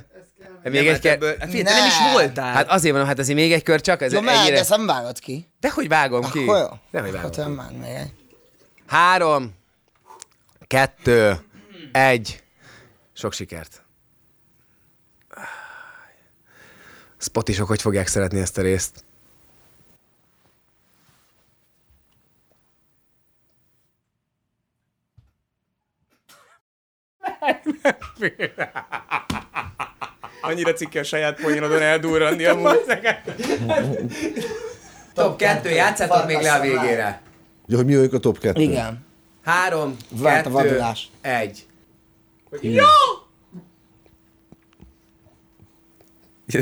Még 0.70 0.86
egy 0.86 1.00
kör. 1.00 1.10
Ebből, 1.12 1.36
hát 1.38 1.50
figyelj, 1.50 1.62
te 1.62 1.74
nem 1.74 1.86
is 1.86 1.98
Ne. 1.98 2.12
voltál. 2.12 2.52
Hát 2.52 2.68
azért 2.68 2.90
mondom, 2.92 3.08
hát 3.08 3.18
azért 3.18 3.38
még 3.38 3.52
egy 3.52 3.62
kör 3.62 3.80
csak, 3.80 4.02
ez 4.02 4.12
Jó, 4.12 4.26
ennyire... 4.26 4.58
ezt 4.58 4.70
nem 4.70 4.86
vágod 4.86 5.18
ki. 5.18 5.48
De 5.60 5.70
hogy 5.70 5.88
vágom 5.88 6.30
ki? 6.30 6.38
Akkor 6.42 6.58
jó. 6.58 6.66
De 6.90 7.00
hogy 7.00 7.14
Akkor 7.14 7.30
vágom. 7.30 7.30
te 7.30 7.46
már 7.46 7.70
még 7.70 7.90
egy. 7.90 8.12
Három, 8.86 9.54
kettő, 10.66 11.40
egy. 11.92 12.42
Sok 13.12 13.32
sikert. 13.32 13.82
Spotisok 17.18 17.68
hogy 17.68 17.80
fogják 17.82 18.06
szeretni 18.06 18.40
ezt 18.40 18.58
a 18.58 18.62
részt? 18.62 19.04
Annyira 30.54 30.72
cikke 30.72 31.00
a 31.00 31.04
saját 31.04 31.40
poénodon 31.40 31.82
eldurranni 31.82 32.44
amúgy. 32.44 32.80
Top 35.14 35.36
kettő, 35.36 35.70
játszátok 35.70 36.26
még 36.26 36.40
le 36.40 36.52
a 36.52 36.60
végére. 36.60 37.20
Ja, 37.66 37.76
hogy 37.76 37.86
mi 37.86 37.94
vagyunk 37.94 38.12
a 38.12 38.18
top 38.18 38.38
2? 38.38 38.60
Igen. 38.60 39.04
Három, 39.44 39.96
Vált 40.10 40.46
a 40.46 40.50
kettő, 40.50 40.50
vadulás. 40.50 41.10
egy. 41.20 41.66
Ja, 42.60 42.86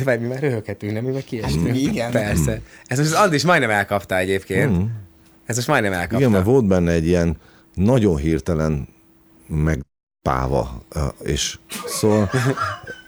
várj, 0.05 0.21
mi 0.21 0.29
már 0.29 0.41
röhöghetünk, 0.41 0.93
nem? 0.93 1.05
Mi 1.05 1.11
meg 1.11 1.25
kiestünk. 1.25 1.77
Igen. 1.89 2.11
Persze. 2.11 2.61
Ez 2.87 2.99
most 2.99 3.11
az 3.11 3.17
Andis 3.19 3.45
majdnem 3.45 3.71
elkapta 3.71 4.17
egyébként. 4.17 4.91
Ez 5.47 5.57
most 5.57 5.69
majdnem 5.69 5.93
elkapta. 5.93 6.17
Igen, 6.19 6.31
mert 6.31 6.45
volt 6.45 6.67
benne 6.67 6.93
egy 6.93 7.07
ilyen 7.07 7.37
nagyon 7.75 8.17
hirtelen 8.17 8.89
megpáva, 9.47 10.83
és 11.23 11.59
szóval 11.87 12.31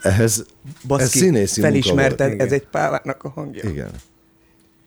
ehhez 0.05 0.39
ez 0.39 0.45
Baszki, 0.87 1.19
színészi 1.19 1.61
munka 1.61 1.77
felismerted, 1.77 2.29
volt. 2.29 2.41
ez 2.41 2.53
egy 2.53 2.67
pávának 2.67 3.23
a 3.25 3.29
hangja. 3.29 3.69
Igen. 3.69 3.91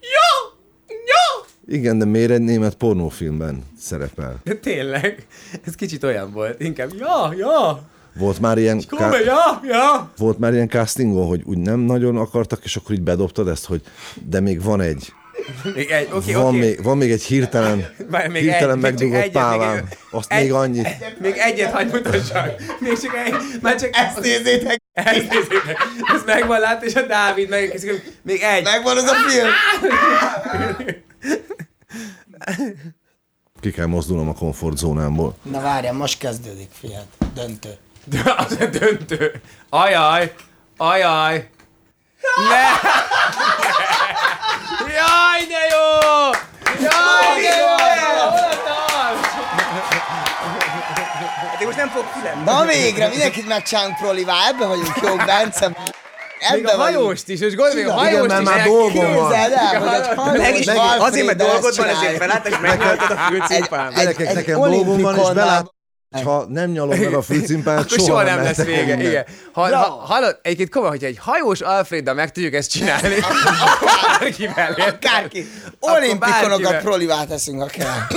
Jó! 0.02 0.50
Jó! 0.88 1.46
Igen, 1.78 1.98
de 2.00 2.06
miért 2.06 2.32
egy 2.32 2.42
német 2.42 2.76
pornófilmben 2.76 3.64
szerepel? 3.80 4.40
De 4.44 4.54
tényleg, 4.54 5.28
ez 5.66 5.76
kicsit 5.76 6.04
olyan 6.04 6.32
volt. 6.32 6.62
Inkább, 6.62 6.90
ja, 7.00 7.34
ja, 7.38 7.82
Volt 8.14 8.40
már 8.40 8.58
ilyen, 8.58 8.82
komoly, 8.90 9.24
ja, 9.24 9.60
ja. 9.64 10.12
volt 10.18 10.40
már 10.40 10.54
ilyen 10.54 10.70
castingon, 10.70 11.28
hogy 11.28 11.42
úgy 11.46 11.58
nem 11.58 11.80
nagyon 11.80 12.18
akartak, 12.18 12.64
és 12.64 12.76
akkor 12.76 12.96
így 12.96 13.02
bedobtad 13.02 13.48
ezt, 13.48 13.66
hogy 13.66 13.82
de 14.30 14.40
még 14.40 14.62
van 14.64 14.82
egy, 14.82 15.14
Még 15.76 15.90
egy, 15.90 16.08
oké, 16.14 16.34
van, 16.34 16.46
oké. 16.46 16.58
még, 16.58 16.84
van 16.84 16.98
még 16.98 17.12
egy 17.12 17.24
hirtelen, 17.24 17.86
Várj, 18.12 18.32
még 18.32 18.42
hirtelen 18.42 18.76
egy, 18.76 18.82
megdugott 18.82 19.20
egyet, 19.20 19.32
pávám, 19.32 19.74
még- 19.74 19.84
azt 20.12 20.32
egy- 20.32 20.42
még 20.42 20.52
annyit. 20.54 20.88
Még 21.20 21.34
egyet 21.38 21.72
hagy 21.72 21.88
mutassak. 21.92 22.52
Még 22.80 23.00
csak 23.00 23.16
egy, 23.26 23.34
már 23.62 23.76
csak 23.80 23.90
ezt 23.96 24.20
nézzétek. 24.20 24.82
Ezt 24.98 25.30
nézzétek. 25.30 25.88
Ez 26.14 26.24
megvan 26.26 26.60
lát, 26.60 26.84
és 26.84 26.96
a 26.96 27.02
Dávid 27.02 27.50
megkezdődik. 27.50 28.20
Még 28.22 28.42
egy. 28.42 28.64
Megvan 28.64 28.98
az 28.98 29.04
a 29.04 29.14
film. 29.14 29.50
Ki 33.60 33.72
kell 33.72 33.86
mozdulnom 33.86 34.30
a 34.30 34.34
komfortzónámból. 34.34 35.36
Na 35.42 35.62
várjál, 35.62 35.94
most 35.94 36.20
kezdődik, 36.20 36.70
fiat. 36.80 37.08
Döntő. 37.34 37.78
De 38.06 38.36
az 38.38 38.58
a 38.60 38.66
döntő. 38.66 39.42
Ajaj, 39.70 40.34
ajaj. 40.78 41.50
Ne! 42.50 42.90
Jaj, 44.94 45.46
de 45.48 45.76
jó! 45.76 46.30
Na 52.46 52.66
végre, 52.66 53.08
mindenkit 53.08 53.48
megcsinálunk 53.48 53.98
prolivá, 53.98 54.34
ebben 54.48 54.68
vagyunk 54.68 54.94
jók, 55.02 55.26
Bence. 55.26 55.68
Még 55.68 55.76
a 56.50 56.54
Ebben 56.54 56.78
vagyunk. 56.78 56.82
hajóst 57.06 57.28
is, 57.30 57.40
és 57.40 57.56
gondolj, 57.56 57.84
a 57.84 57.86
Igen, 57.86 57.98
hajóst 57.98 58.28
mert 58.28 58.42
is 58.42 58.48
már 58.48 58.64
dolgom 58.64 59.14
van. 59.14 59.30
Képzeld 59.32 59.52
el, 59.52 59.80
hogy 59.80 59.94
egy 59.94 60.08
hajós 60.16 60.38
Meg 60.38 60.60
is, 60.60 60.68
Alfred 60.68 61.02
azért, 61.02 61.26
mert 61.26 61.38
dolgod 61.38 61.76
van, 61.78 61.88
ezért 61.88 62.18
felálltad, 62.18 62.52
és 62.52 62.58
megnyaltad 62.62 63.12
a 63.12 63.16
fülcimpám. 63.16 63.88
Egy- 63.88 63.94
Gyerekek, 63.96 64.34
nekem 64.34 64.60
dolgom 64.62 65.02
van, 65.02 65.16
és 65.20 65.30
belát, 65.34 65.74
ha 66.24 66.46
nem 66.50 66.70
nyalom 66.70 67.00
meg 67.00 67.14
a 67.14 67.22
fülcimpát, 67.22 67.80
Akkor 67.80 68.00
soha 68.00 68.24
nem 68.24 68.36
lesz 68.44 68.44
mehetek 68.58 68.66
vége. 68.66 68.82
innen. 68.94 69.00
Igen. 69.00 69.26
Ha, 69.54 69.76
ha, 69.76 69.84
hallod, 69.90 70.40
egyébként 70.42 70.70
komoly, 70.70 70.90
hogyha 70.90 71.08
egy 71.08 71.18
hajós 71.22 71.62
Alfreddal 71.62 72.14
meg 72.14 72.32
tudjuk 72.32 72.54
ezt 72.54 72.72
csinálni, 72.72 73.08
érted? 74.38 74.78
Akárki. 74.78 75.48
Olimpikonokat 75.80 76.50
bárkivel. 76.50 76.82
prolivát 76.82 77.28
teszünk, 77.28 77.62
ha 77.62 77.68
kell. 77.68 77.94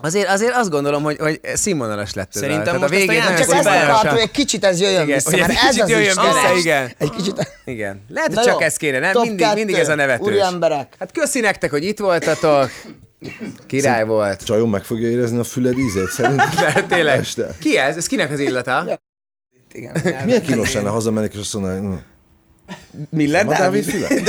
Azért, 0.00 0.28
azért 0.28 0.54
azt 0.54 0.70
gondolom, 0.70 1.02
hogy, 1.02 1.16
hogy 1.18 1.40
színvonalas 1.54 2.14
lett 2.14 2.28
ez 2.34 2.40
Szerintem 2.40 2.64
tehát 2.64 2.80
most 2.80 2.92
a 2.92 2.96
végén 2.96 3.20
ezt 3.20 3.42
Csak 3.42 3.54
ezt 3.54 3.66
akartam, 3.66 4.10
hogy 4.10 4.20
egy 4.20 4.30
kicsit 4.30 4.64
ez 4.64 4.80
jöjjön 4.80 5.02
Igen, 5.02 5.14
vissza, 5.14 5.36
mert 5.36 5.50
egy 5.50 5.56
ez 5.56 5.68
kicsit 5.68 5.82
az 5.82 5.90
jöjjön 5.90 6.10
is 6.10 6.22
vissza, 6.22 6.56
igen. 6.56 6.92
Egy 6.98 7.10
kicsit... 7.10 7.52
Igen. 7.64 8.04
Lehet, 8.08 8.34
hogy 8.34 8.44
csak 8.44 8.62
ez 8.62 8.76
kéne, 8.76 8.98
nem? 8.98 9.12
Mindig, 9.20 9.46
mindig 9.54 9.74
ez 9.74 9.88
a 9.88 9.94
nevetős. 9.94 10.26
Úri 10.26 10.40
emberek. 10.40 10.94
Hát 10.98 11.12
köszi 11.12 11.40
nektek, 11.40 11.70
hogy 11.70 11.84
itt 11.84 11.98
voltatok. 11.98 12.70
Király 13.66 14.04
volt. 14.04 14.44
Csajom 14.44 14.70
meg 14.70 14.84
fogja 14.84 15.08
érezni 15.08 15.38
a 15.38 15.44
füled 15.44 15.78
ízét 15.78 16.08
szerintem. 16.08 16.50
De 16.74 16.84
tényleg. 16.88 17.18
Este. 17.18 17.54
Ki 17.60 17.78
ez? 17.78 17.96
Ez 17.96 18.06
kinek 18.06 18.30
az 18.30 18.38
illata? 18.38 19.00
Igen. 19.72 20.24
Milyen 20.24 20.42
kínos 20.42 20.72
lenne 20.72 20.88
hazamenni, 20.88 21.28
és 21.32 21.38
azt 21.38 21.54
mondaná, 21.54 21.78
hm, 21.78 21.94
Miller 23.10 23.46
Dávid 23.46 23.58
Dávid? 23.58 23.84
füle? 23.90 24.08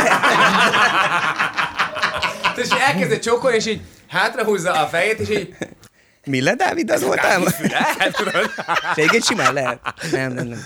És 2.56 2.68
elkezdett 2.88 3.22
csókolni, 3.22 3.56
és 3.56 3.66
így 3.66 3.82
hátrahúzza 4.10 4.72
a 4.72 4.88
fejét, 4.88 5.20
és 5.20 5.30
így 5.30 5.56
Miller 6.26 6.56
Dávid 6.56 6.92
az 6.92 7.04
voltál? 7.04 7.40
lehet, 7.62 8.16
tudod? 8.16 8.52
Egyébként 8.96 9.24
simán 9.24 9.54
lehet. 9.54 9.80
Nem, 10.12 10.34
nem, 10.34 10.48
nem. 10.48 10.60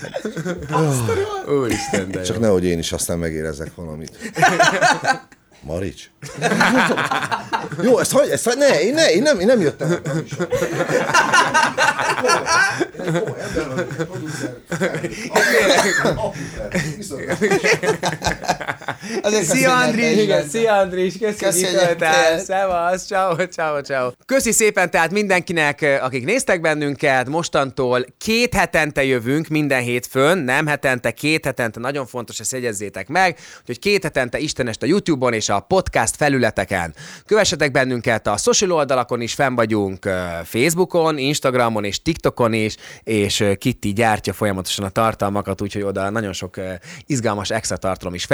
Úristen, 1.46 2.10
de 2.10 2.22
Csak 2.22 2.36
jó. 2.36 2.42
nehogy 2.42 2.64
én 2.64 2.78
is 2.78 2.92
aztán 2.92 3.18
megérezek 3.18 3.74
valamit. 3.74 4.32
Marics? 5.60 6.10
Jó, 7.82 7.98
ezt 7.98 8.12
hagyj, 8.12 8.30
ezt 8.30 8.44
hagyj, 8.44 8.58
ne, 8.58 8.80
én, 8.80 8.94
ne, 8.94 9.10
én 9.10 9.22
nem, 9.22 9.40
én 9.40 9.46
nem 9.46 9.60
jöttem. 9.60 9.90
el 18.20 18.33
Azért 19.22 19.44
Szia 19.44 19.76
Andris! 19.76 20.22
Igen, 20.22 20.48
szia 20.48 20.72
Andris! 20.72 21.12
Köszönjük, 21.12 21.38
hogy 21.40 21.48
Köszönjük, 21.48 21.80
itt 21.80 21.86
voltál! 21.86 22.38
Szevasz! 22.38 23.06
Ciao, 23.06 23.46
ciao, 23.46 23.80
ciao! 23.80 24.10
Köszi 24.26 24.52
szépen 24.52 24.90
tehát 24.90 25.10
mindenkinek, 25.10 25.98
akik 26.02 26.24
néztek 26.24 26.60
bennünket, 26.60 27.28
mostantól 27.28 28.04
két 28.18 28.54
hetente 28.54 29.04
jövünk, 29.04 29.48
minden 29.48 29.82
hétfőn, 29.82 30.38
nem 30.38 30.66
hetente, 30.66 31.10
két 31.10 31.44
hetente, 31.44 31.80
nagyon 31.80 32.06
fontos, 32.06 32.40
ezt 32.40 32.52
jegyezzétek 32.52 33.08
meg, 33.08 33.38
hogy 33.66 33.78
két 33.78 34.02
hetente 34.02 34.38
Istenest 34.38 34.82
a 34.82 34.86
YouTube-on 34.86 35.32
és 35.32 35.48
a 35.48 35.60
podcast 35.60 36.16
felületeken. 36.16 36.94
Kövessetek 37.26 37.70
bennünket 37.70 38.26
a 38.26 38.36
social 38.36 38.72
oldalakon 38.72 39.20
is, 39.20 39.34
fenn 39.34 39.54
vagyunk 39.54 40.08
Facebookon, 40.44 41.18
Instagramon 41.18 41.84
és 41.84 42.02
TikTokon 42.02 42.52
is, 42.52 42.76
és 43.02 43.44
Kitty 43.58 43.92
gyártja 43.92 44.32
folyamatosan 44.32 44.84
a 44.84 44.88
tartalmakat, 44.88 45.62
úgyhogy 45.62 45.82
oda 45.82 46.10
nagyon 46.10 46.32
sok 46.32 46.56
izgalmas 47.06 47.50
extra 47.50 47.76
tartalom 47.76 48.14
is 48.14 48.24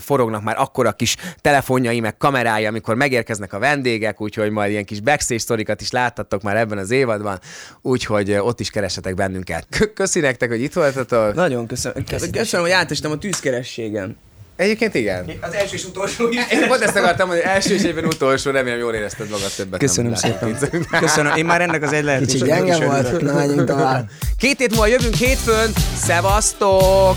forognak 0.00 0.42
már 0.42 0.56
akkora 0.58 0.92
kis 0.92 1.16
telefonjai, 1.40 2.00
meg 2.00 2.16
kamerái, 2.16 2.66
amikor 2.66 2.94
megérkeznek 2.94 3.52
a 3.52 3.58
vendégek, 3.58 4.20
úgyhogy 4.20 4.50
majd 4.50 4.70
ilyen 4.70 4.84
kis 4.84 5.00
backstage 5.00 5.40
sztorikat 5.40 5.80
is 5.80 5.90
láttatok 5.90 6.42
már 6.42 6.56
ebben 6.56 6.78
az 6.78 6.90
évadban, 6.90 7.40
úgyhogy 7.82 8.32
ott 8.32 8.60
is 8.60 8.70
keresetek 8.70 9.14
bennünket. 9.14 9.66
Kö- 9.70 9.92
Köszi 9.92 10.20
nektek, 10.20 10.48
hogy 10.48 10.62
itt 10.62 10.72
voltatok. 10.72 11.34
Nagyon 11.34 11.66
köszönöm. 11.66 12.04
Köszönöm, 12.32 12.66
hogy 12.66 12.74
átestem 12.74 13.10
a 13.10 13.18
tűzkerességen. 13.18 14.16
Egyébként 14.58 14.94
igen. 14.94 15.30
Az 15.40 15.52
első 15.52 15.74
és 15.74 15.84
utolsó 15.84 16.28
is. 16.28 16.38
Én 16.50 16.68
pont 16.68 16.82
ezt 16.82 16.96
akartam, 16.96 17.28
hogy 17.28 17.38
első 17.38 17.74
és 17.74 17.82
egyben 17.82 18.04
utolsó, 18.04 18.50
remélem 18.50 18.78
jól 18.78 18.94
érezted 18.94 19.28
magad 19.30 19.50
többet. 19.56 19.78
Köszönöm 19.78 20.10
nem 20.10 20.20
szépen. 20.20 20.58
Köszönöm. 21.00 21.36
Én 21.36 21.44
már 21.44 21.60
ennek 21.60 21.82
az 21.82 21.92
egy 21.92 22.04
Kicsit 22.18 22.40
lehetőségnek 22.40 22.64
gyenge 22.64 22.86
volt, 22.86 23.20
na 23.20 23.34
menjünk 23.34 23.64
tovább. 23.64 24.08
Két 24.38 24.58
hét 24.58 24.70
múlva 24.70 24.86
jövünk 24.86 25.14
hétfőn, 25.14 25.72
szevasztok! 25.96 27.16